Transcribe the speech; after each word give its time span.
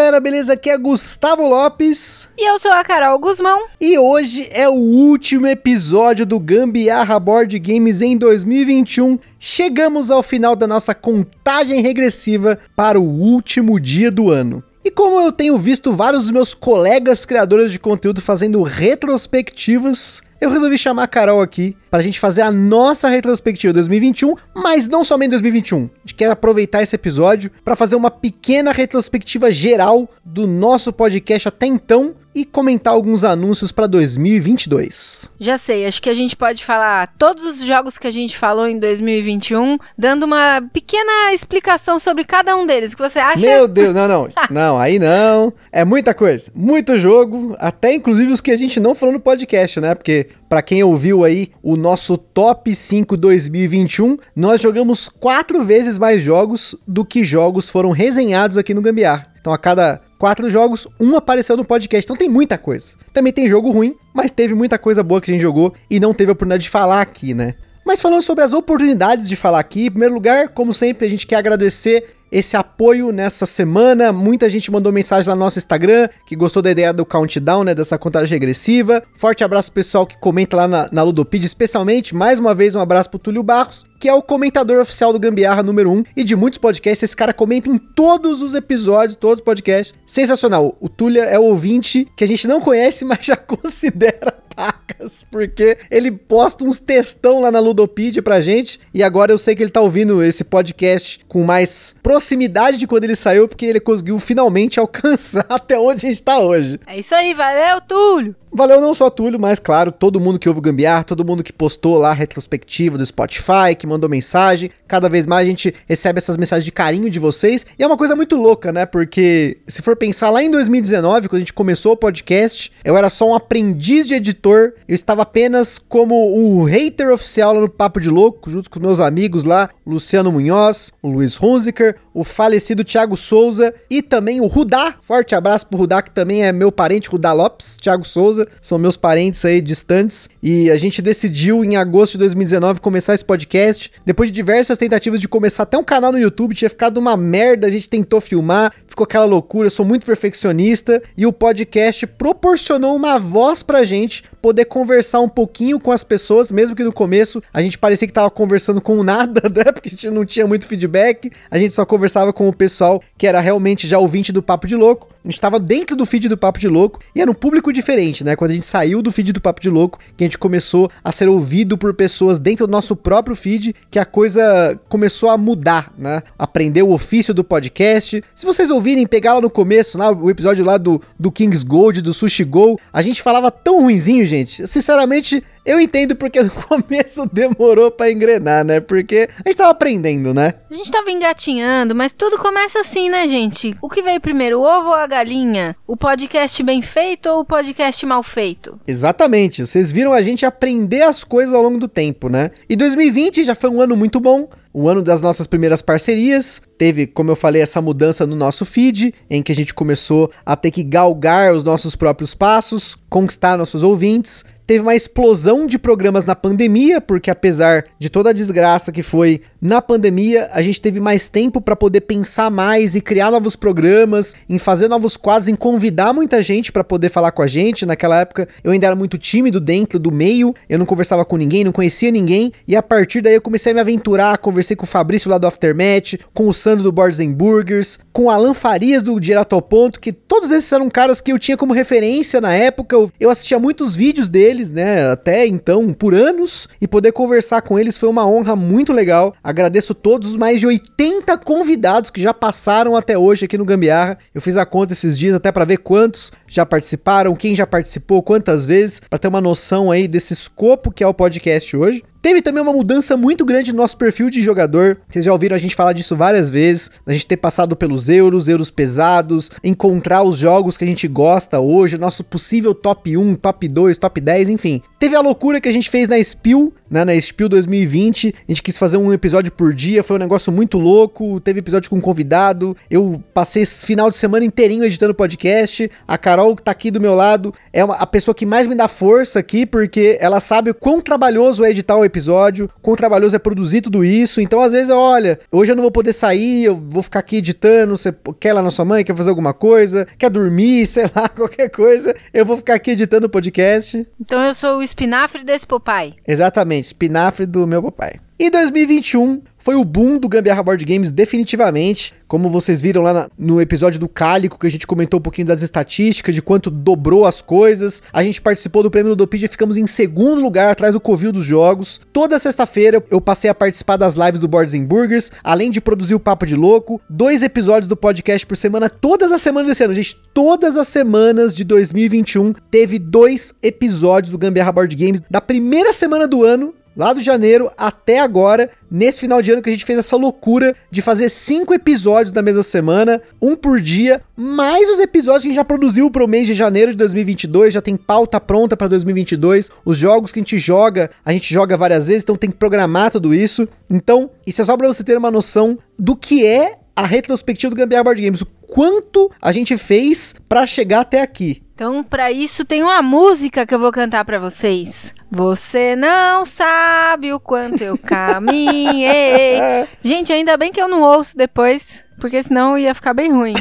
Galera, 0.00 0.18
beleza? 0.18 0.54
Aqui 0.54 0.70
é 0.70 0.78
Gustavo 0.78 1.46
Lopes 1.46 2.30
E 2.38 2.50
eu 2.50 2.58
sou 2.58 2.72
a 2.72 2.82
Carol 2.82 3.18
Guzmão. 3.18 3.66
e 3.78 3.98
hoje 3.98 4.48
é 4.50 4.66
o 4.66 4.72
último 4.72 5.46
episódio 5.46 6.24
do 6.24 6.40
Gambiarra 6.40 7.20
Board 7.20 7.58
Games 7.58 8.00
em 8.00 8.16
2021. 8.16 9.18
Chegamos 9.38 10.10
ao 10.10 10.22
final 10.22 10.56
da 10.56 10.66
nossa 10.66 10.94
contagem 10.94 11.82
regressiva 11.82 12.58
para 12.74 12.98
o 12.98 13.04
último 13.04 13.78
dia 13.78 14.10
do 14.10 14.30
ano. 14.30 14.64
E 14.82 14.90
como 14.90 15.20
eu 15.20 15.30
tenho 15.30 15.58
visto 15.58 15.92
vários 15.92 16.22
dos 16.22 16.32
meus 16.32 16.54
colegas 16.54 17.26
criadores 17.26 17.70
de 17.70 17.78
conteúdo 17.78 18.22
fazendo 18.22 18.62
retrospectivas, 18.62 20.22
eu 20.40 20.50
resolvi 20.50 20.78
chamar 20.78 21.04
a 21.04 21.08
Carol 21.08 21.40
aqui 21.40 21.76
para 21.90 22.00
a 22.00 22.02
gente 22.02 22.18
fazer 22.18 22.42
a 22.42 22.50
nossa 22.50 23.08
retrospectiva 23.08 23.74
2021, 23.74 24.34
mas 24.54 24.88
não 24.88 25.04
somente 25.04 25.30
2021. 25.30 25.84
A 25.84 26.00
gente 26.04 26.14
quer 26.14 26.30
aproveitar 26.30 26.82
esse 26.82 26.94
episódio 26.94 27.50
para 27.64 27.76
fazer 27.76 27.96
uma 27.96 28.10
pequena 28.10 28.72
retrospectiva 28.72 29.50
geral 29.50 30.08
do 30.24 30.46
nosso 30.46 30.92
podcast 30.92 31.48
até 31.48 31.66
então 31.66 32.14
e 32.34 32.44
comentar 32.44 32.92
alguns 32.92 33.24
anúncios 33.24 33.72
para 33.72 33.86
2022. 33.86 35.30
Já 35.40 35.58
sei, 35.58 35.86
acho 35.86 36.00
que 36.00 36.08
a 36.08 36.14
gente 36.14 36.36
pode 36.36 36.64
falar 36.64 37.12
todos 37.18 37.44
os 37.44 37.64
jogos 37.64 37.98
que 37.98 38.06
a 38.06 38.10
gente 38.10 38.38
falou 38.38 38.68
em 38.68 38.78
2021, 38.78 39.78
dando 39.98 40.24
uma 40.24 40.62
pequena 40.72 41.32
explicação 41.34 41.98
sobre 41.98 42.24
cada 42.24 42.56
um 42.56 42.64
deles. 42.64 42.92
O 42.92 42.96
que 42.96 43.02
você 43.02 43.18
acha? 43.18 43.44
Meu 43.44 43.66
Deus, 43.66 43.94
não, 43.94 44.06
não. 44.06 44.28
Não, 44.50 44.78
aí 44.78 44.98
não. 44.98 45.52
É 45.72 45.84
muita 45.84 46.12
coisa. 46.12 46.50
Muito 46.54 46.98
jogo, 46.98 47.54
até 47.58 47.94
inclusive 47.94 48.32
os 48.32 48.40
que 48.40 48.50
a 48.50 48.56
gente 48.56 48.80
não 48.80 48.94
falou 48.94 49.14
no 49.14 49.20
podcast, 49.20 49.80
né? 49.80 49.94
Porque 49.94 50.28
para 50.48 50.62
quem 50.62 50.82
ouviu 50.82 51.24
aí 51.24 51.50
o 51.62 51.76
nosso 51.76 52.16
top 52.16 52.74
5 52.74 53.16
2021, 53.16 54.16
nós 54.34 54.60
jogamos 54.60 55.08
quatro 55.08 55.64
vezes 55.64 55.98
mais 55.98 56.22
jogos 56.22 56.74
do 56.86 57.04
que 57.04 57.24
jogos 57.24 57.68
foram 57.68 57.90
resenhados 57.90 58.58
aqui 58.58 58.74
no 58.74 58.82
Gambiar. 58.82 59.30
Então 59.40 59.52
a 59.52 59.58
cada 59.58 60.00
quatro 60.18 60.50
jogos, 60.50 60.86
um 61.00 61.16
apareceu 61.16 61.56
no 61.56 61.64
podcast. 61.64 62.04
Então 62.04 62.16
tem 62.16 62.28
muita 62.28 62.58
coisa. 62.58 62.94
Também 63.12 63.32
tem 63.32 63.48
jogo 63.48 63.70
ruim, 63.70 63.96
mas 64.12 64.30
teve 64.30 64.54
muita 64.54 64.78
coisa 64.78 65.02
boa 65.02 65.20
que 65.20 65.30
a 65.30 65.34
gente 65.34 65.42
jogou 65.42 65.72
e 65.90 65.98
não 65.98 66.12
teve 66.12 66.30
a 66.30 66.32
oportunidade 66.32 66.64
de 66.64 66.70
falar 66.70 67.00
aqui, 67.00 67.32
né? 67.32 67.54
Mas 67.84 68.00
falando 68.00 68.22
sobre 68.22 68.44
as 68.44 68.52
oportunidades 68.52 69.28
de 69.28 69.34
falar 69.34 69.58
aqui, 69.58 69.86
em 69.86 69.90
primeiro 69.90 70.14
lugar, 70.14 70.50
como 70.50 70.74
sempre, 70.74 71.06
a 71.06 71.10
gente 71.10 71.26
quer 71.26 71.36
agradecer 71.36 72.19
esse 72.30 72.56
apoio 72.56 73.12
nessa 73.12 73.46
semana. 73.46 74.12
Muita 74.12 74.48
gente 74.48 74.70
mandou 74.70 74.92
mensagem 74.92 75.28
lá 75.28 75.34
no 75.34 75.40
nosso 75.40 75.58
Instagram 75.58 76.08
que 76.26 76.36
gostou 76.36 76.62
da 76.62 76.70
ideia 76.70 76.92
do 76.92 77.04
countdown, 77.04 77.64
né? 77.64 77.74
Dessa 77.74 77.98
contagem 77.98 78.30
regressiva. 78.30 79.02
Forte 79.14 79.44
abraço 79.44 79.72
pessoal 79.72 80.06
que 80.06 80.18
comenta 80.18 80.56
lá 80.56 80.68
na, 80.68 80.88
na 80.92 81.02
Ludopedia, 81.02 81.46
especialmente. 81.46 82.14
Mais 82.14 82.38
uma 82.38 82.54
vez, 82.54 82.74
um 82.74 82.80
abraço 82.80 83.10
pro 83.10 83.18
Túlio 83.18 83.42
Barros, 83.42 83.84
que 83.98 84.08
é 84.08 84.14
o 84.14 84.22
comentador 84.22 84.80
oficial 84.80 85.12
do 85.12 85.18
Gambiarra 85.18 85.62
número 85.62 85.90
1 85.90 86.04
e 86.16 86.24
de 86.24 86.36
muitos 86.36 86.58
podcasts. 86.58 87.02
Esse 87.02 87.16
cara 87.16 87.32
comenta 87.32 87.70
em 87.70 87.78
todos 87.78 88.42
os 88.42 88.54
episódios, 88.54 89.16
todos 89.16 89.40
os 89.40 89.44
podcasts. 89.44 89.94
Sensacional. 90.06 90.76
O 90.80 90.88
Túlio 90.88 91.22
é 91.22 91.38
o 91.38 91.44
ouvinte 91.44 92.06
que 92.16 92.24
a 92.24 92.28
gente 92.28 92.46
não 92.46 92.60
conhece, 92.60 93.04
mas 93.06 93.18
já 93.22 93.36
considera 93.36 94.40
pacas, 94.54 95.24
porque 95.30 95.78
ele 95.90 96.10
posta 96.10 96.64
uns 96.64 96.78
textão 96.78 97.40
lá 97.40 97.50
na 97.50 97.60
Ludopedia 97.60 98.22
pra 98.22 98.40
gente, 98.40 98.78
e 98.92 99.02
agora 99.02 99.32
eu 99.32 99.38
sei 99.38 99.54
que 99.54 99.62
ele 99.62 99.70
tá 99.70 99.80
ouvindo 99.80 100.22
esse 100.22 100.44
podcast 100.44 101.20
com 101.26 101.42
mais 101.44 101.94
proximidade 102.20 102.76
de 102.76 102.86
quando 102.86 103.04
ele 103.04 103.16
saiu, 103.16 103.48
porque 103.48 103.64
ele 103.64 103.80
conseguiu 103.80 104.18
finalmente 104.18 104.78
alcançar 104.80 105.46
até 105.48 105.78
onde 105.78 106.06
a 106.06 106.08
gente 106.10 106.22
tá 106.22 106.38
hoje. 106.38 106.78
É 106.86 106.98
isso 106.98 107.14
aí, 107.14 107.32
valeu, 107.32 107.80
Túlio! 107.80 108.36
Valeu 108.52 108.80
não 108.80 108.92
só 108.94 109.08
Túlio, 109.08 109.38
mas 109.38 109.60
claro, 109.60 109.92
todo 109.92 110.18
mundo 110.18 110.38
que 110.38 110.48
ouve 110.48 110.58
o 110.58 110.62
Gambiar, 110.62 111.04
todo 111.04 111.24
mundo 111.24 111.42
que 111.42 111.52
postou 111.52 111.96
lá 111.98 112.10
a 112.10 112.14
retrospectiva 112.14 112.98
do 112.98 113.06
Spotify, 113.06 113.74
que 113.78 113.86
mandou 113.86 114.10
mensagem. 114.10 114.70
Cada 114.88 115.08
vez 115.08 115.26
mais 115.26 115.46
a 115.46 115.50
gente 115.50 115.72
recebe 115.86 116.18
essas 116.18 116.36
mensagens 116.36 116.64
de 116.64 116.72
carinho 116.72 117.08
de 117.08 117.20
vocês. 117.20 117.64
E 117.78 117.82
é 117.82 117.86
uma 117.86 117.96
coisa 117.96 118.16
muito 118.16 118.36
louca, 118.36 118.72
né? 118.72 118.84
Porque 118.86 119.58
se 119.68 119.82
for 119.82 119.94
pensar 119.94 120.30
lá 120.30 120.42
em 120.42 120.50
2019, 120.50 121.28
quando 121.28 121.36
a 121.36 121.40
gente 121.40 121.52
começou 121.52 121.92
o 121.92 121.96
podcast, 121.96 122.72
eu 122.84 122.96
era 122.96 123.08
só 123.08 123.28
um 123.28 123.34
aprendiz 123.34 124.08
de 124.08 124.14
editor. 124.14 124.72
Eu 124.88 124.94
estava 124.94 125.22
apenas 125.22 125.78
como 125.78 126.14
o 126.14 126.64
hater 126.64 127.12
oficial 127.12 127.54
lá 127.54 127.60
no 127.60 127.68
Papo 127.68 128.00
de 128.00 128.10
Louco, 128.10 128.50
junto 128.50 128.68
com 128.68 128.80
meus 128.80 128.98
amigos 128.98 129.44
lá, 129.44 129.70
Luciano 129.86 130.32
Munhoz, 130.32 130.92
o 131.00 131.08
Luiz 131.08 131.40
Hunziker, 131.40 131.96
o 132.12 132.24
falecido 132.24 132.82
Thiago 132.82 133.16
Souza 133.16 133.72
e 133.88 134.02
também 134.02 134.40
o 134.40 134.46
Rudá. 134.46 134.96
Forte 135.00 135.34
abraço 135.34 135.66
pro 135.66 135.78
Rudá, 135.78 136.02
que 136.02 136.10
também 136.10 136.44
é 136.44 136.52
meu 136.52 136.72
parente, 136.72 137.08
Rudá 137.08 137.32
Lopes, 137.32 137.76
Thiago 137.80 138.04
Souza 138.04 138.39
são 138.60 138.78
meus 138.78 138.96
parentes 138.96 139.44
aí 139.44 139.60
distantes. 139.60 140.28
E 140.42 140.70
a 140.70 140.76
gente 140.76 141.02
decidiu 141.02 141.64
em 141.64 141.76
agosto 141.76 142.12
de 142.12 142.18
2019 142.18 142.80
começar 142.80 143.14
esse 143.14 143.24
podcast. 143.24 143.90
Depois 144.04 144.28
de 144.28 144.34
diversas 144.34 144.78
tentativas 144.78 145.20
de 145.20 145.28
começar 145.28 145.64
até 145.64 145.76
um 145.76 145.84
canal 145.84 146.12
no 146.12 146.18
YouTube, 146.18 146.54
tinha 146.54 146.70
ficado 146.70 146.98
uma 146.98 147.16
merda. 147.16 147.66
A 147.66 147.70
gente 147.70 147.88
tentou 147.88 148.20
filmar, 148.20 148.72
ficou 148.86 149.04
aquela 149.04 149.24
loucura. 149.24 149.66
Eu 149.66 149.70
sou 149.70 149.84
muito 149.84 150.06
perfeccionista 150.06 151.02
e 151.16 151.26
o 151.26 151.32
podcast 151.32 152.06
proporcionou 152.06 152.94
uma 152.94 153.18
voz 153.18 153.62
pra 153.62 153.84
gente 153.84 154.24
poder 154.40 154.64
conversar 154.64 155.20
um 155.20 155.28
pouquinho 155.28 155.78
com 155.78 155.92
as 155.92 156.04
pessoas, 156.04 156.50
mesmo 156.50 156.74
que 156.74 156.82
no 156.82 156.92
começo 156.92 157.42
a 157.52 157.62
gente 157.62 157.78
parecia 157.78 158.06
que 158.06 158.12
tava 158.12 158.30
conversando 158.30 158.80
com 158.80 159.02
nada, 159.02 159.42
né? 159.54 159.64
Porque 159.72 159.88
a 159.88 159.90
gente 159.90 160.10
não 160.10 160.24
tinha 160.24 160.46
muito 160.46 160.66
feedback. 160.66 161.30
A 161.50 161.58
gente 161.58 161.74
só 161.74 161.84
conversava 161.84 162.32
com 162.32 162.48
o 162.48 162.52
pessoal 162.52 163.02
que 163.16 163.26
era 163.26 163.40
realmente 163.40 163.86
já 163.86 163.98
ouvinte 163.98 164.32
do 164.32 164.42
Papo 164.42 164.66
de 164.66 164.76
Louco. 164.76 165.08
A 165.24 165.28
gente 165.28 165.40
tava 165.40 165.60
dentro 165.60 165.94
do 165.94 166.06
feed 166.06 166.28
do 166.28 166.38
Papo 166.38 166.58
de 166.58 166.68
Louco 166.68 167.00
e 167.14 167.20
era 167.20 167.30
um 167.30 167.34
público 167.34 167.72
diferente, 167.72 168.24
né? 168.24 168.29
Quando 168.36 168.50
a 168.50 168.54
gente 168.54 168.66
saiu 168.66 169.02
do 169.02 169.12
feed 169.12 169.32
do 169.32 169.40
Papo 169.40 169.60
de 169.60 169.70
Louco, 169.70 169.98
que 170.16 170.24
a 170.24 170.26
gente 170.26 170.38
começou 170.38 170.90
a 171.02 171.12
ser 171.12 171.28
ouvido 171.28 171.76
por 171.76 171.94
pessoas 171.94 172.38
dentro 172.38 172.66
do 172.66 172.70
nosso 172.70 172.94
próprio 172.96 173.36
feed, 173.36 173.74
que 173.90 173.98
a 173.98 174.04
coisa 174.04 174.78
começou 174.88 175.30
a 175.30 175.38
mudar, 175.38 175.92
né? 175.96 176.22
Aprender 176.38 176.82
o 176.82 176.92
ofício 176.92 177.32
do 177.34 177.44
podcast. 177.44 178.22
Se 178.34 178.46
vocês 178.46 178.70
ouvirem, 178.70 179.06
pegar 179.06 179.34
lá 179.34 179.40
no 179.40 179.50
começo, 179.50 179.98
lá, 179.98 180.10
o 180.10 180.30
episódio 180.30 180.64
lá 180.64 180.76
do, 180.76 181.00
do 181.18 181.30
Kings 181.30 181.64
Gold, 181.64 182.00
do 182.02 182.14
Sushi 182.14 182.44
Go, 182.44 182.78
a 182.92 183.02
gente 183.02 183.22
falava 183.22 183.50
tão 183.50 183.82
ruinzinho, 183.82 184.26
gente. 184.26 184.66
Sinceramente, 184.66 185.42
eu 185.64 185.80
entendo 185.80 186.16
porque 186.16 186.42
no 186.42 186.50
começo 186.68 187.28
demorou 187.32 187.90
pra 187.90 188.10
engrenar, 188.10 188.64
né? 188.64 188.80
Porque 188.80 189.28
a 189.44 189.48
gente 189.48 189.58
tava 189.58 189.70
aprendendo, 189.70 190.32
né? 190.34 190.54
A 190.70 190.74
gente 190.74 190.90
tava 190.90 191.10
engatinhando, 191.10 191.94
mas 191.94 192.12
tudo 192.12 192.38
começa 192.38 192.80
assim, 192.80 193.10
né, 193.10 193.26
gente? 193.26 193.76
O 193.80 193.88
que 193.88 194.02
veio 194.02 194.20
primeiro, 194.20 194.60
o 194.60 194.62
ovo 194.62 194.88
ou 194.88 194.94
a 194.94 195.06
galinha? 195.06 195.76
O 195.86 195.96
podcast 195.96 196.62
bem 196.62 196.82
feito 196.82 197.26
ou 197.28 197.40
o 197.40 197.44
podcast 197.44 198.04
mal 198.06 198.22
feito? 198.22 198.78
Exatamente. 198.86 199.66
Vocês 199.66 199.92
viram 199.92 200.12
a 200.12 200.22
gente 200.22 200.46
aprender 200.46 201.02
as 201.02 201.24
coisas 201.24 201.54
ao 201.54 201.62
longo 201.62 201.78
do 201.78 201.88
tempo, 201.88 202.28
né? 202.28 202.50
E 202.68 202.76
2020 202.76 203.44
já 203.44 203.54
foi 203.54 203.70
um 203.70 203.80
ano 203.80 203.96
muito 203.96 204.20
bom. 204.20 204.48
O 204.72 204.88
ano 204.88 205.02
das 205.02 205.20
nossas 205.20 205.46
primeiras 205.46 205.82
parcerias. 205.82 206.62
Teve, 206.78 207.06
como 207.06 207.30
eu 207.30 207.36
falei, 207.36 207.60
essa 207.60 207.80
mudança 207.80 208.26
no 208.26 208.36
nosso 208.36 208.64
feed, 208.64 209.12
em 209.28 209.42
que 209.42 209.52
a 209.52 209.54
gente 209.54 209.74
começou 209.74 210.30
a 210.46 210.56
ter 210.56 210.70
que 210.70 210.82
galgar 210.82 211.52
os 211.52 211.62
nossos 211.62 211.94
próprios 211.94 212.34
passos, 212.34 212.96
conquistar 213.08 213.58
nossos 213.58 213.82
ouvintes. 213.82 214.44
Teve 214.66 214.82
uma 214.82 214.94
explosão 214.94 215.66
de 215.66 215.76
programas 215.76 216.24
na 216.24 216.36
pandemia, 216.36 217.00
porque 217.00 217.28
apesar 217.28 217.84
de 217.98 218.08
toda 218.08 218.30
a 218.30 218.32
desgraça 218.32 218.92
que 218.92 219.02
foi 219.02 219.42
na 219.60 219.82
pandemia, 219.82 220.48
a 220.52 220.62
gente 220.62 220.80
teve 220.80 221.00
mais 221.00 221.26
tempo 221.26 221.60
para 221.60 221.74
poder 221.74 222.02
pensar 222.02 222.50
mais 222.52 222.94
e 222.94 223.00
criar 223.00 223.32
novos 223.32 223.56
programas, 223.56 224.36
em 224.48 224.60
fazer 224.60 224.86
novos 224.86 225.16
quadros, 225.16 225.48
em 225.48 225.56
convidar 225.56 226.12
muita 226.12 226.40
gente 226.40 226.70
para 226.70 226.84
poder 226.84 227.08
falar 227.08 227.32
com 227.32 227.42
a 227.42 227.48
gente. 227.48 227.84
Naquela 227.84 228.20
época 228.20 228.48
eu 228.62 228.70
ainda 228.70 228.86
era 228.86 228.94
muito 228.94 229.18
tímido 229.18 229.58
dentro 229.58 229.98
do 229.98 230.12
meio, 230.12 230.54
eu 230.68 230.78
não 230.78 230.86
conversava 230.86 231.24
com 231.24 231.36
ninguém, 231.36 231.64
não 231.64 231.72
conhecia 231.72 232.12
ninguém, 232.12 232.52
e 232.66 232.76
a 232.76 232.82
partir 232.82 233.20
daí 233.20 233.34
eu 233.34 233.42
comecei 233.42 233.72
a 233.72 233.74
me 233.74 233.80
aventurar, 233.80 234.38
conversei 234.60 234.76
com 234.76 234.84
o 234.84 234.88
Fabrício 234.88 235.30
lá 235.30 235.38
do 235.38 235.46
Aftermath, 235.46 236.20
com 236.34 236.46
o 236.46 236.52
Sandro 236.52 236.84
do 236.84 236.92
Boards 236.92 237.18
Burgers, 237.34 237.98
com 238.12 238.24
o 238.24 238.30
Alan 238.30 238.52
Farias 238.52 239.02
do 239.02 239.18
Direto 239.18 239.54
ao 239.54 239.62
Ponto, 239.62 239.98
que 239.98 240.12
todos 240.12 240.50
esses 240.50 240.70
eram 240.70 240.90
caras 240.90 241.20
que 241.20 241.32
eu 241.32 241.38
tinha 241.38 241.56
como 241.56 241.72
referência 241.72 242.40
na 242.40 242.52
época, 242.54 242.94
eu, 242.94 243.10
eu 243.18 243.30
assistia 243.30 243.58
muitos 243.58 243.94
vídeos 243.94 244.28
deles, 244.28 244.70
né, 244.70 245.10
até 245.10 245.46
então, 245.46 245.94
por 245.94 246.14
anos, 246.14 246.68
e 246.78 246.86
poder 246.86 247.12
conversar 247.12 247.62
com 247.62 247.78
eles 247.78 247.96
foi 247.96 248.08
uma 248.08 248.26
honra 248.26 248.54
muito 248.54 248.92
legal. 248.92 249.34
Agradeço 249.42 249.94
todos 249.94 250.30
os 250.30 250.36
mais 250.36 250.60
de 250.60 250.66
80 250.66 251.38
convidados 251.38 252.10
que 252.10 252.20
já 252.20 252.34
passaram 252.34 252.94
até 252.94 253.16
hoje 253.16 253.46
aqui 253.46 253.56
no 253.56 253.64
Gambiarra. 253.64 254.18
Eu 254.34 254.42
fiz 254.42 254.58
a 254.58 254.66
conta 254.66 254.92
esses 254.92 255.18
dias 255.18 255.34
até 255.34 255.50
para 255.50 255.64
ver 255.64 255.78
quantos 255.78 256.32
já 256.46 256.66
participaram, 256.66 257.34
quem 257.34 257.54
já 257.54 257.66
participou, 257.66 258.22
quantas 258.22 258.66
vezes, 258.66 259.00
para 259.08 259.18
ter 259.18 259.28
uma 259.28 259.40
noção 259.40 259.90
aí 259.90 260.06
desse 260.06 260.34
escopo 260.34 260.90
que 260.90 261.02
é 261.02 261.06
o 261.06 261.14
podcast 261.14 261.74
hoje. 261.76 262.02
Teve 262.22 262.42
também 262.42 262.62
uma 262.62 262.72
mudança 262.72 263.16
muito 263.16 263.46
grande 263.46 263.72
no 263.72 263.78
nosso 263.78 263.96
perfil 263.96 264.28
de 264.28 264.42
jogador. 264.42 264.98
Vocês 265.08 265.24
já 265.24 265.32
ouviram 265.32 265.56
a 265.56 265.58
gente 265.58 265.74
falar 265.74 265.94
disso 265.94 266.14
várias 266.14 266.50
vezes. 266.50 266.90
A 267.06 267.12
gente 267.12 267.26
ter 267.26 267.38
passado 267.38 267.74
pelos 267.74 268.10
euros, 268.10 268.46
euros 268.46 268.70
pesados, 268.70 269.50
encontrar 269.64 270.22
os 270.22 270.36
jogos 270.36 270.76
que 270.76 270.84
a 270.84 270.86
gente 270.86 271.08
gosta 271.08 271.60
hoje, 271.60 271.96
nosso 271.96 272.22
possível 272.22 272.74
top 272.74 273.16
1, 273.16 273.36
top 273.36 273.66
2, 273.66 273.96
top 273.96 274.20
10, 274.20 274.50
enfim. 274.50 274.82
Teve 274.98 275.16
a 275.16 275.20
loucura 275.22 275.62
que 275.62 275.68
a 275.68 275.72
gente 275.72 275.88
fez 275.88 276.08
na 276.08 276.22
Spill, 276.22 276.74
né, 276.90 277.06
na 277.06 277.18
Spill 277.18 277.48
2020. 277.48 278.34
A 278.36 278.52
gente 278.52 278.62
quis 278.62 278.76
fazer 278.76 278.98
um 278.98 279.14
episódio 279.14 279.50
por 279.50 279.72
dia, 279.72 280.02
foi 280.02 280.16
um 280.16 280.18
negócio 280.18 280.52
muito 280.52 280.76
louco. 280.76 281.40
Teve 281.40 281.60
episódio 281.60 281.88
com 281.88 281.98
convidado. 282.02 282.76
Eu 282.90 283.22
passei 283.32 283.62
esse 283.62 283.86
final 283.86 284.10
de 284.10 284.16
semana 284.16 284.44
inteirinho 284.44 284.84
editando 284.84 285.14
podcast. 285.14 285.90
A 286.06 286.18
Carol, 286.18 286.54
que 286.54 286.62
tá 286.62 286.70
aqui 286.70 286.90
do 286.90 287.00
meu 287.00 287.14
lado, 287.14 287.54
é 287.72 287.82
uma, 287.82 287.94
a 287.94 288.06
pessoa 288.06 288.34
que 288.34 288.44
mais 288.44 288.66
me 288.66 288.74
dá 288.74 288.88
força 288.88 289.38
aqui, 289.38 289.64
porque 289.64 290.18
ela 290.20 290.38
sabe 290.38 290.70
o 290.70 290.74
quão 290.74 291.00
trabalhoso 291.00 291.64
é 291.64 291.70
editar 291.70 291.96
o 291.96 292.09
episódio, 292.10 292.70
quão 292.82 292.96
trabalhoso 292.96 293.34
é 293.34 293.38
produzir 293.38 293.80
tudo 293.80 294.04
isso. 294.04 294.40
Então, 294.40 294.60
às 294.60 294.72
vezes, 294.72 294.90
olha, 294.90 295.40
hoje 295.50 295.72
eu 295.72 295.76
não 295.76 295.82
vou 295.82 295.90
poder 295.90 296.12
sair, 296.12 296.64
eu 296.64 296.76
vou 296.76 297.02
ficar 297.02 297.20
aqui 297.20 297.36
editando. 297.36 297.96
Você 297.96 298.14
quer 298.38 298.52
lá 298.52 298.62
na 298.62 298.70
sua 298.70 298.84
mãe, 298.84 299.04
quer 299.04 299.16
fazer 299.16 299.30
alguma 299.30 299.54
coisa, 299.54 300.06
quer 300.18 300.30
dormir, 300.30 300.84
sei 300.86 301.04
lá, 301.14 301.28
qualquer 301.28 301.70
coisa. 301.70 302.14
Eu 302.32 302.44
vou 302.44 302.56
ficar 302.56 302.74
aqui 302.74 302.92
editando 302.92 303.26
o 303.26 303.30
podcast. 303.30 304.06
Então 304.20 304.42
eu 304.42 304.54
sou 304.54 304.78
o 304.78 304.82
espinafre 304.82 305.44
desse 305.44 305.66
papai. 305.66 306.14
Exatamente, 306.26 306.86
espinafre 306.86 307.46
do 307.46 307.66
meu 307.66 307.82
papai. 307.82 308.20
E 308.38 308.48
2021 308.48 309.42
foi 309.60 309.76
o 309.76 309.84
boom 309.84 310.18
do 310.18 310.28
Gambiarra 310.28 310.62
Board 310.62 310.84
Games 310.84 311.10
definitivamente. 311.10 312.14
Como 312.26 312.48
vocês 312.48 312.80
viram 312.80 313.02
lá 313.02 313.28
no 313.36 313.60
episódio 313.60 313.98
do 313.98 314.08
Cálico, 314.08 314.58
que 314.58 314.66
a 314.66 314.70
gente 314.70 314.86
comentou 314.86 315.18
um 315.18 315.22
pouquinho 315.22 315.48
das 315.48 315.62
estatísticas, 315.62 316.34
de 316.34 316.40
quanto 316.40 316.70
dobrou 316.70 317.26
as 317.26 317.42
coisas. 317.42 318.02
A 318.12 318.22
gente 318.22 318.40
participou 318.40 318.82
do 318.82 318.90
prêmio 318.90 319.10
Ludopedia 319.10 319.46
e 319.46 319.48
ficamos 319.48 319.76
em 319.76 319.86
segundo 319.86 320.40
lugar 320.40 320.70
atrás 320.70 320.94
do 320.94 321.00
Covil 321.00 321.32
dos 321.32 321.44
Jogos. 321.44 322.00
Toda 322.12 322.38
sexta-feira 322.38 323.02
eu 323.10 323.20
passei 323.20 323.50
a 323.50 323.54
participar 323.54 323.96
das 323.96 324.14
lives 324.14 324.38
do 324.38 324.48
Boards 324.48 324.74
and 324.74 324.84
Burgers, 324.84 325.30
além 325.42 325.70
de 325.70 325.80
produzir 325.80 326.14
o 326.14 326.20
Papo 326.20 326.46
de 326.46 326.54
Louco. 326.54 327.00
Dois 327.10 327.42
episódios 327.42 327.88
do 327.88 327.96
podcast 327.96 328.46
por 328.46 328.56
semana, 328.56 328.88
todas 328.88 329.32
as 329.32 329.42
semanas 329.42 329.68
desse 329.68 329.82
ano. 329.82 329.92
Gente, 329.92 330.16
todas 330.32 330.76
as 330.76 330.88
semanas 330.88 331.52
de 331.54 331.64
2021 331.64 332.54
teve 332.70 332.98
dois 332.98 333.54
episódios 333.62 334.30
do 334.30 334.38
Gambiarra 334.38 334.72
Board 334.72 334.94
Games 334.94 335.20
da 335.28 335.40
primeira 335.40 335.92
semana 335.92 336.26
do 336.28 336.44
ano 336.44 336.74
lá 336.96 337.12
do 337.12 337.20
janeiro 337.20 337.70
até 337.76 338.20
agora, 338.20 338.70
nesse 338.90 339.20
final 339.20 339.40
de 339.40 339.52
ano 339.52 339.62
que 339.62 339.68
a 339.68 339.72
gente 339.72 339.84
fez 339.84 339.98
essa 339.98 340.16
loucura 340.16 340.74
de 340.90 341.00
fazer 341.00 341.28
cinco 341.28 341.72
episódios 341.72 342.32
da 342.32 342.42
mesma 342.42 342.62
semana, 342.62 343.20
um 343.40 343.56
por 343.56 343.80
dia, 343.80 344.22
mais 344.36 344.88
os 344.88 344.98
episódios 344.98 345.42
que 345.42 345.48
a 345.48 345.50
gente 345.50 345.56
já 345.56 345.64
produziu 345.64 346.10
para 346.10 346.24
o 346.24 346.28
mês 346.28 346.46
de 346.46 346.54
janeiro 346.54 346.90
de 346.90 346.96
2022, 346.96 347.74
já 347.74 347.80
tem 347.80 347.96
pauta 347.96 348.40
pronta 348.40 348.76
para 348.76 348.88
2022, 348.88 349.70
os 349.84 349.96
jogos 349.96 350.32
que 350.32 350.40
a 350.40 350.42
gente 350.42 350.58
joga, 350.58 351.10
a 351.24 351.32
gente 351.32 351.52
joga 351.52 351.76
várias 351.76 352.06
vezes, 352.06 352.22
então 352.22 352.36
tem 352.36 352.50
que 352.50 352.56
programar 352.56 353.10
tudo 353.10 353.34
isso. 353.34 353.68
Então, 353.88 354.30
isso 354.46 354.62
é 354.62 354.64
só 354.64 354.76
para 354.76 354.88
você 354.88 355.04
ter 355.04 355.16
uma 355.16 355.30
noção 355.30 355.78
do 355.98 356.16
que 356.16 356.46
é 356.46 356.78
a 356.94 357.06
retrospectiva 357.06 357.70
do 357.70 357.76
Gambiarra 357.76 358.04
Board 358.04 358.22
Games, 358.22 358.40
o 358.42 358.46
quanto 358.46 359.30
a 359.40 359.52
gente 359.52 359.76
fez 359.76 360.34
para 360.48 360.66
chegar 360.66 361.00
até 361.00 361.22
aqui. 361.22 361.62
Então, 361.80 362.04
para 362.04 362.30
isso 362.30 362.62
tem 362.62 362.82
uma 362.82 363.00
música 363.00 363.64
que 363.64 363.74
eu 363.74 363.78
vou 363.78 363.90
cantar 363.90 364.22
para 364.26 364.38
vocês. 364.38 365.14
Você 365.30 365.96
não 365.96 366.44
sabe 366.44 367.32
o 367.32 367.40
quanto 367.40 367.80
eu 367.80 367.96
caminhei. 367.96 369.56
Gente, 370.04 370.30
ainda 370.30 370.58
bem 370.58 370.70
que 370.70 370.78
eu 370.78 370.86
não 370.86 371.00
ouço 371.00 371.34
depois, 371.38 372.04
porque 372.20 372.42
senão 372.42 372.76
ia 372.76 372.94
ficar 372.94 373.14
bem 373.14 373.32
ruim. 373.32 373.54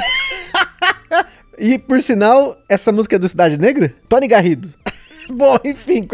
e 1.58 1.80
por 1.80 2.02
sinal, 2.02 2.58
essa 2.68 2.92
música 2.92 3.16
é 3.16 3.20
do 3.20 3.30
Cidade 3.30 3.58
Negra? 3.58 3.96
Tony 4.10 4.28
Garrido. 4.28 4.70
Bom, 5.32 5.58
enfim. 5.64 6.06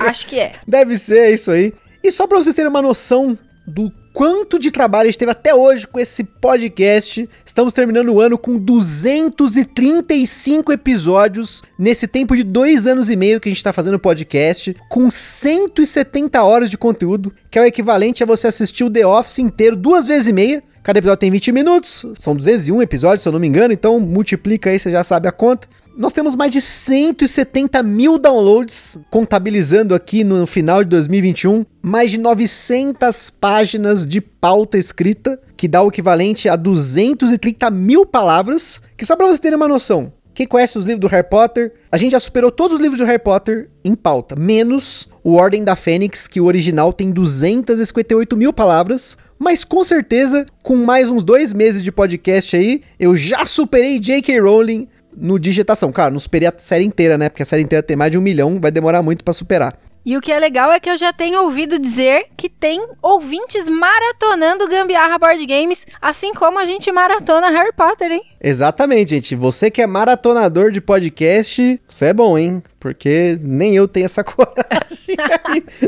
Acho 0.00 0.26
que 0.26 0.38
é. 0.38 0.56
Deve 0.68 0.98
ser 0.98 1.20
é 1.20 1.30
isso 1.30 1.50
aí. 1.50 1.72
E 2.02 2.12
só 2.12 2.26
para 2.26 2.36
vocês 2.36 2.54
terem 2.54 2.68
uma 2.68 2.82
noção 2.82 3.38
do 3.66 3.90
quanto 4.14 4.58
de 4.60 4.70
trabalho 4.70 5.08
a 5.08 5.10
gente 5.10 5.18
teve 5.18 5.32
até 5.32 5.52
hoje 5.52 5.88
com 5.88 5.98
esse 5.98 6.22
podcast. 6.22 7.28
Estamos 7.44 7.72
terminando 7.72 8.10
o 8.10 8.20
ano 8.20 8.38
com 8.38 8.56
235 8.56 10.72
episódios 10.72 11.64
nesse 11.76 12.06
tempo 12.06 12.36
de 12.36 12.44
dois 12.44 12.86
anos 12.86 13.10
e 13.10 13.16
meio 13.16 13.40
que 13.40 13.48
a 13.48 13.50
gente 13.50 13.58
está 13.58 13.72
fazendo 13.72 13.94
o 13.94 13.98
podcast, 13.98 14.76
com 14.88 15.10
170 15.10 16.40
horas 16.44 16.70
de 16.70 16.78
conteúdo, 16.78 17.32
que 17.50 17.58
é 17.58 17.62
o 17.62 17.66
equivalente 17.66 18.22
a 18.22 18.26
você 18.26 18.46
assistir 18.46 18.84
o 18.84 18.90
The 18.90 19.04
Office 19.04 19.40
inteiro 19.40 19.74
duas 19.74 20.06
vezes 20.06 20.28
e 20.28 20.32
meia. 20.32 20.62
Cada 20.84 21.00
episódio 21.00 21.20
tem 21.20 21.30
20 21.30 21.50
minutos, 21.50 22.06
são 22.18 22.36
201 22.36 22.82
episódios, 22.82 23.22
se 23.22 23.28
eu 23.28 23.32
não 23.32 23.40
me 23.40 23.48
engano, 23.48 23.74
então 23.74 23.98
multiplica 23.98 24.70
aí, 24.70 24.78
você 24.78 24.92
já 24.92 25.02
sabe 25.02 25.26
a 25.26 25.32
conta. 25.32 25.66
Nós 25.96 26.12
temos 26.12 26.34
mais 26.34 26.50
de 26.50 26.60
170 26.60 27.80
mil 27.84 28.18
downloads, 28.18 28.98
contabilizando 29.10 29.94
aqui 29.94 30.24
no 30.24 30.44
final 30.44 30.82
de 30.82 30.90
2021, 30.90 31.64
mais 31.80 32.10
de 32.10 32.18
900 32.18 33.30
páginas 33.30 34.04
de 34.04 34.20
pauta 34.20 34.76
escrita, 34.76 35.40
que 35.56 35.68
dá 35.68 35.80
o 35.82 35.88
equivalente 35.88 36.48
a 36.48 36.56
230 36.56 37.70
mil 37.70 38.04
palavras, 38.04 38.82
que 38.96 39.04
só 39.04 39.14
para 39.14 39.28
você 39.28 39.40
ter 39.40 39.54
uma 39.54 39.68
noção, 39.68 40.12
quem 40.34 40.48
conhece 40.48 40.76
os 40.76 40.84
livros 40.84 41.00
do 41.00 41.06
Harry 41.06 41.28
Potter, 41.28 41.72
a 41.92 41.96
gente 41.96 42.10
já 42.10 42.18
superou 42.18 42.50
todos 42.50 42.74
os 42.74 42.82
livros 42.82 42.98
do 42.98 43.06
Harry 43.06 43.20
Potter 43.20 43.70
em 43.84 43.94
pauta, 43.94 44.34
menos 44.34 45.08
o 45.22 45.34
Ordem 45.34 45.62
da 45.62 45.76
Fênix, 45.76 46.26
que 46.26 46.40
o 46.40 46.46
original 46.46 46.92
tem 46.92 47.12
258 47.12 48.36
mil 48.36 48.52
palavras. 48.52 49.16
Mas 49.38 49.62
com 49.64 49.84
certeza, 49.84 50.44
com 50.62 50.74
mais 50.76 51.08
uns 51.08 51.22
dois 51.22 51.54
meses 51.54 51.82
de 51.82 51.92
podcast 51.92 52.56
aí, 52.56 52.82
eu 52.98 53.14
já 53.14 53.46
superei 53.46 54.00
J.K. 54.00 54.40
Rowling 54.40 54.88
no 55.16 55.38
digitação. 55.38 55.92
Cara, 55.92 56.10
não 56.10 56.18
superei 56.18 56.48
a 56.48 56.54
série 56.56 56.84
inteira, 56.84 57.16
né? 57.18 57.28
Porque 57.28 57.42
a 57.42 57.46
série 57.46 57.62
inteira 57.62 57.82
tem 57.82 57.96
mais 57.96 58.10
de 58.10 58.18
um 58.18 58.22
milhão, 58.22 58.58
vai 58.60 58.70
demorar 58.70 59.02
muito 59.02 59.24
para 59.24 59.32
superar. 59.32 59.78
E 60.06 60.18
o 60.18 60.20
que 60.20 60.30
é 60.30 60.38
legal 60.38 60.70
é 60.70 60.78
que 60.78 60.90
eu 60.90 60.98
já 60.98 61.14
tenho 61.14 61.40
ouvido 61.40 61.78
dizer 61.78 62.26
que 62.36 62.46
tem 62.46 62.78
ouvintes 63.00 63.70
maratonando 63.70 64.68
Gambiarra 64.68 65.18
Board 65.18 65.46
Games, 65.46 65.86
assim 66.00 66.34
como 66.34 66.58
a 66.58 66.66
gente 66.66 66.92
maratona 66.92 67.48
Harry 67.48 67.72
Potter, 67.72 68.12
hein? 68.12 68.22
Exatamente, 68.38 69.10
gente. 69.10 69.34
Você 69.34 69.70
que 69.70 69.80
é 69.80 69.86
maratonador 69.86 70.70
de 70.70 70.82
podcast, 70.82 71.80
você 71.88 72.06
é 72.06 72.12
bom, 72.12 72.36
hein? 72.36 72.62
Porque 72.78 73.38
nem 73.40 73.74
eu 73.74 73.88
tenho 73.88 74.04
essa 74.04 74.22
coragem. 74.24 75.16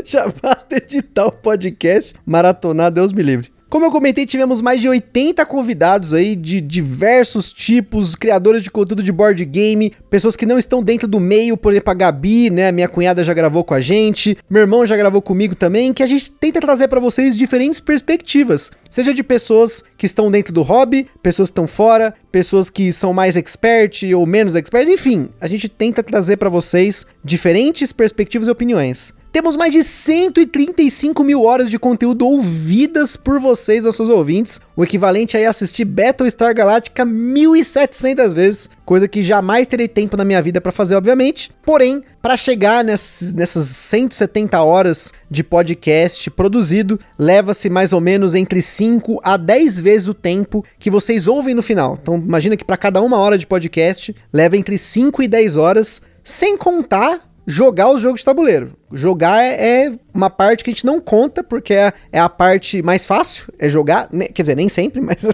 já 0.03 0.27
basta 0.41 0.77
editar 0.77 1.27
o 1.27 1.31
podcast, 1.31 2.15
maratonar, 2.25 2.89
Deus 2.89 3.13
me 3.13 3.21
livre. 3.21 3.51
Como 3.69 3.85
eu 3.85 3.91
comentei, 3.91 4.25
tivemos 4.25 4.61
mais 4.61 4.79
de 4.79 4.87
80 4.87 5.45
convidados 5.45 6.13
aí 6.13 6.37
de 6.37 6.61
diversos 6.61 7.51
tipos, 7.51 8.15
criadores 8.15 8.63
de 8.63 8.71
conteúdo 8.71 9.03
de 9.03 9.11
board 9.11 9.43
game, 9.43 9.91
pessoas 10.09 10.37
que 10.37 10.45
não 10.45 10.57
estão 10.57 10.81
dentro 10.81 11.05
do 11.05 11.19
meio, 11.19 11.57
por 11.57 11.73
exemplo, 11.73 11.91
a 11.91 11.93
Gabi, 11.93 12.49
né? 12.49 12.71
Minha 12.71 12.87
cunhada 12.87 13.25
já 13.25 13.33
gravou 13.33 13.65
com 13.65 13.73
a 13.73 13.81
gente, 13.81 14.37
meu 14.49 14.61
irmão 14.61 14.85
já 14.85 14.95
gravou 14.95 15.21
comigo 15.21 15.53
também, 15.53 15.91
que 15.91 16.01
a 16.01 16.07
gente 16.07 16.31
tenta 16.31 16.61
trazer 16.61 16.87
para 16.87 17.01
vocês 17.01 17.35
diferentes 17.35 17.81
perspectivas, 17.81 18.71
seja 18.89 19.13
de 19.13 19.21
pessoas 19.21 19.83
que 19.97 20.05
estão 20.05 20.31
dentro 20.31 20.53
do 20.53 20.61
hobby, 20.61 21.05
pessoas 21.21 21.49
que 21.49 21.51
estão 21.51 21.67
fora, 21.67 22.13
pessoas 22.31 22.69
que 22.69 22.93
são 22.93 23.11
mais 23.11 23.35
expert 23.35 24.03
ou 24.15 24.25
menos 24.25 24.55
expert, 24.55 24.87
enfim, 24.87 25.27
a 25.41 25.47
gente 25.47 25.67
tenta 25.67 26.01
trazer 26.01 26.37
para 26.37 26.49
vocês 26.49 27.05
diferentes 27.21 27.91
perspectivas 27.91 28.47
e 28.47 28.51
opiniões. 28.51 29.16
Temos 29.31 29.55
mais 29.55 29.71
de 29.71 29.83
135 29.83 31.23
mil 31.23 31.43
horas 31.43 31.69
de 31.69 31.77
conteúdo 31.77 32.25
ouvidas 32.25 33.15
por 33.15 33.39
vocês, 33.39 33.83
nossos 33.83 34.09
ouvintes, 34.09 34.59
o 34.75 34.83
equivalente 34.83 35.37
a 35.37 35.49
assistir 35.49 35.85
Battlestar 35.85 36.55
Galactica 36.55 37.05
1.700 37.05 38.33
vezes, 38.33 38.69
coisa 38.85 39.07
que 39.07 39.21
jamais 39.21 39.67
terei 39.67 39.87
tempo 39.87 40.17
na 40.17 40.25
minha 40.25 40.41
vida 40.41 40.61
para 40.61 40.71
fazer, 40.71 40.95
obviamente. 40.95 41.51
Porém, 41.61 42.01
para 42.21 42.37
chegar 42.37 42.83
nessas, 42.83 43.31
nessas 43.33 43.65
170 43.67 44.61
horas 44.63 45.13
de 45.29 45.43
podcast 45.43 46.29
produzido, 46.31 46.99
leva-se 47.19 47.69
mais 47.69 47.93
ou 47.93 48.01
menos 48.01 48.33
entre 48.33 48.61
5 48.61 49.19
a 49.21 49.35
10 49.37 49.79
vezes 49.79 50.07
o 50.07 50.13
tempo 50.13 50.63
que 50.79 50.89
vocês 50.89 51.27
ouvem 51.27 51.53
no 51.53 51.61
final. 51.61 51.99
Então, 52.01 52.15
imagina 52.15 52.55
que 52.55 52.65
para 52.65 52.77
cada 52.77 53.01
uma 53.01 53.17
hora 53.17 53.37
de 53.37 53.45
podcast, 53.45 54.15
leva 54.31 54.57
entre 54.57 54.77
5 54.77 55.21
e 55.21 55.27
10 55.27 55.57
horas, 55.57 56.01
sem 56.23 56.57
contar 56.57 57.26
jogar 57.47 57.89
os 57.91 58.01
jogos 58.01 58.19
de 58.19 58.25
tabuleiro. 58.25 58.73
Jogar 58.91 59.41
é, 59.41 59.85
é, 59.85 59.93
uma 60.13 60.29
parte 60.29 60.65
que 60.65 60.69
a 60.69 60.73
gente 60.73 60.85
não 60.85 60.99
conta, 60.99 61.41
porque 61.41 61.73
é, 61.73 61.93
é 62.11 62.19
a 62.19 62.27
parte 62.27 62.83
mais 62.83 63.05
fácil, 63.05 63.45
é 63.57 63.69
jogar, 63.69 64.09
né? 64.11 64.25
quer 64.25 64.41
dizer, 64.41 64.55
nem 64.55 64.67
sempre, 64.67 64.99
mas 65.01 65.25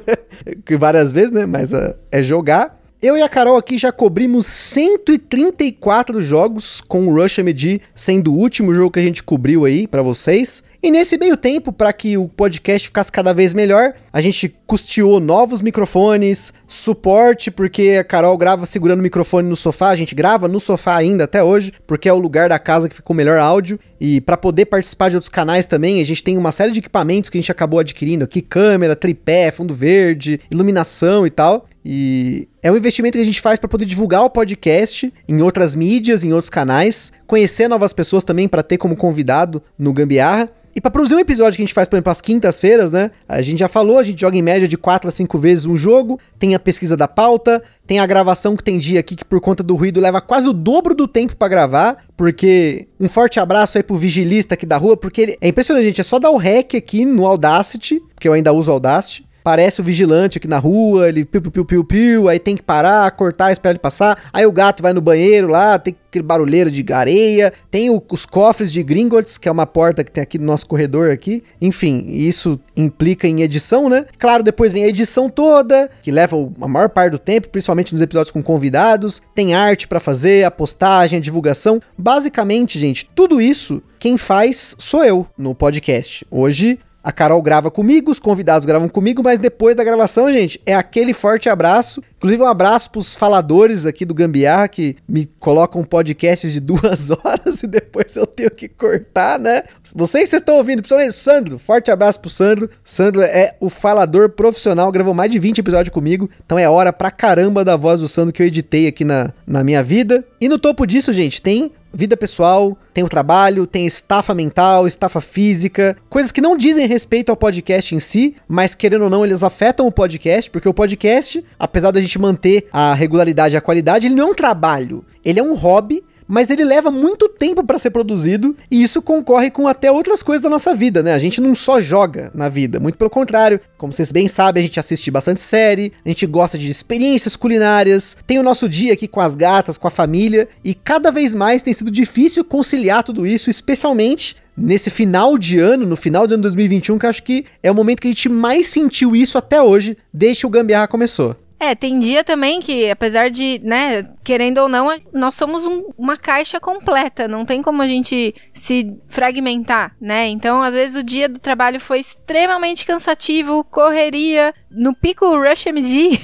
várias 0.77 1.11
vezes, 1.11 1.31
né? 1.31 1.47
Mas 1.47 1.73
uh, 1.73 1.95
é 2.11 2.21
jogar. 2.21 2.79
Eu 3.01 3.17
e 3.17 3.21
a 3.21 3.27
Carol 3.27 3.57
aqui 3.57 3.77
já 3.77 3.91
cobrimos 3.91 4.45
134 4.45 6.21
jogos, 6.21 6.79
com 6.79 7.07
o 7.07 7.13
Rush 7.13 7.39
MD 7.39 7.81
sendo 7.93 8.31
o 8.31 8.37
último 8.37 8.73
jogo 8.73 8.91
que 8.91 8.99
a 8.99 9.03
gente 9.03 9.21
cobriu 9.21 9.65
aí 9.65 9.87
para 9.87 10.01
vocês. 10.01 10.63
E 10.83 10.91
nesse 10.91 11.17
meio 11.17 11.37
tempo, 11.37 11.71
para 11.71 11.93
que 11.93 12.17
o 12.17 12.27
podcast 12.27 12.89
ficasse 12.89 13.09
cada 13.09 13.33
vez 13.33 13.53
melhor, 13.53 13.93
a 14.11 14.19
gente 14.19 14.53
custeou 14.67 15.17
novos 15.17 15.61
microfones, 15.61 16.51
suporte, 16.67 17.49
porque 17.49 17.91
a 17.91 18.03
Carol 18.03 18.37
grava 18.37 18.65
segurando 18.65 18.99
o 18.99 19.03
microfone 19.03 19.47
no 19.47 19.55
sofá, 19.55 19.91
a 19.91 19.95
gente 19.95 20.13
grava 20.13 20.49
no 20.49 20.59
sofá 20.59 20.97
ainda 20.97 21.23
até 21.23 21.41
hoje, 21.41 21.71
porque 21.87 22.09
é 22.09 22.11
o 22.11 22.19
lugar 22.19 22.49
da 22.49 22.59
casa 22.59 22.89
que 22.89 22.95
ficou 22.95 23.15
melhor 23.15 23.39
áudio. 23.39 23.79
E 23.97 24.19
para 24.19 24.35
poder 24.35 24.65
participar 24.65 25.07
de 25.07 25.15
outros 25.15 25.29
canais 25.29 25.65
também, 25.65 26.01
a 26.01 26.05
gente 26.05 26.21
tem 26.21 26.37
uma 26.37 26.51
série 26.51 26.73
de 26.73 26.79
equipamentos 26.79 27.29
que 27.29 27.37
a 27.37 27.41
gente 27.41 27.51
acabou 27.53 27.79
adquirindo 27.79 28.25
aqui: 28.25 28.41
câmera, 28.41 28.93
tripé, 28.93 29.51
fundo 29.51 29.73
verde, 29.73 30.41
iluminação 30.51 31.25
e 31.25 31.29
tal. 31.29 31.65
E 31.85 32.47
é 32.61 32.71
um 32.71 32.77
investimento 32.77 33.17
que 33.17 33.21
a 33.21 33.25
gente 33.25 33.41
faz 33.41 33.59
para 33.59 33.67
poder 33.67 33.85
divulgar 33.85 34.23
o 34.23 34.29
podcast 34.29 35.13
em 35.27 35.41
outras 35.41 35.75
mídias, 35.75 36.23
em 36.23 36.31
outros 36.31 36.49
canais, 36.49 37.11
conhecer 37.33 37.67
novas 37.67 37.91
pessoas 37.93 38.23
também 38.23 38.47
para 38.47 38.61
ter 38.61 38.77
como 38.77 38.95
convidado 38.95 39.59
no 39.75 39.91
Gambiarra. 39.91 40.51
E 40.75 40.79
para 40.79 40.91
produzir 40.91 41.15
um 41.15 41.19
episódio 41.19 41.55
que 41.55 41.63
a 41.63 41.65
gente 41.65 41.73
faz, 41.73 41.87
por 41.87 41.95
exemplo, 41.95 42.11
às 42.11 42.21
quintas-feiras, 42.21 42.91
né? 42.91 43.09
A 43.27 43.41
gente 43.41 43.59
já 43.59 43.67
falou, 43.67 43.97
a 43.97 44.03
gente 44.03 44.21
joga 44.21 44.37
em 44.37 44.41
média 44.41 44.67
de 44.67 44.77
4 44.77 45.07
a 45.07 45.11
5 45.11 45.37
vezes 45.39 45.65
um 45.65 45.75
jogo, 45.75 46.19
tem 46.37 46.53
a 46.53 46.59
pesquisa 46.59 46.95
da 46.95 47.07
pauta, 47.07 47.63
tem 47.87 47.97
a 47.97 48.05
gravação 48.05 48.55
que 48.55 48.63
tem 48.63 48.77
dia 48.77 48.99
aqui 48.99 49.15
que 49.15 49.25
por 49.25 49.41
conta 49.41 49.63
do 49.63 49.75
ruído 49.75 49.99
leva 49.99 50.21
quase 50.21 50.47
o 50.47 50.53
dobro 50.53 50.93
do 50.93 51.07
tempo 51.07 51.35
para 51.35 51.47
gravar, 51.47 52.05
porque 52.15 52.87
um 52.99 53.09
forte 53.09 53.39
abraço 53.39 53.79
aí 53.79 53.83
pro 53.83 53.95
vigilista 53.95 54.53
aqui 54.53 54.65
da 54.65 54.77
rua, 54.77 54.95
porque 54.95 55.21
ele, 55.21 55.37
é 55.41 55.47
impressionante, 55.47 55.85
gente, 55.85 56.01
é 56.01 56.03
só 56.03 56.19
dar 56.19 56.29
o 56.29 56.37
REC 56.37 56.75
aqui 56.75 57.03
no 57.03 57.25
Audacity, 57.25 57.99
porque 58.13 58.27
eu 58.27 58.33
ainda 58.33 58.53
uso 58.53 58.71
Audacity 58.71 59.25
parece 59.43 59.81
o 59.81 59.83
vigilante 59.83 60.37
aqui 60.37 60.47
na 60.47 60.57
rua, 60.57 61.09
ele 61.09 61.25
piu, 61.25 61.41
piu, 61.41 61.65
piu, 61.65 61.83
piu, 61.83 62.29
aí 62.29 62.39
tem 62.39 62.55
que 62.55 62.63
parar, 62.63 63.09
cortar, 63.11 63.51
esperar 63.51 63.71
ele 63.71 63.79
passar. 63.79 64.17
Aí 64.31 64.45
o 64.45 64.51
gato 64.51 64.81
vai 64.81 64.93
no 64.93 65.01
banheiro 65.01 65.47
lá, 65.47 65.77
tem 65.77 65.95
aquele 66.07 66.23
barulheiro 66.23 66.69
de 66.69 66.93
areia, 66.93 67.51
tem 67.71 67.89
o, 67.89 68.01
os 68.11 68.25
cofres 68.25 68.71
de 68.71 68.83
Gringotts, 68.83 69.37
que 69.37 69.49
é 69.49 69.51
uma 69.51 69.65
porta 69.65 70.03
que 70.03 70.11
tem 70.11 70.21
aqui 70.21 70.37
no 70.37 70.45
nosso 70.45 70.67
corredor 70.67 71.11
aqui. 71.11 71.43
Enfim, 71.59 72.05
isso 72.07 72.59
implica 72.77 73.27
em 73.27 73.41
edição, 73.41 73.89
né? 73.89 74.05
Claro, 74.17 74.43
depois 74.43 74.71
vem 74.71 74.83
a 74.83 74.87
edição 74.87 75.29
toda, 75.29 75.89
que 76.01 76.11
leva 76.11 76.37
a 76.61 76.67
maior 76.67 76.89
parte 76.89 77.11
do 77.11 77.19
tempo, 77.19 77.49
principalmente 77.49 77.93
nos 77.93 78.01
episódios 78.01 78.31
com 78.31 78.43
convidados. 78.43 79.21
Tem 79.33 79.53
arte 79.53 79.87
para 79.87 79.99
fazer, 79.99 80.45
a 80.45 80.51
postagem, 80.51 81.17
a 81.17 81.21
divulgação. 81.21 81.81
Basicamente, 81.97 82.79
gente, 82.79 83.09
tudo 83.13 83.41
isso 83.41 83.81
quem 83.99 84.17
faz 84.17 84.75
sou 84.79 85.03
eu 85.03 85.25
no 85.37 85.55
podcast. 85.55 86.25
Hoje 86.29 86.77
a 87.03 87.11
Carol 87.11 87.41
grava 87.41 87.69
comigo, 87.69 88.09
os 88.09 88.19
convidados 88.19 88.65
gravam 88.65 88.87
comigo, 88.87 89.21
mas 89.21 89.37
depois 89.37 89.75
da 89.75 89.83
gravação, 89.83 90.31
gente, 90.31 90.61
é 90.65 90.73
aquele 90.73 91.13
forte 91.13 91.49
abraço. 91.49 92.01
Inclusive, 92.15 92.41
um 92.41 92.47
abraço 92.47 92.89
pros 92.89 93.13
faladores 93.13 93.85
aqui 93.85 94.05
do 94.05 94.13
Gambiarra 94.13 94.69
que 94.69 94.95
me 95.05 95.29
colocam 95.39 95.83
podcasts 95.83 96.53
de 96.53 96.61
duas 96.61 97.11
horas 97.11 97.61
e 97.61 97.67
depois 97.67 98.15
eu 98.15 98.25
tenho 98.25 98.49
que 98.49 98.69
cortar, 98.69 99.37
né? 99.37 99.63
Vocês, 99.93 100.29
vocês 100.29 100.41
estão 100.41 100.55
ouvindo, 100.55 100.77
principalmente 100.77 101.09
o 101.09 101.13
Sandro. 101.13 101.59
Forte 101.59 101.91
abraço 101.91 102.21
pro 102.21 102.29
Sandro. 102.29 102.69
Sandro 102.85 103.21
é 103.21 103.55
o 103.59 103.69
falador 103.69 104.29
profissional, 104.29 104.89
gravou 104.89 105.13
mais 105.13 105.29
de 105.29 105.37
20 105.39 105.57
episódios 105.57 105.93
comigo, 105.93 106.29
então 106.45 106.57
é 106.57 106.69
hora 106.69 106.93
pra 106.93 107.11
caramba 107.11 107.65
da 107.65 107.75
voz 107.75 107.99
do 107.99 108.07
Sandro 108.07 108.31
que 108.31 108.41
eu 108.41 108.47
editei 108.47 108.87
aqui 108.87 109.03
na, 109.03 109.33
na 109.45 109.61
minha 109.61 109.83
vida. 109.83 110.23
E 110.39 110.47
no 110.47 110.57
topo 110.57 110.85
disso, 110.85 111.11
gente, 111.11 111.41
tem 111.41 111.71
vida 111.93 112.17
pessoal, 112.17 112.75
tem 112.93 113.03
o 113.03 113.09
trabalho, 113.09 113.67
tem 113.67 113.85
estafa 113.85 114.33
mental, 114.33 114.87
estafa 114.87 115.21
física, 115.21 115.95
coisas 116.09 116.31
que 116.31 116.41
não 116.41 116.57
dizem 116.57 116.87
respeito 116.87 117.29
ao 117.29 117.37
podcast 117.37 117.93
em 117.93 117.99
si, 117.99 118.35
mas 118.47 118.73
querendo 118.73 119.03
ou 119.03 119.09
não, 119.09 119.23
eles 119.23 119.43
afetam 119.43 119.85
o 119.85 119.91
podcast, 119.91 120.49
porque 120.49 120.67
o 120.67 120.73
podcast, 120.73 121.43
apesar 121.59 121.91
da 121.91 122.01
gente 122.01 122.17
manter 122.17 122.67
a 122.71 122.93
regularidade 122.93 123.55
e 123.55 123.57
a 123.57 123.61
qualidade, 123.61 124.07
ele 124.07 124.15
não 124.15 124.29
é 124.29 124.31
um 124.31 124.35
trabalho, 124.35 125.05
ele 125.23 125.39
é 125.39 125.43
um 125.43 125.53
hobby 125.53 126.03
mas 126.33 126.49
ele 126.49 126.63
leva 126.63 126.89
muito 126.89 127.29
tempo 127.29 127.63
para 127.63 127.77
ser 127.77 127.91
produzido 127.91 128.57
e 128.71 128.81
isso 128.81 129.03
concorre 129.03 129.51
com 129.51 129.67
até 129.67 129.91
outras 129.91 130.23
coisas 130.23 130.41
da 130.41 130.49
nossa 130.49 130.73
vida, 130.73 131.03
né? 131.03 131.13
A 131.13 131.19
gente 131.19 131.39
não 131.39 131.53
só 131.53 131.79
joga 131.79 132.31
na 132.33 132.49
vida, 132.49 132.79
muito 132.79 132.97
pelo 132.97 133.07
contrário. 133.11 133.61
Como 133.77 133.93
vocês 133.93 134.11
bem 134.11 134.27
sabem, 134.27 134.63
a 134.63 134.65
gente 134.65 134.79
assiste 134.79 135.11
bastante 135.11 135.41
série, 135.41 135.93
a 136.03 136.09
gente 136.09 136.25
gosta 136.25 136.57
de 136.57 136.71
experiências 136.71 137.35
culinárias, 137.35 138.17
tem 138.25 138.39
o 138.39 138.43
nosso 138.43 138.67
dia 138.67 138.93
aqui 138.93 139.07
com 139.07 139.21
as 139.21 139.35
gatas, 139.35 139.77
com 139.77 139.87
a 139.87 139.91
família 139.91 140.49
e 140.63 140.73
cada 140.73 141.11
vez 141.11 141.35
mais 141.35 141.61
tem 141.61 141.71
sido 141.71 141.91
difícil 141.91 142.43
conciliar 142.43 143.03
tudo 143.03 143.27
isso, 143.27 143.51
especialmente 143.51 144.35
nesse 144.57 144.89
final 144.89 145.37
de 145.37 145.59
ano, 145.59 145.85
no 145.85 145.95
final 145.95 146.25
de 146.25 146.33
ano 146.33 146.41
2021, 146.41 146.97
que 146.97 147.05
acho 147.05 147.21
que 147.21 147.45
é 147.61 147.71
o 147.71 147.75
momento 147.75 148.01
que 148.01 148.07
a 148.07 148.11
gente 148.11 148.29
mais 148.29 148.65
sentiu 148.65 149.15
isso 149.15 149.37
até 149.37 149.61
hoje, 149.61 149.95
desde 150.11 150.41
que 150.41 150.47
o 150.47 150.49
Gambiarra 150.49 150.87
começou. 150.87 151.35
É, 151.63 151.73
tem 151.73 151.97
dia 151.97 152.25
também 152.25 152.59
que, 152.59 152.89
apesar 152.89 153.29
de, 153.29 153.57
né, 153.63 154.03
querendo 154.21 154.57
ou 154.57 154.67
não, 154.67 154.89
nós 155.13 155.33
somos 155.33 155.65
um, 155.65 155.91
uma 155.97 156.17
caixa 156.17 156.59
completa, 156.59 157.25
não 157.25 157.45
tem 157.45 157.61
como 157.61 157.81
a 157.81 157.87
gente 157.87 158.35
se 158.53 158.99
fragmentar, 159.07 159.95
né? 159.99 160.27
Então, 160.27 160.61
às 160.61 160.73
vezes 160.73 161.01
o 161.01 161.05
dia 161.05 161.29
do 161.29 161.39
trabalho 161.39 161.79
foi 161.79 161.99
extremamente 161.99 162.85
cansativo, 162.85 163.63
correria, 163.63 164.53
no 164.69 164.93
pico 164.93 165.25
Rush 165.25 165.67
MD. 165.67 166.19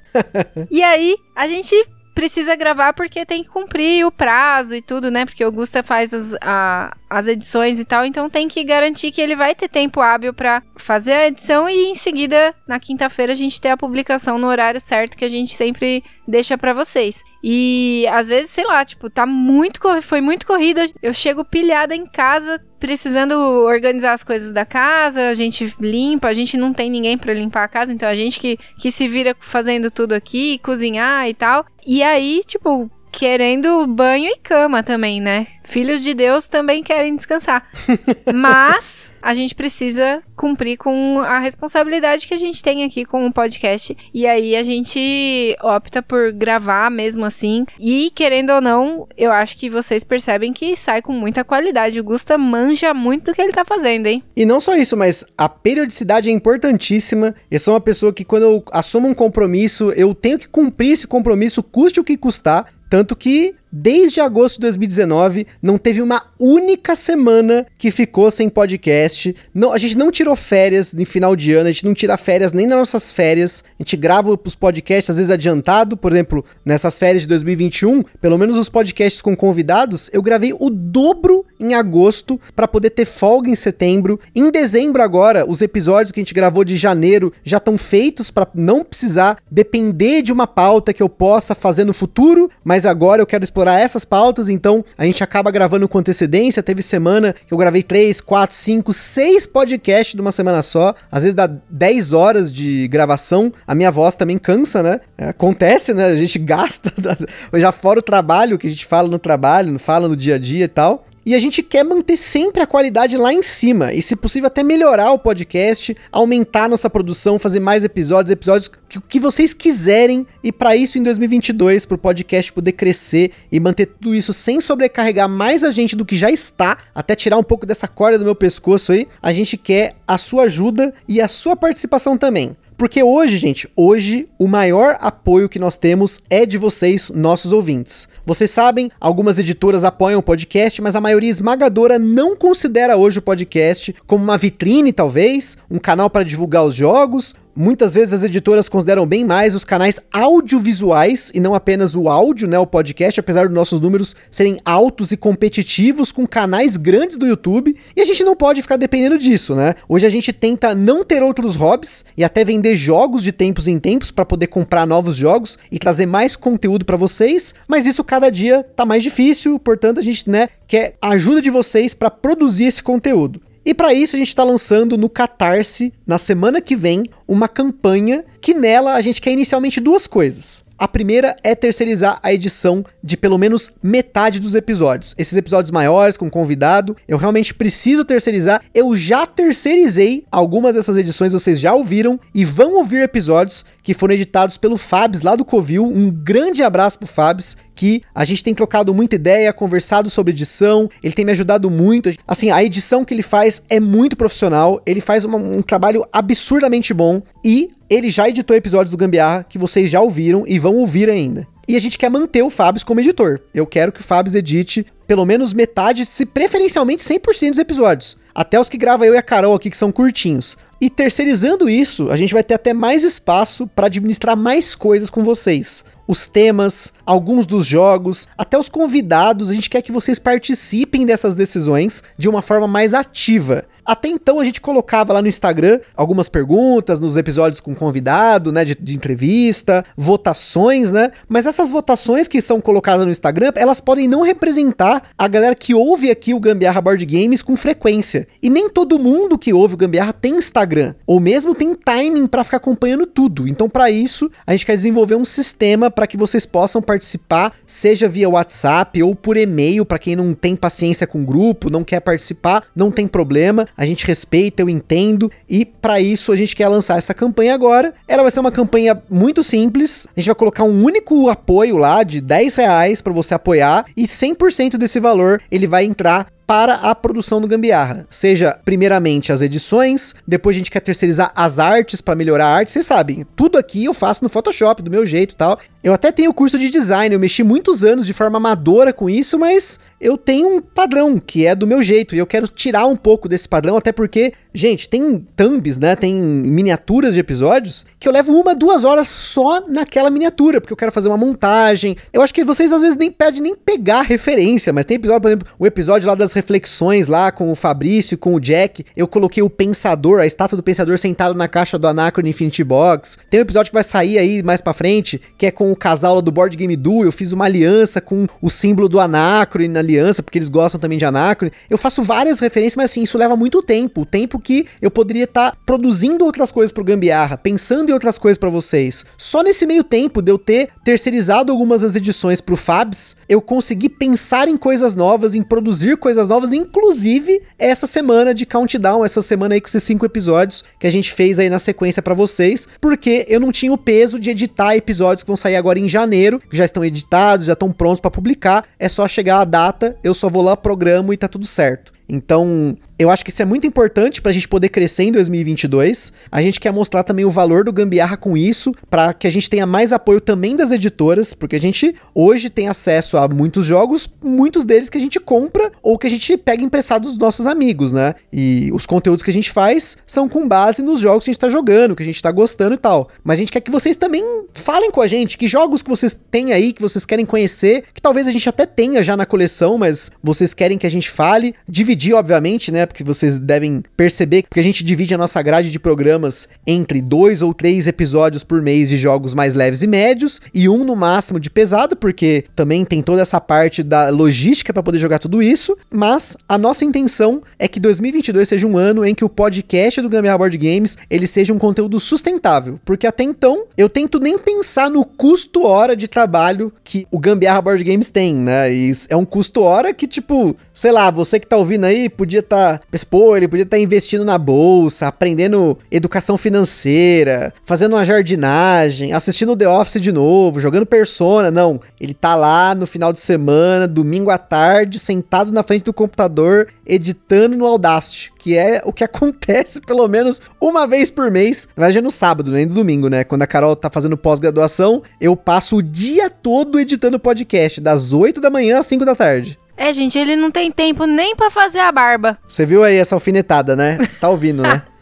e 0.70 0.82
aí, 0.82 1.16
a 1.36 1.46
gente 1.46 1.76
precisa 2.18 2.56
gravar 2.56 2.94
porque 2.94 3.24
tem 3.24 3.44
que 3.44 3.48
cumprir 3.48 4.04
o 4.04 4.10
prazo 4.10 4.74
e 4.74 4.82
tudo, 4.82 5.08
né? 5.08 5.24
Porque 5.24 5.44
o 5.44 5.46
Augusta 5.46 5.84
faz 5.84 6.12
as, 6.12 6.34
a, 6.40 6.92
as 7.08 7.28
edições 7.28 7.78
e 7.78 7.84
tal, 7.84 8.04
então 8.04 8.28
tem 8.28 8.48
que 8.48 8.64
garantir 8.64 9.12
que 9.12 9.20
ele 9.20 9.36
vai 9.36 9.54
ter 9.54 9.68
tempo 9.68 10.00
hábil 10.00 10.34
para 10.34 10.60
fazer 10.74 11.12
a 11.12 11.26
edição 11.28 11.70
e 11.70 11.90
em 11.90 11.94
seguida, 11.94 12.52
na 12.66 12.80
quinta-feira, 12.80 13.32
a 13.32 13.36
gente 13.36 13.60
ter 13.60 13.68
a 13.68 13.76
publicação 13.76 14.36
no 14.36 14.48
horário 14.48 14.80
certo 14.80 15.16
que 15.16 15.24
a 15.24 15.28
gente 15.28 15.54
sempre 15.54 16.02
deixa 16.28 16.58
para 16.58 16.74
vocês. 16.74 17.24
E 17.42 18.06
às 18.10 18.28
vezes, 18.28 18.50
sei 18.50 18.66
lá, 18.66 18.84
tipo, 18.84 19.08
tá 19.08 19.24
muito 19.24 19.80
foi 20.02 20.20
muito 20.20 20.46
corrida, 20.46 20.86
eu 21.02 21.14
chego 21.14 21.44
pilhada 21.44 21.96
em 21.96 22.06
casa, 22.06 22.62
precisando 22.78 23.32
organizar 23.32 24.12
as 24.12 24.22
coisas 24.22 24.52
da 24.52 24.66
casa, 24.66 25.28
a 25.28 25.34
gente 25.34 25.74
limpa, 25.80 26.28
a 26.28 26.34
gente 26.34 26.56
não 26.58 26.74
tem 26.74 26.90
ninguém 26.90 27.16
para 27.16 27.32
limpar 27.32 27.64
a 27.64 27.68
casa, 27.68 27.92
então 27.92 28.08
a 28.08 28.14
gente 28.14 28.38
que, 28.38 28.58
que 28.78 28.90
se 28.90 29.08
vira 29.08 29.34
fazendo 29.40 29.90
tudo 29.90 30.12
aqui, 30.12 30.58
cozinhar 30.58 31.26
e 31.28 31.34
tal. 31.34 31.64
E 31.86 32.02
aí, 32.02 32.42
tipo, 32.46 32.90
querendo 33.18 33.84
banho 33.84 34.30
e 34.30 34.38
cama 34.38 34.80
também, 34.80 35.20
né? 35.20 35.48
Filhos 35.64 36.00
de 36.00 36.14
Deus 36.14 36.46
também 36.46 36.84
querem 36.84 37.16
descansar. 37.16 37.68
Mas 38.32 39.10
a 39.20 39.34
gente 39.34 39.56
precisa 39.56 40.22
cumprir 40.36 40.76
com 40.76 41.18
a 41.18 41.40
responsabilidade 41.40 42.28
que 42.28 42.32
a 42.32 42.36
gente 42.36 42.62
tem 42.62 42.84
aqui 42.84 43.04
com 43.04 43.26
o 43.26 43.32
podcast. 43.32 43.96
E 44.14 44.24
aí 44.24 44.54
a 44.54 44.62
gente 44.62 45.56
opta 45.60 46.00
por 46.00 46.30
gravar 46.30 46.90
mesmo 46.92 47.24
assim. 47.24 47.66
E 47.80 48.12
querendo 48.14 48.50
ou 48.50 48.60
não, 48.60 49.08
eu 49.16 49.32
acho 49.32 49.56
que 49.56 49.68
vocês 49.68 50.04
percebem 50.04 50.52
que 50.52 50.76
sai 50.76 51.02
com 51.02 51.12
muita 51.12 51.42
qualidade. 51.42 51.98
O 51.98 52.04
Gusta 52.04 52.38
manja 52.38 52.94
muito 52.94 53.24
do 53.24 53.34
que 53.34 53.42
ele 53.42 53.52
tá 53.52 53.64
fazendo, 53.64 54.06
hein? 54.06 54.22
E 54.36 54.46
não 54.46 54.60
só 54.60 54.76
isso, 54.76 54.96
mas 54.96 55.24
a 55.36 55.48
periodicidade 55.48 56.28
é 56.28 56.32
importantíssima. 56.32 57.34
Eu 57.50 57.58
sou 57.58 57.74
uma 57.74 57.80
pessoa 57.80 58.12
que 58.12 58.24
quando 58.24 58.44
eu 58.44 58.64
assumo 58.70 59.08
um 59.08 59.14
compromisso, 59.14 59.90
eu 59.96 60.14
tenho 60.14 60.38
que 60.38 60.46
cumprir 60.46 60.92
esse 60.92 61.08
compromisso, 61.08 61.64
custe 61.64 61.98
o 61.98 62.04
que 62.04 62.16
custar. 62.16 62.77
Tanto 62.88 63.14
que 63.16 63.54
Desde 63.70 64.20
agosto 64.20 64.56
de 64.56 64.62
2019, 64.62 65.46
não 65.60 65.76
teve 65.76 66.00
uma 66.00 66.22
única 66.38 66.94
semana 66.94 67.66
que 67.76 67.90
ficou 67.90 68.30
sem 68.30 68.48
podcast. 68.48 69.36
Não, 69.52 69.72
a 69.72 69.78
gente 69.78 69.96
não 69.96 70.10
tirou 70.10 70.34
férias 70.34 70.94
no 70.94 71.04
final 71.04 71.36
de 71.36 71.52
ano, 71.52 71.68
a 71.68 71.72
gente 71.72 71.84
não 71.84 71.92
tira 71.92 72.16
férias 72.16 72.52
nem 72.52 72.66
nas 72.66 72.78
nossas 72.78 73.12
férias. 73.12 73.62
A 73.78 73.82
gente 73.82 73.96
grava 73.96 74.38
os 74.42 74.54
podcasts 74.54 75.10
às 75.10 75.16
vezes 75.16 75.30
adiantado, 75.30 75.96
por 75.96 76.12
exemplo, 76.12 76.44
nessas 76.64 76.98
férias 76.98 77.22
de 77.22 77.28
2021, 77.28 78.02
pelo 78.20 78.38
menos 78.38 78.56
os 78.56 78.70
podcasts 78.70 79.20
com 79.20 79.36
convidados, 79.36 80.08
eu 80.12 80.22
gravei 80.22 80.54
o 80.58 80.70
dobro 80.70 81.44
em 81.60 81.74
agosto 81.74 82.40
para 82.56 82.66
poder 82.66 82.90
ter 82.90 83.04
folga 83.04 83.50
em 83.50 83.54
setembro. 83.54 84.18
Em 84.34 84.50
dezembro 84.50 85.02
agora, 85.02 85.44
os 85.48 85.60
episódios 85.60 86.10
que 86.10 86.20
a 86.20 86.22
gente 86.22 86.34
gravou 86.34 86.64
de 86.64 86.76
janeiro 86.76 87.32
já 87.44 87.58
estão 87.58 87.76
feitos 87.76 88.30
para 88.30 88.48
não 88.54 88.82
precisar 88.82 89.38
depender 89.50 90.22
de 90.22 90.32
uma 90.32 90.46
pauta 90.46 90.92
que 90.92 91.02
eu 91.02 91.08
possa 91.08 91.54
fazer 91.54 91.84
no 91.84 91.92
futuro, 91.92 92.50
mas 92.64 92.86
agora 92.86 93.20
eu 93.20 93.26
quero 93.26 93.44
explorar 93.44 93.57
essas 93.66 94.04
pautas, 94.04 94.48
então 94.48 94.84
a 94.96 95.04
gente 95.04 95.24
acaba 95.24 95.50
gravando 95.50 95.88
com 95.88 95.98
antecedência. 95.98 96.62
Teve 96.62 96.82
semana 96.82 97.34
que 97.46 97.52
eu 97.52 97.58
gravei 97.58 97.82
3, 97.82 98.20
4, 98.20 98.54
5, 98.54 98.92
6 98.92 99.46
podcasts 99.46 100.14
de 100.14 100.20
uma 100.20 100.30
semana 100.30 100.62
só. 100.62 100.94
Às 101.10 101.22
vezes 101.22 101.34
dá 101.34 101.46
10 101.46 102.12
horas 102.12 102.52
de 102.52 102.86
gravação. 102.88 103.52
A 103.66 103.74
minha 103.74 103.90
voz 103.90 104.14
também 104.14 104.38
cansa, 104.38 104.82
né? 104.82 105.00
É, 105.16 105.30
acontece, 105.30 105.94
né? 105.94 106.06
A 106.06 106.16
gente 106.16 106.38
gasta, 106.40 106.92
já 107.58 107.72
fora 107.72 107.98
o 107.98 108.02
trabalho 108.02 108.58
que 108.58 108.66
a 108.66 108.70
gente 108.70 108.86
fala 108.86 109.08
no 109.08 109.18
trabalho, 109.18 109.78
fala 109.78 110.08
no 110.08 110.16
dia 110.16 110.36
a 110.36 110.38
dia 110.38 110.64
e 110.64 110.68
tal. 110.68 111.04
E 111.28 111.34
a 111.34 111.38
gente 111.38 111.62
quer 111.62 111.84
manter 111.84 112.16
sempre 112.16 112.62
a 112.62 112.66
qualidade 112.66 113.14
lá 113.18 113.30
em 113.34 113.42
cima. 113.42 113.92
E, 113.92 114.00
se 114.00 114.16
possível, 114.16 114.46
até 114.46 114.62
melhorar 114.62 115.12
o 115.12 115.18
podcast, 115.18 115.94
aumentar 116.10 116.70
nossa 116.70 116.88
produção, 116.88 117.38
fazer 117.38 117.60
mais 117.60 117.84
episódios, 117.84 118.30
episódios 118.30 118.70
que, 118.88 118.98
que 118.98 119.20
vocês 119.20 119.52
quiserem. 119.52 120.26
E 120.42 120.50
para 120.50 120.74
isso, 120.74 120.96
em 120.96 121.02
2022, 121.02 121.84
para 121.84 121.96
o 121.96 121.98
podcast 121.98 122.50
poder 122.50 122.72
crescer 122.72 123.32
e 123.52 123.60
manter 123.60 123.84
tudo 123.84 124.14
isso 124.14 124.32
sem 124.32 124.58
sobrecarregar 124.58 125.28
mais 125.28 125.62
a 125.62 125.70
gente 125.70 125.94
do 125.94 126.06
que 126.06 126.16
já 126.16 126.30
está, 126.30 126.78
até 126.94 127.14
tirar 127.14 127.36
um 127.36 127.44
pouco 127.44 127.66
dessa 127.66 127.86
corda 127.86 128.18
do 128.18 128.24
meu 128.24 128.34
pescoço 128.34 128.92
aí, 128.92 129.06
a 129.20 129.30
gente 129.30 129.58
quer 129.58 129.96
a 130.06 130.16
sua 130.16 130.44
ajuda 130.44 130.94
e 131.06 131.20
a 131.20 131.28
sua 131.28 131.54
participação 131.54 132.16
também. 132.16 132.56
Porque 132.78 133.02
hoje, 133.02 133.36
gente, 133.38 133.68
hoje 133.74 134.28
o 134.38 134.46
maior 134.46 134.96
apoio 135.00 135.48
que 135.48 135.58
nós 135.58 135.76
temos 135.76 136.20
é 136.30 136.46
de 136.46 136.56
vocês, 136.56 137.10
nossos 137.10 137.50
ouvintes. 137.50 138.08
Vocês 138.24 138.52
sabem, 138.52 138.88
algumas 139.00 139.36
editoras 139.36 139.82
apoiam 139.82 140.20
o 140.20 140.22
podcast, 140.22 140.80
mas 140.80 140.94
a 140.94 141.00
maioria 141.00 141.28
esmagadora 141.28 141.98
não 141.98 142.36
considera 142.36 142.96
hoje 142.96 143.18
o 143.18 143.22
podcast 143.22 143.92
como 144.06 144.22
uma 144.22 144.38
vitrine, 144.38 144.92
talvez, 144.92 145.58
um 145.68 145.80
canal 145.80 146.08
para 146.08 146.24
divulgar 146.24 146.64
os 146.64 146.72
jogos, 146.72 147.34
Muitas 147.60 147.92
vezes 147.92 148.14
as 148.14 148.22
editoras 148.22 148.68
consideram 148.68 149.04
bem 149.04 149.24
mais 149.24 149.52
os 149.52 149.64
canais 149.64 149.98
audiovisuais 150.12 151.32
e 151.34 151.40
não 151.40 151.56
apenas 151.56 151.96
o 151.96 152.08
áudio, 152.08 152.46
né, 152.46 152.56
o 152.56 152.64
podcast, 152.64 153.18
apesar 153.18 153.48
dos 153.48 153.54
nossos 153.56 153.80
números 153.80 154.14
serem 154.30 154.60
altos 154.64 155.10
e 155.10 155.16
competitivos 155.16 156.12
com 156.12 156.24
canais 156.24 156.76
grandes 156.76 157.16
do 157.16 157.26
YouTube, 157.26 157.74
e 157.96 158.00
a 158.00 158.04
gente 158.04 158.22
não 158.22 158.36
pode 158.36 158.62
ficar 158.62 158.76
dependendo 158.76 159.18
disso, 159.18 159.56
né? 159.56 159.74
Hoje 159.88 160.06
a 160.06 160.08
gente 160.08 160.32
tenta 160.32 160.72
não 160.72 161.04
ter 161.04 161.20
outros 161.20 161.56
hobbies 161.56 162.04
e 162.16 162.22
até 162.22 162.44
vender 162.44 162.76
jogos 162.76 163.24
de 163.24 163.32
tempos 163.32 163.66
em 163.66 163.80
tempos 163.80 164.12
para 164.12 164.24
poder 164.24 164.46
comprar 164.46 164.86
novos 164.86 165.16
jogos 165.16 165.58
e 165.68 165.80
trazer 165.80 166.06
mais 166.06 166.36
conteúdo 166.36 166.84
para 166.84 166.96
vocês, 166.96 167.56
mas 167.66 167.86
isso 167.86 168.04
cada 168.04 168.30
dia 168.30 168.62
tá 168.62 168.86
mais 168.86 169.02
difícil, 169.02 169.58
portanto 169.58 169.98
a 169.98 170.02
gente, 170.02 170.30
né, 170.30 170.48
quer 170.68 170.94
a 171.02 171.08
ajuda 171.08 171.42
de 171.42 171.50
vocês 171.50 171.92
para 171.92 172.08
produzir 172.08 172.66
esse 172.66 172.84
conteúdo. 172.84 173.47
E 173.68 173.74
para 173.74 173.92
isso 173.92 174.16
a 174.16 174.18
gente 174.18 174.28
está 174.28 174.42
lançando 174.42 174.96
no 174.96 175.10
Catarse, 175.10 175.92
na 176.06 176.16
semana 176.16 176.58
que 176.58 176.74
vem, 176.74 177.02
uma 177.28 177.46
campanha 177.46 178.24
que 178.40 178.54
nela 178.54 178.94
a 178.94 179.00
gente 179.02 179.20
quer 179.20 179.30
inicialmente 179.30 179.78
duas 179.78 180.06
coisas. 180.06 180.64
A 180.78 180.88
primeira 180.88 181.36
é 181.42 181.54
terceirizar 181.54 182.18
a 182.22 182.32
edição 182.32 182.82
de 183.02 183.16
pelo 183.16 183.36
menos 183.36 183.72
metade 183.82 184.38
dos 184.38 184.54
episódios. 184.54 185.14
Esses 185.18 185.36
episódios 185.36 185.72
maiores, 185.72 186.16
com 186.16 186.30
convidado, 186.30 186.96
eu 187.06 187.18
realmente 187.18 187.52
preciso 187.52 188.04
terceirizar. 188.04 188.62
Eu 188.72 188.96
já 188.96 189.26
terceirizei 189.26 190.24
algumas 190.30 190.76
dessas 190.76 190.96
edições, 190.96 191.32
vocês 191.32 191.60
já 191.60 191.74
ouviram 191.74 192.18
e 192.32 192.44
vão 192.44 192.76
ouvir 192.76 193.02
episódios 193.02 193.66
que 193.82 193.92
foram 193.92 194.14
editados 194.14 194.56
pelo 194.56 194.78
Fabs 194.78 195.20
lá 195.22 195.34
do 195.34 195.44
Covil. 195.44 195.84
Um 195.84 196.10
grande 196.10 196.62
abraço 196.62 196.98
pro 196.98 197.08
Fabs, 197.08 197.56
que 197.78 198.02
a 198.12 198.24
gente 198.24 198.42
tem 198.42 198.52
trocado 198.52 198.92
muita 198.92 199.14
ideia, 199.14 199.52
conversado 199.52 200.10
sobre 200.10 200.32
edição, 200.32 200.90
ele 201.00 201.14
tem 201.14 201.24
me 201.24 201.30
ajudado 201.30 201.70
muito. 201.70 202.10
Assim, 202.26 202.50
a 202.50 202.62
edição 202.64 203.04
que 203.04 203.14
ele 203.14 203.22
faz 203.22 203.62
é 203.70 203.78
muito 203.78 204.16
profissional, 204.16 204.82
ele 204.84 205.00
faz 205.00 205.24
um 205.24 205.62
trabalho 205.62 206.04
absurdamente 206.12 206.92
bom 206.92 207.22
e 207.44 207.70
ele 207.88 208.10
já 208.10 208.28
editou 208.28 208.56
episódios 208.56 208.90
do 208.90 208.96
Gambiarra 208.96 209.46
que 209.48 209.58
vocês 209.58 209.88
já 209.88 210.00
ouviram 210.00 210.42
e 210.44 210.58
vão 210.58 210.74
ouvir 210.74 211.08
ainda. 211.08 211.46
E 211.68 211.76
a 211.76 211.78
gente 211.78 211.96
quer 211.96 212.10
manter 212.10 212.42
o 212.42 212.50
Fabs 212.50 212.82
como 212.82 212.98
editor. 212.98 213.38
Eu 213.54 213.64
quero 213.64 213.92
que 213.92 214.00
o 214.00 214.04
Fabs 214.04 214.34
edite 214.34 214.84
pelo 215.06 215.24
menos 215.24 215.52
metade, 215.52 216.04
se 216.04 216.26
preferencialmente 216.26 217.02
100% 217.02 217.50
dos 217.50 217.58
episódios. 217.58 218.16
Até 218.34 218.60
os 218.60 218.68
que 218.68 218.76
grava 218.76 219.06
eu 219.06 219.14
e 219.14 219.16
a 219.16 219.22
Carol 219.22 219.54
aqui, 219.54 219.70
que 219.70 219.76
são 219.76 219.92
curtinhos. 219.92 220.58
E 220.80 220.90
terceirizando 220.90 221.68
isso, 221.68 222.10
a 222.10 222.16
gente 222.16 222.34
vai 222.34 222.42
ter 222.42 222.54
até 222.54 222.74
mais 222.74 223.04
espaço 223.04 223.66
para 223.66 223.86
administrar 223.86 224.36
mais 224.36 224.74
coisas 224.74 225.08
com 225.08 225.24
vocês. 225.24 225.84
Os 226.08 226.26
temas, 226.26 226.94
alguns 227.04 227.46
dos 227.46 227.66
jogos, 227.66 228.26
até 228.36 228.58
os 228.58 228.70
convidados, 228.70 229.50
a 229.50 229.54
gente 229.54 229.68
quer 229.68 229.82
que 229.82 229.92
vocês 229.92 230.18
participem 230.18 231.04
dessas 231.04 231.34
decisões 231.34 232.02
de 232.16 232.30
uma 232.30 232.40
forma 232.40 232.66
mais 232.66 232.94
ativa. 232.94 233.66
Até 233.88 234.06
então 234.08 234.38
a 234.38 234.44
gente 234.44 234.60
colocava 234.60 235.14
lá 235.14 235.22
no 235.22 235.28
Instagram 235.28 235.80
algumas 235.96 236.28
perguntas 236.28 237.00
nos 237.00 237.16
episódios 237.16 237.58
com 237.58 237.74
convidado, 237.74 238.52
né, 238.52 238.62
de, 238.62 238.74
de, 238.78 238.94
entrevista, 238.94 239.82
votações, 239.96 240.92
né? 240.92 241.10
Mas 241.26 241.46
essas 241.46 241.70
votações 241.70 242.28
que 242.28 242.42
são 242.42 242.60
colocadas 242.60 243.06
no 243.06 243.10
Instagram, 243.10 243.50
elas 243.54 243.80
podem 243.80 244.06
não 244.06 244.20
representar 244.20 245.04
a 245.16 245.26
galera 245.26 245.54
que 245.54 245.72
ouve 245.72 246.10
aqui 246.10 246.34
o 246.34 246.38
Gambiarra 246.38 246.82
Board 246.82 247.06
Games 247.06 247.40
com 247.40 247.56
frequência. 247.56 248.28
E 248.42 248.50
nem 248.50 248.68
todo 248.68 248.98
mundo 248.98 249.38
que 249.38 249.54
ouve 249.54 249.72
o 249.72 249.78
Gambiarra 249.78 250.12
tem 250.12 250.36
Instagram, 250.36 250.94
ou 251.06 251.18
mesmo 251.18 251.54
tem 251.54 251.74
timing 251.74 252.26
para 252.26 252.44
ficar 252.44 252.58
acompanhando 252.58 253.06
tudo. 253.06 253.48
Então, 253.48 253.70
para 253.70 253.90
isso, 253.90 254.30
a 254.46 254.52
gente 254.52 254.66
quer 254.66 254.74
desenvolver 254.74 255.14
um 255.14 255.24
sistema 255.24 255.90
para 255.90 256.06
que 256.06 256.18
vocês 256.18 256.44
possam 256.44 256.82
participar, 256.82 257.54
seja 257.66 258.06
via 258.06 258.28
WhatsApp 258.28 259.02
ou 259.02 259.14
por 259.14 259.38
e-mail, 259.38 259.86
para 259.86 259.98
quem 259.98 260.14
não 260.14 260.34
tem 260.34 260.54
paciência 260.54 261.06
com 261.06 261.22
o 261.22 261.24
grupo, 261.24 261.70
não 261.70 261.82
quer 261.82 262.00
participar, 262.00 262.64
não 262.76 262.90
tem 262.90 263.08
problema 263.08 263.66
a 263.78 263.86
gente 263.86 264.04
respeita, 264.04 264.60
eu 264.60 264.68
entendo, 264.68 265.30
e 265.48 265.64
para 265.64 266.00
isso 266.00 266.32
a 266.32 266.36
gente 266.36 266.56
quer 266.56 266.66
lançar 266.66 266.98
essa 266.98 267.14
campanha 267.14 267.54
agora. 267.54 267.94
Ela 268.08 268.22
vai 268.22 268.30
ser 268.32 268.40
uma 268.40 268.50
campanha 268.50 269.00
muito 269.08 269.44
simples, 269.44 270.08
a 270.16 270.20
gente 270.20 270.26
vai 270.26 270.34
colocar 270.34 270.64
um 270.64 270.82
único 270.82 271.28
apoio 271.28 271.76
lá 271.76 272.02
de 272.02 272.20
10 272.20 272.56
reais 272.56 273.00
para 273.00 273.12
você 273.12 273.34
apoiar, 273.34 273.86
e 273.96 274.04
100% 274.04 274.76
desse 274.76 274.98
valor 274.98 275.40
ele 275.50 275.68
vai 275.68 275.84
entrar 275.84 276.26
para 276.48 276.76
a 276.76 276.94
produção 276.94 277.42
do 277.42 277.46
Gambiarra. 277.46 278.06
Seja, 278.08 278.58
primeiramente, 278.64 279.30
as 279.30 279.42
edições, 279.42 280.14
depois 280.26 280.56
a 280.56 280.58
gente 280.58 280.70
quer 280.70 280.80
terceirizar 280.80 281.30
as 281.36 281.58
artes 281.58 282.00
para 282.00 282.14
melhorar 282.14 282.46
a 282.46 282.54
arte. 282.56 282.72
Vocês 282.72 282.86
sabem, 282.86 283.26
tudo 283.36 283.58
aqui 283.58 283.84
eu 283.84 283.92
faço 283.92 284.24
no 284.24 284.30
Photoshop, 284.30 284.82
do 284.82 284.90
meu 284.90 285.04
jeito 285.04 285.32
e 285.32 285.36
tal. 285.36 285.58
Eu 285.84 285.92
até 285.92 286.10
tenho 286.10 286.32
curso 286.32 286.58
de 286.58 286.70
design, 286.70 287.14
eu 287.14 287.20
mexi 287.20 287.44
muitos 287.44 287.84
anos 287.84 288.06
de 288.06 288.14
forma 288.14 288.38
amadora 288.38 288.94
com 288.94 289.08
isso, 289.10 289.38
mas 289.38 289.78
eu 290.00 290.16
tenho 290.16 290.56
um 290.56 290.60
padrão 290.60 291.18
que 291.18 291.46
é 291.46 291.54
do 291.54 291.66
meu 291.66 291.82
jeito 291.82 292.14
e 292.14 292.18
eu 292.18 292.26
quero 292.26 292.48
tirar 292.48 292.86
um 292.86 292.96
pouco 292.96 293.28
desse 293.28 293.48
padrão, 293.48 293.76
até 293.76 293.92
porque, 293.92 294.32
gente, 294.52 294.88
tem 294.88 295.24
thumbs, 295.36 295.78
né? 295.78 295.94
Tem 295.94 296.14
miniaturas 296.14 297.14
de 297.14 297.20
episódios 297.20 297.86
que 298.00 298.08
eu 298.08 298.12
levo 298.12 298.32
uma, 298.32 298.54
duas 298.54 298.84
horas 298.84 299.08
só 299.08 299.66
naquela 299.68 300.10
miniatura, 300.10 300.60
porque 300.60 300.72
eu 300.72 300.76
quero 300.76 300.92
fazer 300.92 301.08
uma 301.08 301.16
montagem. 301.16 301.96
Eu 302.12 302.22
acho 302.22 302.34
que 302.34 302.44
vocês 302.44 302.72
às 302.72 302.80
vezes 302.80 302.96
nem 302.96 303.10
pedem 303.10 303.42
nem 303.42 303.54
pegar 303.54 304.02
referência, 304.02 304.72
mas 304.72 304.86
tem 304.86 304.96
episódio, 304.96 305.20
por 305.20 305.28
exemplo, 305.28 305.48
o 305.58 305.66
episódio 305.66 306.08
lá 306.08 306.14
das 306.14 306.32
reflexões 306.38 307.08
lá 307.08 307.32
com 307.32 307.50
o 307.50 307.56
Fabrício, 307.56 308.16
com 308.16 308.34
o 308.34 308.40
Jack, 308.40 308.84
eu 308.96 309.08
coloquei 309.08 309.42
o 309.42 309.50
Pensador, 309.50 310.20
a 310.20 310.26
estátua 310.26 310.56
do 310.56 310.62
Pensador 310.62 310.96
sentado 310.96 311.34
na 311.34 311.48
caixa 311.48 311.76
do 311.76 311.88
Anacron 311.88 312.26
Infinity 312.26 312.62
Box. 312.62 313.18
Tem 313.28 313.40
um 313.40 313.42
episódio 313.42 313.70
que 313.70 313.74
vai 313.74 313.82
sair 313.82 314.18
aí 314.18 314.40
mais 314.42 314.60
pra 314.60 314.72
frente, 314.72 315.20
que 315.36 315.46
é 315.46 315.50
com 315.50 315.72
o 315.72 315.76
casal 315.76 316.14
lá 316.14 316.20
do 316.20 316.30
Board 316.30 316.56
Game 316.56 316.76
Duo, 316.76 317.04
eu 317.04 317.10
fiz 317.10 317.32
uma 317.32 317.46
aliança 317.46 318.00
com 318.00 318.26
o 318.40 318.48
símbolo 318.48 318.88
do 318.88 319.00
Anacron 319.00 319.68
na 319.68 319.80
aliança, 319.80 320.22
porque 320.22 320.38
eles 320.38 320.48
gostam 320.48 320.80
também 320.80 320.96
de 320.96 321.04
Anacron. 321.04 321.50
Eu 321.68 321.76
faço 321.76 322.02
várias 322.02 322.38
referências, 322.38 322.76
mas 322.76 322.90
assim, 322.92 323.02
isso 323.02 323.18
leva 323.18 323.36
muito 323.36 323.60
tempo, 323.62 324.02
o 324.02 324.06
tempo 324.06 324.38
que 324.38 324.66
eu 324.80 324.90
poderia 324.90 325.24
estar 325.24 325.50
tá 325.50 325.56
produzindo 325.66 326.24
outras 326.24 326.52
coisas 326.52 326.70
pro 326.70 326.84
Gambiarra, 326.84 327.36
pensando 327.36 327.90
em 327.90 327.92
outras 327.92 328.16
coisas 328.16 328.38
para 328.38 328.48
vocês. 328.48 329.04
Só 329.16 329.42
nesse 329.42 329.66
meio 329.66 329.82
tempo 329.82 330.22
de 330.22 330.30
eu 330.30 330.38
ter 330.38 330.68
terceirizado 330.84 331.50
algumas 331.50 331.80
das 331.80 331.96
edições 331.96 332.40
pro 332.40 332.56
Fabs, 332.56 333.16
eu 333.28 333.40
consegui 333.42 333.88
pensar 333.88 334.46
em 334.46 334.56
coisas 334.56 334.94
novas, 334.94 335.34
em 335.34 335.42
produzir 335.42 335.96
coisas 335.96 336.27
novas, 336.28 336.52
inclusive 336.52 337.42
essa 337.58 337.86
semana 337.86 338.32
de 338.32 338.46
countdown, 338.46 339.04
essa 339.04 339.22
semana 339.22 339.54
aí 339.54 339.60
com 339.60 339.66
esses 339.66 339.82
cinco 339.82 340.06
episódios 340.06 340.62
que 340.78 340.86
a 340.86 340.90
gente 340.90 341.12
fez 341.12 341.38
aí 341.38 341.48
na 341.50 341.58
sequência 341.58 342.02
para 342.02 342.14
vocês, 342.14 342.68
porque 342.80 343.26
eu 343.28 343.40
não 343.40 343.50
tinha 343.50 343.72
o 343.72 343.78
peso 343.78 344.18
de 344.18 344.30
editar 344.30 344.76
episódios 344.76 345.22
que 345.22 345.28
vão 345.28 345.36
sair 345.36 345.56
agora 345.56 345.78
em 345.78 345.88
janeiro, 345.88 346.38
que 346.38 346.56
já 346.56 346.64
estão 346.64 346.84
editados, 346.84 347.46
já 347.46 347.54
estão 347.54 347.72
prontos 347.72 348.00
para 348.00 348.10
publicar, 348.10 348.64
é 348.78 348.88
só 348.88 349.08
chegar 349.08 349.40
a 349.40 349.44
data, 349.44 349.96
eu 350.04 350.14
só 350.14 350.28
vou 350.28 350.42
lá 350.42 350.56
programo 350.56 351.12
e 351.12 351.16
tá 351.16 351.26
tudo 351.26 351.46
certo. 351.46 351.92
Então, 352.08 352.76
eu 352.98 353.10
acho 353.10 353.24
que 353.24 353.30
isso 353.30 353.40
é 353.40 353.44
muito 353.44 353.66
importante 353.66 354.20
para 354.20 354.30
a 354.30 354.34
gente 354.34 354.48
poder 354.48 354.70
crescer 354.70 355.04
em 355.04 355.12
2022. 355.12 356.12
A 356.32 356.42
gente 356.42 356.58
quer 356.58 356.72
mostrar 356.72 357.04
também 357.04 357.24
o 357.24 357.30
valor 357.30 357.62
do 357.62 357.72
Gambiarra 357.72 358.16
com 358.16 358.36
isso, 358.36 358.74
para 358.90 359.12
que 359.14 359.26
a 359.26 359.30
gente 359.30 359.48
tenha 359.48 359.66
mais 359.66 359.92
apoio 359.92 360.20
também 360.20 360.56
das 360.56 360.72
editoras, 360.72 361.32
porque 361.32 361.54
a 361.54 361.60
gente 361.60 361.94
hoje 362.12 362.50
tem 362.50 362.68
acesso 362.68 363.16
a 363.16 363.28
muitos 363.28 363.64
jogos, 363.64 364.10
muitos 364.22 364.64
deles 364.64 364.90
que 364.90 364.98
a 364.98 365.00
gente 365.00 365.20
compra 365.20 365.70
ou 365.80 365.96
que 365.96 366.08
a 366.08 366.10
gente 366.10 366.36
pega 366.36 366.64
emprestado 366.64 367.04
dos 367.04 367.16
nossos 367.18 367.46
amigos, 367.46 367.92
né? 367.92 368.14
E 368.32 368.70
os 368.72 368.84
conteúdos 368.84 369.22
que 369.22 369.30
a 369.30 369.34
gente 369.34 369.50
faz 369.50 369.98
são 370.04 370.28
com 370.28 370.48
base 370.48 370.82
nos 370.82 370.98
jogos 370.98 371.24
que 371.24 371.30
a 371.30 371.32
gente 371.32 371.40
tá 371.40 371.48
jogando, 371.48 371.94
que 371.94 372.02
a 372.02 372.06
gente 372.06 372.20
tá 372.20 372.32
gostando 372.32 372.74
e 372.74 372.78
tal. 372.78 373.08
Mas 373.22 373.38
a 373.38 373.40
gente 373.40 373.52
quer 373.52 373.60
que 373.60 373.70
vocês 373.70 373.96
também 373.96 374.24
falem 374.54 374.90
com 374.90 375.00
a 375.00 375.06
gente 375.06 375.38
que 375.38 375.46
jogos 375.46 375.82
que 375.84 375.88
vocês 375.90 376.18
têm 376.30 376.52
aí, 376.52 376.72
que 376.72 376.82
vocês 376.82 377.04
querem 377.04 377.24
conhecer, 377.24 377.84
que 377.94 378.02
talvez 378.02 378.26
a 378.26 378.32
gente 378.32 378.48
até 378.48 378.66
tenha 378.66 379.04
já 379.04 379.16
na 379.16 379.24
coleção, 379.24 379.78
mas 379.78 380.10
vocês 380.20 380.52
querem 380.52 380.76
que 380.76 380.86
a 380.86 380.90
gente 380.90 381.08
fale, 381.08 381.54
dividir, 381.68 382.14
obviamente, 382.14 382.72
né? 382.72 382.87
Porque 382.88 383.04
vocês 383.04 383.38
devem 383.38 383.82
perceber 383.96 384.42
que 384.42 384.58
a 384.58 384.62
gente 384.62 384.82
divide 384.82 385.14
a 385.14 385.18
nossa 385.18 385.40
grade 385.42 385.70
de 385.70 385.78
programas 385.78 386.48
entre 386.66 387.00
dois 387.00 387.42
ou 387.42 387.54
três 387.54 387.86
episódios 387.86 388.42
por 388.42 388.60
mês 388.60 388.88
de 388.88 388.96
jogos 388.96 389.34
mais 389.34 389.54
leves 389.54 389.82
e 389.82 389.86
médios 389.86 390.40
e 390.52 390.68
um 390.68 390.84
no 390.84 390.96
máximo 390.96 391.38
de 391.38 391.50
pesado, 391.50 391.96
porque 391.96 392.44
também 392.56 392.84
tem 392.84 393.02
toda 393.02 393.22
essa 393.22 393.40
parte 393.40 393.82
da 393.82 394.08
logística 394.10 394.72
para 394.72 394.82
poder 394.82 394.98
jogar 394.98 395.18
tudo 395.18 395.42
isso. 395.42 395.76
Mas 395.90 396.36
a 396.48 396.58
nossa 396.58 396.84
intenção 396.84 397.42
é 397.58 397.68
que 397.68 397.78
2022 397.78 398.48
seja 398.48 398.66
um 398.66 398.76
ano 398.76 399.04
em 399.04 399.14
que 399.14 399.24
o 399.24 399.28
podcast 399.28 400.00
do 400.00 400.08
Gambiarra 400.08 400.38
Board 400.38 400.56
Games 400.56 400.96
ele 401.10 401.26
seja 401.26 401.52
um 401.52 401.58
conteúdo 401.58 402.00
sustentável, 402.00 402.80
porque 402.84 403.06
até 403.06 403.22
então 403.22 403.64
eu 403.76 403.88
tento 403.88 404.18
nem 404.18 404.38
pensar 404.38 404.90
no 404.90 405.04
custo 405.04 405.64
hora 405.64 405.94
de 405.94 406.08
trabalho 406.08 406.72
que 406.82 407.06
o 407.10 407.18
Gambiarra 407.18 407.62
Board 407.62 407.84
Games 407.84 408.08
tem, 408.08 408.34
né? 408.34 408.72
E 408.72 408.92
é 409.08 409.16
um 409.16 409.24
custo 409.24 409.62
hora 409.62 409.92
que 409.92 410.06
tipo, 410.06 410.56
sei 410.72 410.92
lá, 410.92 411.10
você 411.10 411.38
que 411.38 411.46
tá 411.46 411.56
ouvindo 411.56 411.84
aí 411.84 412.08
podia 412.08 412.40
estar 412.40 412.77
tá 412.77 412.77
pô, 413.08 413.36
ele 413.36 413.48
podia 413.48 413.64
estar 413.64 413.76
tá 413.76 413.82
investindo 413.82 414.24
na 414.24 414.38
bolsa, 414.38 415.08
aprendendo 415.08 415.78
educação 415.90 416.36
financeira, 416.36 417.52
fazendo 417.64 417.94
uma 417.94 418.04
jardinagem, 418.04 419.12
assistindo 419.12 419.56
The 419.56 419.68
Office 419.68 420.00
de 420.00 420.12
novo, 420.12 420.60
jogando 420.60 420.86
Persona. 420.86 421.50
Não, 421.50 421.80
ele 422.00 422.14
tá 422.14 422.34
lá 422.34 422.74
no 422.74 422.86
final 422.86 423.12
de 423.12 423.20
semana, 423.20 423.88
domingo 423.88 424.30
à 424.30 424.38
tarde, 424.38 424.98
sentado 424.98 425.52
na 425.52 425.62
frente 425.62 425.84
do 425.84 425.92
computador, 425.92 426.68
editando 426.86 427.56
no 427.56 427.66
Audacity, 427.66 428.30
que 428.38 428.56
é 428.56 428.82
o 428.84 428.92
que 428.92 429.04
acontece 429.04 429.80
pelo 429.80 430.06
menos 430.08 430.40
uma 430.60 430.86
vez 430.86 431.10
por 431.10 431.30
mês. 431.30 431.68
Na 431.76 431.82
verdade 431.82 431.98
é 431.98 432.02
no 432.02 432.10
sábado, 432.10 432.50
nem 432.50 432.66
no 432.66 432.74
domingo, 432.74 433.08
né? 433.08 433.24
Quando 433.24 433.42
a 433.42 433.46
Carol 433.46 433.76
tá 433.76 433.90
fazendo 433.90 434.16
pós-graduação, 434.16 435.02
eu 435.20 435.36
passo 435.36 435.76
o 435.76 435.82
dia 435.82 436.30
todo 436.30 436.80
editando 436.80 437.18
podcast, 437.18 437.80
das 437.80 438.12
8 438.12 438.40
da 438.40 438.50
manhã 438.50 438.78
às 438.78 438.86
5 438.86 439.04
da 439.04 439.14
tarde. 439.14 439.58
É, 439.78 439.92
gente, 439.92 440.18
ele 440.18 440.34
não 440.34 440.50
tem 440.50 440.72
tempo 440.72 441.04
nem 441.04 441.36
para 441.36 441.50
fazer 441.50 441.78
a 441.78 441.92
barba. 441.92 442.36
Você 442.48 442.66
viu 442.66 442.82
aí 442.82 442.96
essa 442.96 443.14
alfinetada, 443.14 443.76
né? 443.76 443.96
Você 443.98 444.18
tá 444.18 444.28
ouvindo, 444.28 444.60
né? 444.60 444.82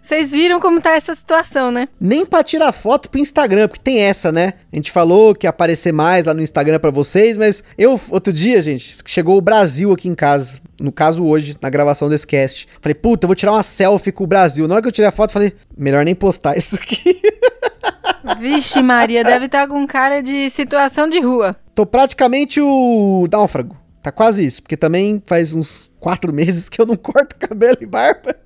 Vocês 0.00 0.32
viram 0.32 0.60
como 0.60 0.82
tá 0.82 0.92
essa 0.92 1.14
situação, 1.14 1.70
né? 1.70 1.88
Nem 1.98 2.26
pra 2.26 2.42
tirar 2.42 2.72
foto 2.72 3.08
pro 3.08 3.18
Instagram, 3.18 3.68
porque 3.68 3.82
tem 3.82 4.02
essa, 4.02 4.30
né? 4.30 4.52
A 4.70 4.76
gente 4.76 4.90
falou 4.90 5.34
que 5.34 5.46
ia 5.46 5.50
aparecer 5.50 5.92
mais 5.92 6.26
lá 6.26 6.34
no 6.34 6.42
Instagram 6.42 6.78
para 6.78 6.90
vocês, 6.90 7.38
mas 7.38 7.64
eu, 7.78 7.98
outro 8.10 8.30
dia, 8.30 8.60
gente, 8.60 8.98
chegou 9.06 9.38
o 9.38 9.40
Brasil 9.40 9.92
aqui 9.92 10.06
em 10.06 10.14
casa. 10.14 10.58
No 10.78 10.92
caso, 10.92 11.24
hoje, 11.24 11.56
na 11.60 11.70
gravação 11.70 12.10
desse 12.10 12.26
cast. 12.26 12.68
Falei, 12.82 12.94
puta, 12.94 13.24
eu 13.24 13.28
vou 13.28 13.34
tirar 13.34 13.52
uma 13.52 13.62
selfie 13.62 14.12
com 14.12 14.24
o 14.24 14.26
Brasil. 14.26 14.68
Na 14.68 14.74
hora 14.74 14.82
que 14.82 14.88
eu 14.88 14.92
tirei 14.92 15.08
a 15.08 15.12
foto, 15.12 15.32
falei, 15.32 15.54
melhor 15.74 16.04
nem 16.04 16.14
postar 16.14 16.54
isso 16.54 16.76
aqui. 16.76 17.20
Vixe, 18.40 18.82
Maria, 18.82 19.22
deve 19.22 19.46
estar 19.46 19.62
tá 19.62 19.68
com 19.68 19.86
cara 19.86 20.22
de 20.22 20.50
situação 20.50 21.08
de 21.08 21.18
rua. 21.18 21.56
Tô 21.74 21.86
praticamente 21.86 22.60
o 22.60 23.26
náufrago. 23.30 23.83
Tá 24.04 24.12
quase 24.12 24.44
isso, 24.44 24.62
porque 24.62 24.76
também 24.76 25.22
faz 25.26 25.54
uns 25.54 25.90
quatro 25.98 26.30
meses 26.34 26.68
que 26.68 26.80
eu 26.80 26.84
não 26.86 26.96
corto 26.96 27.36
cabelo 27.36 27.78
e 27.80 27.86
barba. 27.86 28.36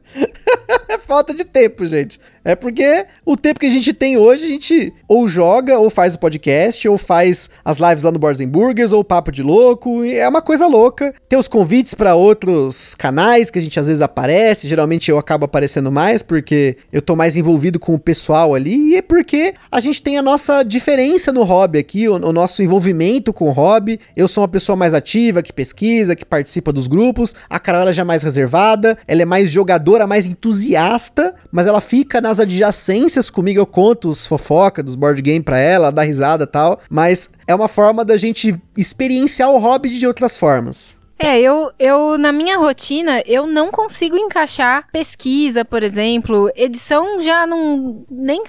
é 0.89 0.99
falta 0.99 1.35
de 1.35 1.45
tempo, 1.45 1.87
gente. 1.87 2.19
É 2.45 2.55
porque 2.55 3.05
o 3.27 3.37
tempo 3.37 3.61
que 3.61 3.67
a 3.67 3.71
gente 3.71 3.93
tem 3.93 4.17
hoje, 4.17 4.47
a 4.47 4.49
gente 4.49 4.95
ou 5.07 5.29
joga, 5.29 5.79
ou 5.79 5.91
faz 5.91 6.15
o 6.15 6.19
podcast, 6.19 6.89
ou 6.89 6.97
faz 6.97 7.51
as 7.63 7.77
lives 7.79 8.03
lá 8.03 8.11
no 8.11 8.19
Boards 8.19 8.43
Burgers, 8.47 8.91
ou 8.91 9.05
Papo 9.05 9.31
de 9.31 9.43
Louco. 9.43 10.03
é 10.05 10.27
uma 10.27 10.41
coisa 10.41 10.67
louca. 10.67 11.15
Tem 11.29 11.39
os 11.39 11.47
convites 11.47 11.93
para 11.93 12.15
outros 12.15 12.95
canais 12.95 13.51
que 13.51 13.59
a 13.59 13.63
gente 13.63 13.79
às 13.79 13.87
vezes 13.87 14.01
aparece. 14.01 14.67
Geralmente 14.67 15.11
eu 15.11 15.19
acabo 15.19 15.45
aparecendo 15.45 15.93
mais 15.93 16.23
porque 16.23 16.79
eu 16.91 17.03
tô 17.03 17.15
mais 17.15 17.37
envolvido 17.37 17.79
com 17.79 17.95
o 17.95 17.99
pessoal 17.99 18.55
ali. 18.55 18.93
E 18.93 18.97
é 18.97 19.03
porque 19.03 19.55
a 19.71 19.81
gente 19.81 20.01
tem 20.01 20.17
a 20.17 20.23
nossa 20.23 20.63
diferença 20.63 21.31
no 21.31 21.43
hobby 21.43 21.79
aqui, 21.79 22.09
o, 22.09 22.15
o 22.15 22.33
nosso 22.33 22.63
envolvimento 22.63 23.31
com 23.31 23.49
o 23.49 23.53
hobby. 23.53 24.01
Eu 24.17 24.27
sou 24.27 24.43
uma 24.43 24.49
pessoa 24.49 24.75
mais 24.75 24.95
ativa, 24.95 25.43
que 25.43 25.53
pesquisa, 25.53 26.17
que 26.17 26.25
participa 26.25 26.73
dos 26.73 26.87
grupos. 26.87 27.35
A 27.51 27.61
Carol 27.61 27.93
já 27.93 28.01
é 28.01 28.05
mais 28.07 28.23
reservada, 28.23 28.97
ela 29.07 29.21
é 29.21 29.27
mais 29.27 29.51
jogadora, 29.51 30.07
mais 30.07 30.27
entusiasta, 30.39 31.35
mas 31.51 31.67
ela 31.67 31.81
fica 31.81 32.21
nas 32.21 32.39
adjacências 32.39 33.29
comigo, 33.29 33.61
eu 33.61 33.67
conto 33.67 34.09
os 34.09 34.27
fofoca 34.27 34.83
dos 34.83 34.95
board 34.95 35.21
game 35.21 35.45
pra 35.45 35.59
ela, 35.59 35.91
dá 35.91 36.03
risada 36.03 36.45
e 36.45 36.47
tal, 36.47 36.81
mas 36.89 37.31
é 37.47 37.55
uma 37.55 37.69
forma 37.69 38.05
da 38.05 38.17
gente 38.17 38.55
experienciar 38.77 39.51
o 39.51 39.59
hobby 39.59 39.91
de 39.91 40.07
outras 40.07 40.37
formas. 40.37 40.99
É, 41.19 41.41
eu, 41.41 41.73
eu, 41.81 42.17
na 42.17 42.31
minha 42.31 42.57
rotina, 42.57 43.21
eu 43.27 43.45
não 43.45 43.73
consigo 43.73 44.17
encaixar 44.17 44.87
pesquisa, 44.93 45.65
por 45.65 45.83
exemplo. 45.83 46.49
Edição 46.55 47.21
já 47.21 47.45
não. 47.45 48.05
nem 48.09 48.45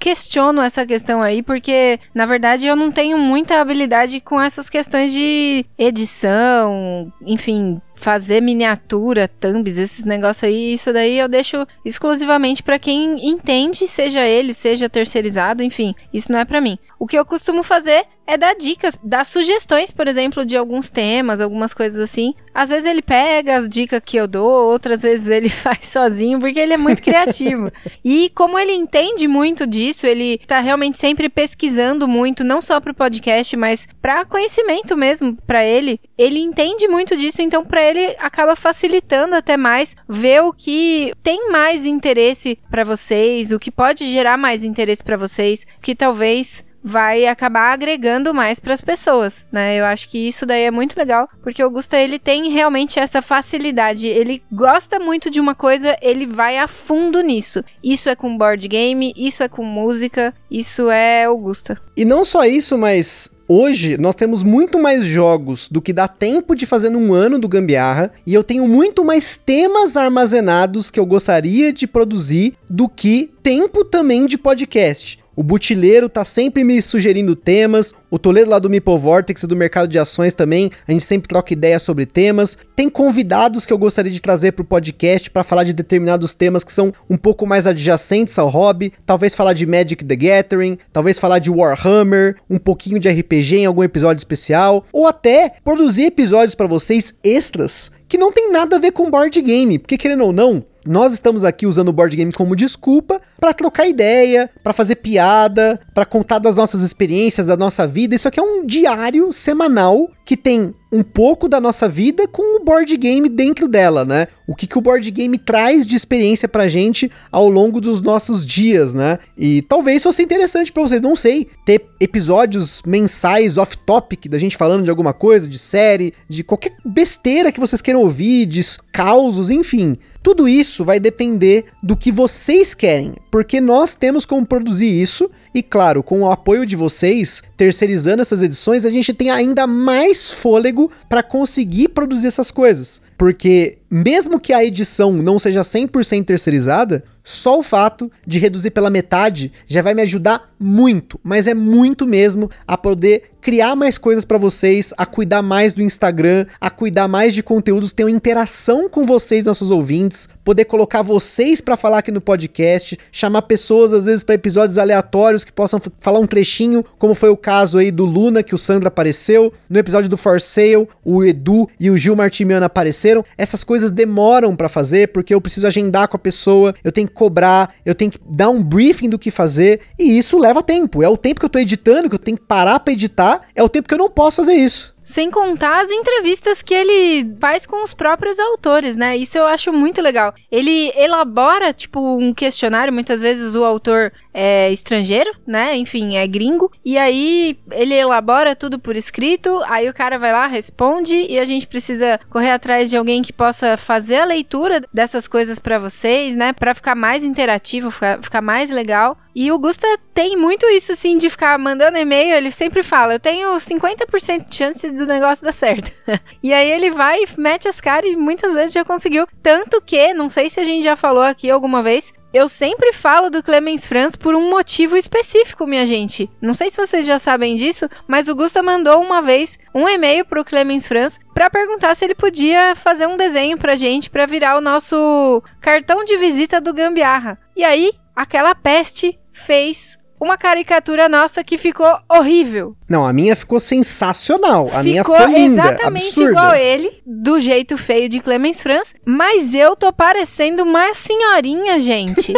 questiono 0.00 0.62
essa 0.62 0.86
questão 0.86 1.20
aí, 1.20 1.42
porque 1.42 2.00
na 2.14 2.24
verdade 2.24 2.66
eu 2.66 2.74
não 2.74 2.90
tenho 2.90 3.18
muita 3.18 3.60
habilidade 3.60 4.18
com 4.20 4.40
essas 4.40 4.70
questões 4.70 5.12
de 5.12 5.64
edição, 5.78 7.12
enfim, 7.20 7.78
fazer 7.94 8.40
miniatura, 8.40 9.28
thumbs, 9.28 9.76
esses 9.76 10.06
negócios 10.06 10.44
aí, 10.44 10.72
isso 10.72 10.90
daí 10.90 11.18
eu 11.18 11.28
deixo 11.28 11.66
exclusivamente 11.84 12.62
para 12.62 12.78
quem 12.78 13.28
entende, 13.28 13.86
seja 13.86 14.24
ele, 14.26 14.54
seja 14.54 14.88
terceirizado, 14.88 15.62
enfim, 15.62 15.94
isso 16.12 16.32
não 16.32 16.38
é 16.38 16.46
para 16.46 16.62
mim. 16.62 16.78
O 16.98 17.06
que 17.06 17.18
eu 17.18 17.24
costumo 17.24 17.62
fazer 17.62 18.06
é 18.26 18.38
dar 18.38 18.54
dicas, 18.54 18.98
dar 19.02 19.26
sugestões, 19.26 19.90
por 19.90 20.08
exemplo, 20.08 20.46
de 20.46 20.56
alguns 20.56 20.88
temas, 20.88 21.40
algumas 21.40 21.74
coisas 21.74 22.00
assim. 22.00 22.34
Às 22.54 22.70
vezes 22.70 22.86
ele 22.86 23.02
pega 23.02 23.56
as 23.56 23.68
dicas 23.68 24.00
que 24.04 24.16
eu 24.16 24.26
dou, 24.26 24.70
outras 24.70 25.02
vezes 25.02 25.28
ele 25.28 25.48
faz 25.50 25.86
sozinho, 25.86 26.38
porque 26.38 26.58
ele 26.58 26.74
é 26.74 26.76
muito 26.76 27.02
criativo. 27.02 27.70
e 28.04 28.30
como 28.30 28.58
ele 28.58 28.72
entende 28.72 29.26
muito 29.28 29.66
disso, 29.66 30.06
ele 30.06 30.38
tá 30.46 30.60
realmente 30.60 30.98
sempre 30.98 31.28
pesquisando 31.28 32.08
muito, 32.08 32.44
não 32.44 32.60
só 32.60 32.80
pro 32.80 32.94
podcast, 32.94 33.56
mas 33.56 33.88
para 34.00 34.24
conhecimento 34.24 34.96
mesmo 34.96 35.36
para 35.46 35.64
ele. 35.64 36.00
Ele 36.18 36.38
entende 36.38 36.88
muito 36.88 37.16
disso, 37.16 37.42
então 37.42 37.64
para 37.64 37.82
ele 37.82 38.16
acaba 38.18 38.56
facilitando 38.56 39.34
até 39.34 39.56
mais 39.56 39.96
ver 40.08 40.42
o 40.42 40.52
que 40.52 41.12
tem 41.22 41.50
mais 41.50 41.86
interesse 41.86 42.58
para 42.70 42.84
vocês, 42.84 43.52
o 43.52 43.58
que 43.58 43.70
pode 43.70 44.10
gerar 44.10 44.36
mais 44.36 44.62
interesse 44.62 45.02
para 45.02 45.16
vocês, 45.16 45.66
que 45.80 45.94
talvez 45.94 46.64
vai 46.82 47.26
acabar 47.26 47.72
agregando 47.72 48.32
mais 48.32 48.58
para 48.58 48.74
as 48.74 48.80
pessoas, 48.80 49.46
né? 49.52 49.78
Eu 49.78 49.84
acho 49.84 50.08
que 50.08 50.18
isso 50.18 50.46
daí 50.46 50.62
é 50.62 50.70
muito 50.70 50.96
legal, 50.96 51.28
porque 51.42 51.62
o 51.62 51.66
Augusta 51.66 51.98
ele 51.98 52.18
tem 52.18 52.50
realmente 52.50 52.98
essa 52.98 53.22
facilidade, 53.22 54.06
ele 54.06 54.42
gosta 54.50 54.98
muito 54.98 55.30
de 55.30 55.40
uma 55.40 55.54
coisa, 55.54 55.96
ele 56.00 56.26
vai 56.26 56.58
a 56.58 56.66
fundo 56.66 57.20
nisso. 57.20 57.62
Isso 57.82 58.08
é 58.08 58.16
com 58.16 58.36
board 58.36 58.66
game, 58.66 59.12
isso 59.16 59.42
é 59.42 59.48
com 59.48 59.64
música, 59.64 60.34
isso 60.50 60.90
é 60.90 61.24
Augusta. 61.24 61.78
E 61.96 62.04
não 62.04 62.24
só 62.24 62.44
isso, 62.44 62.76
mas 62.78 63.38
Hoje 63.52 63.98
nós 63.98 64.14
temos 64.14 64.44
muito 64.44 64.78
mais 64.78 65.04
jogos 65.04 65.68
do 65.68 65.82
que 65.82 65.92
dá 65.92 66.06
tempo 66.06 66.54
de 66.54 66.66
fazer 66.66 66.88
num 66.88 67.12
ano 67.12 67.36
do 67.36 67.48
Gambiarra 67.48 68.12
e 68.24 68.32
eu 68.32 68.44
tenho 68.44 68.68
muito 68.68 69.04
mais 69.04 69.36
temas 69.36 69.96
armazenados 69.96 70.88
que 70.88 71.00
eu 71.00 71.04
gostaria 71.04 71.72
de 71.72 71.84
produzir 71.84 72.54
do 72.70 72.88
que 72.88 73.28
tempo 73.42 73.84
também 73.84 74.24
de 74.24 74.38
podcast. 74.38 75.18
O 75.40 75.42
Butileiro 75.42 76.06
tá 76.06 76.22
sempre 76.22 76.62
me 76.62 76.82
sugerindo 76.82 77.34
temas. 77.34 77.94
O 78.10 78.18
Toledo 78.18 78.50
lá 78.50 78.58
do 78.58 78.68
Meeple 78.68 78.98
Vortex 78.98 79.42
e 79.42 79.46
do 79.46 79.56
Mercado 79.56 79.88
de 79.88 79.98
Ações 79.98 80.34
também, 80.34 80.70
a 80.86 80.92
gente 80.92 81.02
sempre 81.02 81.30
troca 81.30 81.54
ideias 81.54 81.82
sobre 81.82 82.04
temas. 82.04 82.58
Tem 82.76 82.90
convidados 82.90 83.64
que 83.64 83.72
eu 83.72 83.78
gostaria 83.78 84.12
de 84.12 84.20
trazer 84.20 84.52
pro 84.52 84.66
podcast 84.66 85.30
para 85.30 85.42
falar 85.42 85.64
de 85.64 85.72
determinados 85.72 86.34
temas 86.34 86.62
que 86.62 86.70
são 86.70 86.92
um 87.08 87.16
pouco 87.16 87.46
mais 87.46 87.66
adjacentes 87.66 88.38
ao 88.38 88.50
hobby. 88.50 88.92
Talvez 89.06 89.34
falar 89.34 89.54
de 89.54 89.64
Magic 89.64 90.04
the 90.04 90.14
Gathering, 90.14 90.76
talvez 90.92 91.18
falar 91.18 91.38
de 91.38 91.48
Warhammer, 91.48 92.36
um 92.50 92.58
pouquinho 92.58 92.98
de 92.98 93.08
RPG 93.08 93.60
em 93.60 93.64
algum 93.64 93.82
episódio 93.82 94.20
especial, 94.20 94.84
ou 94.92 95.06
até 95.06 95.52
produzir 95.64 96.04
episódios 96.04 96.54
para 96.54 96.66
vocês 96.66 97.14
extras 97.24 97.90
que 98.10 98.18
não 98.18 98.32
tem 98.32 98.50
nada 98.50 98.74
a 98.74 98.78
ver 98.80 98.90
com 98.90 99.08
board 99.08 99.40
game, 99.40 99.78
porque 99.78 99.96
querendo 99.96 100.24
ou 100.24 100.32
não, 100.32 100.64
nós 100.86 101.12
estamos 101.12 101.44
aqui 101.44 101.66
usando 101.66 101.88
o 101.88 101.92
board 101.92 102.16
game 102.16 102.32
como 102.32 102.56
desculpa 102.56 103.20
para 103.38 103.52
trocar 103.52 103.86
ideia, 103.86 104.50
para 104.62 104.72
fazer 104.72 104.96
piada, 104.96 105.80
para 105.94 106.04
contar 106.04 106.38
das 106.38 106.56
nossas 106.56 106.82
experiências, 106.82 107.46
da 107.46 107.56
nossa 107.56 107.86
vida. 107.86 108.14
Isso 108.14 108.28
aqui 108.28 108.40
é 108.40 108.42
um 108.42 108.64
diário 108.64 109.32
semanal 109.32 110.10
que 110.24 110.36
tem 110.36 110.74
um 110.92 111.02
pouco 111.02 111.48
da 111.48 111.60
nossa 111.60 111.88
vida 111.88 112.26
com 112.26 112.56
o 112.56 112.64
board 112.64 112.96
game 112.96 113.28
dentro 113.28 113.68
dela, 113.68 114.04
né? 114.04 114.26
O 114.50 114.54
que, 114.56 114.66
que 114.66 114.76
o 114.76 114.80
board 114.80 115.08
game 115.12 115.38
traz 115.38 115.86
de 115.86 115.94
experiência 115.94 116.48
pra 116.48 116.66
gente 116.66 117.08
ao 117.30 117.48
longo 117.48 117.80
dos 117.80 118.00
nossos 118.00 118.44
dias, 118.44 118.92
né? 118.92 119.20
E 119.38 119.62
talvez 119.62 120.02
fosse 120.02 120.24
interessante 120.24 120.72
para 120.72 120.82
vocês, 120.82 121.00
não 121.00 121.14
sei, 121.14 121.46
ter 121.64 121.86
episódios 122.00 122.82
mensais 122.84 123.56
off-topic 123.56 124.28
da 124.28 124.38
gente 124.38 124.56
falando 124.56 124.82
de 124.82 124.90
alguma 124.90 125.12
coisa, 125.12 125.46
de 125.46 125.56
série, 125.56 126.12
de 126.28 126.42
qualquer 126.42 126.72
besteira 126.84 127.52
que 127.52 127.60
vocês 127.60 127.80
queiram 127.80 128.00
ouvir, 128.00 128.44
de 128.44 128.60
causos, 128.92 129.50
enfim. 129.50 129.96
Tudo 130.20 130.48
isso 130.48 130.84
vai 130.84 130.98
depender 130.98 131.66
do 131.80 131.96
que 131.96 132.10
vocês 132.10 132.74
querem, 132.74 133.14
porque 133.30 133.60
nós 133.60 133.94
temos 133.94 134.26
como 134.26 134.44
produzir 134.44 135.00
isso 135.00 135.30
e 135.54 135.62
claro, 135.62 136.02
com 136.02 136.22
o 136.22 136.30
apoio 136.30 136.64
de 136.64 136.76
vocês, 136.76 137.42
terceirizando 137.56 138.22
essas 138.22 138.42
edições, 138.42 138.86
a 138.86 138.90
gente 138.90 139.12
tem 139.12 139.30
ainda 139.30 139.66
mais 139.66 140.32
fôlego 140.32 140.90
para 141.08 141.22
conseguir 141.22 141.88
produzir 141.88 142.28
essas 142.28 142.50
coisas. 142.50 143.02
Porque 143.18 143.78
mesmo 143.90 144.38
que 144.38 144.52
a 144.52 144.64
edição 144.64 145.12
não 145.12 145.38
seja 145.38 145.62
100% 145.62 146.24
terceirizada, 146.24 147.04
só 147.24 147.58
o 147.58 147.62
fato 147.62 148.10
de 148.26 148.38
reduzir 148.38 148.70
pela 148.70 148.90
metade 148.90 149.52
já 149.66 149.82
vai 149.82 149.94
me 149.94 150.02
ajudar 150.02 150.50
muito, 150.58 151.18
mas 151.22 151.46
é 151.46 151.54
muito 151.54 152.06
mesmo 152.06 152.50
a 152.66 152.76
poder 152.76 153.30
criar 153.40 153.74
mais 153.74 153.96
coisas 153.96 154.24
para 154.24 154.38
vocês, 154.38 154.92
a 154.98 155.06
cuidar 155.06 155.40
mais 155.40 155.72
do 155.72 155.82
Instagram, 155.82 156.46
a 156.60 156.68
cuidar 156.68 157.08
mais 157.08 157.34
de 157.34 157.42
conteúdos, 157.42 157.92
ter 157.92 158.04
uma 158.04 158.10
interação 158.10 158.88
com 158.88 159.04
vocês, 159.04 159.46
nossos 159.46 159.70
ouvintes, 159.70 160.28
poder 160.44 160.66
colocar 160.66 161.02
vocês 161.02 161.60
para 161.60 161.76
falar 161.76 161.98
aqui 161.98 162.10
no 162.10 162.20
podcast, 162.20 162.98
chamar 163.10 163.42
pessoas 163.42 163.94
às 163.94 164.04
vezes 164.04 164.22
para 164.22 164.34
episódios 164.34 164.76
aleatórios 164.76 165.44
que 165.44 165.52
possam 165.52 165.80
falar 165.98 166.18
um 166.18 166.26
trechinho, 166.26 166.84
como 166.98 167.14
foi 167.14 167.30
o 167.30 167.36
caso 167.36 167.78
aí 167.78 167.90
do 167.90 168.04
Luna 168.04 168.42
que 168.42 168.54
o 168.54 168.58
Sandra 168.58 168.88
apareceu, 168.88 169.52
no 169.68 169.78
episódio 169.78 170.10
do 170.10 170.16
For 170.16 170.40
Sale, 170.40 170.86
o 171.02 171.24
Edu 171.24 171.68
e 171.78 171.90
o 171.90 171.96
Gil 171.96 172.14
Martimiano 172.14 172.66
apareceram. 172.66 173.24
Essas 173.38 173.64
coisas 173.64 173.90
demoram 173.90 174.54
para 174.54 174.68
fazer 174.68 175.08
porque 175.08 175.34
eu 175.34 175.40
preciso 175.40 175.66
agendar 175.66 176.08
com 176.08 176.16
a 176.16 176.20
pessoa, 176.20 176.74
eu 176.84 176.92
tenho 176.92 177.09
que 177.10 177.16
cobrar, 177.16 177.74
eu 177.84 177.94
tenho 177.94 178.10
que 178.10 178.18
dar 178.24 178.48
um 178.48 178.62
briefing 178.62 179.10
do 179.10 179.18
que 179.18 179.30
fazer 179.30 179.80
e 179.98 180.16
isso 180.16 180.38
leva 180.38 180.62
tempo. 180.62 181.02
É 181.02 181.08
o 181.08 181.16
tempo 181.16 181.40
que 181.40 181.46
eu 181.46 181.50
tô 181.50 181.58
editando, 181.58 182.08
que 182.08 182.14
eu 182.14 182.18
tenho 182.18 182.38
que 182.38 182.44
parar 182.44 182.80
para 182.80 182.92
editar, 182.92 183.42
é 183.54 183.62
o 183.62 183.68
tempo 183.68 183.88
que 183.88 183.94
eu 183.94 183.98
não 183.98 184.10
posso 184.10 184.38
fazer 184.38 184.54
isso. 184.54 184.94
Sem 185.10 185.28
contar 185.28 185.80
as 185.80 185.90
entrevistas 185.90 186.62
que 186.62 186.72
ele 186.72 187.34
faz 187.40 187.66
com 187.66 187.82
os 187.82 187.92
próprios 187.92 188.38
autores, 188.38 188.96
né? 188.96 189.16
Isso 189.16 189.36
eu 189.36 189.44
acho 189.44 189.72
muito 189.72 190.00
legal. 190.00 190.32
Ele 190.52 190.92
elabora, 190.96 191.72
tipo, 191.72 191.98
um 192.16 192.32
questionário, 192.32 192.92
muitas 192.92 193.20
vezes 193.20 193.56
o 193.56 193.64
autor 193.64 194.12
é 194.32 194.70
estrangeiro, 194.70 195.28
né? 195.44 195.76
Enfim, 195.76 196.14
é 196.14 196.24
gringo. 196.28 196.70
E 196.84 196.96
aí 196.96 197.58
ele 197.72 197.94
elabora 197.94 198.54
tudo 198.54 198.78
por 198.78 198.94
escrito, 198.94 199.60
aí 199.66 199.88
o 199.88 199.94
cara 199.94 200.16
vai 200.16 200.30
lá, 200.30 200.46
responde 200.46 201.26
e 201.28 201.40
a 201.40 201.44
gente 201.44 201.66
precisa 201.66 202.20
correr 202.30 202.52
atrás 202.52 202.88
de 202.88 202.96
alguém 202.96 203.20
que 203.20 203.32
possa 203.32 203.76
fazer 203.76 204.20
a 204.20 204.24
leitura 204.24 204.80
dessas 204.94 205.26
coisas 205.26 205.58
para 205.58 205.76
vocês, 205.76 206.36
né? 206.36 206.52
Para 206.52 206.72
ficar 206.72 206.94
mais 206.94 207.24
interativo, 207.24 207.90
ficar, 207.90 208.22
ficar 208.22 208.40
mais 208.40 208.70
legal. 208.70 209.18
E 209.34 209.50
o 209.52 209.58
Gusta 209.58 209.86
tem 210.12 210.36
muito 210.36 210.66
isso, 210.66 210.92
assim, 210.92 211.16
de 211.18 211.30
ficar 211.30 211.58
mandando 211.58 211.98
e-mail. 211.98 212.34
Ele 212.34 212.50
sempre 212.50 212.82
fala: 212.82 213.14
Eu 213.14 213.20
tenho 213.20 213.48
50% 213.54 214.48
de 214.48 214.56
chance 214.56 214.90
do 214.90 215.06
negócio 215.06 215.44
dar 215.44 215.52
certo. 215.52 215.92
e 216.42 216.52
aí 216.52 216.70
ele 216.70 216.90
vai, 216.90 217.20
mete 217.36 217.68
as 217.68 217.80
caras 217.80 218.10
e 218.10 218.16
muitas 218.16 218.54
vezes 218.54 218.72
já 218.72 218.84
conseguiu. 218.84 219.26
Tanto 219.42 219.80
que, 219.80 220.12
não 220.12 220.28
sei 220.28 220.48
se 220.50 220.60
a 220.60 220.64
gente 220.64 220.84
já 220.84 220.96
falou 220.96 221.22
aqui 221.22 221.50
alguma 221.50 221.82
vez, 221.82 222.12
eu 222.32 222.48
sempre 222.48 222.92
falo 222.92 223.28
do 223.28 223.42
Clemens 223.42 223.88
Franz 223.88 224.14
por 224.14 224.36
um 224.36 224.50
motivo 224.50 224.96
específico, 224.96 225.66
minha 225.66 225.84
gente. 225.84 226.30
Não 226.40 226.54
sei 226.54 226.70
se 226.70 226.76
vocês 226.76 227.04
já 227.04 227.18
sabem 227.18 227.56
disso, 227.56 227.88
mas 228.06 228.28
o 228.28 228.36
Gusta 228.36 228.62
mandou 228.62 229.00
uma 229.00 229.20
vez 229.20 229.58
um 229.74 229.88
e-mail 229.88 230.24
pro 230.24 230.44
Clemens 230.44 230.86
Franz 230.86 231.18
para 231.34 231.50
perguntar 231.50 231.96
se 231.96 232.04
ele 232.04 232.14
podia 232.14 232.76
fazer 232.76 233.08
um 233.08 233.16
desenho 233.16 233.58
pra 233.58 233.74
gente 233.74 234.08
para 234.08 234.26
virar 234.26 234.56
o 234.56 234.60
nosso 234.60 235.42
cartão 235.60 236.04
de 236.04 236.16
visita 236.18 236.60
do 236.60 236.72
Gambiarra. 236.72 237.36
E 237.56 237.64
aí, 237.64 237.92
aquela 238.14 238.54
peste 238.54 239.18
fez 239.46 239.98
uma 240.20 240.36
caricatura 240.36 241.08
nossa 241.08 241.42
que 241.42 241.56
ficou 241.56 241.98
horrível. 242.10 242.76
Não, 242.88 243.06
a 243.06 243.12
minha 243.12 243.34
ficou 243.34 243.58
sensacional. 243.58 244.66
A 244.66 244.82
ficou 244.82 244.84
minha 244.84 245.02
ficou 245.04 245.26
linda, 245.26 245.62
exatamente 245.62 246.06
absurda. 246.06 246.30
igual 246.30 246.54
ele, 246.54 247.02
do 247.06 247.40
jeito 247.40 247.78
feio 247.78 248.08
de 248.08 248.20
Clemens 248.20 248.62
Franz, 248.62 248.94
mas 249.04 249.54
eu 249.54 249.74
tô 249.74 249.90
parecendo 249.92 250.62
uma 250.62 250.92
senhorinha, 250.94 251.80
gente. 251.80 252.34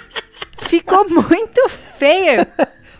ficou 0.66 1.08
muito 1.08 1.68
feia. 1.96 2.46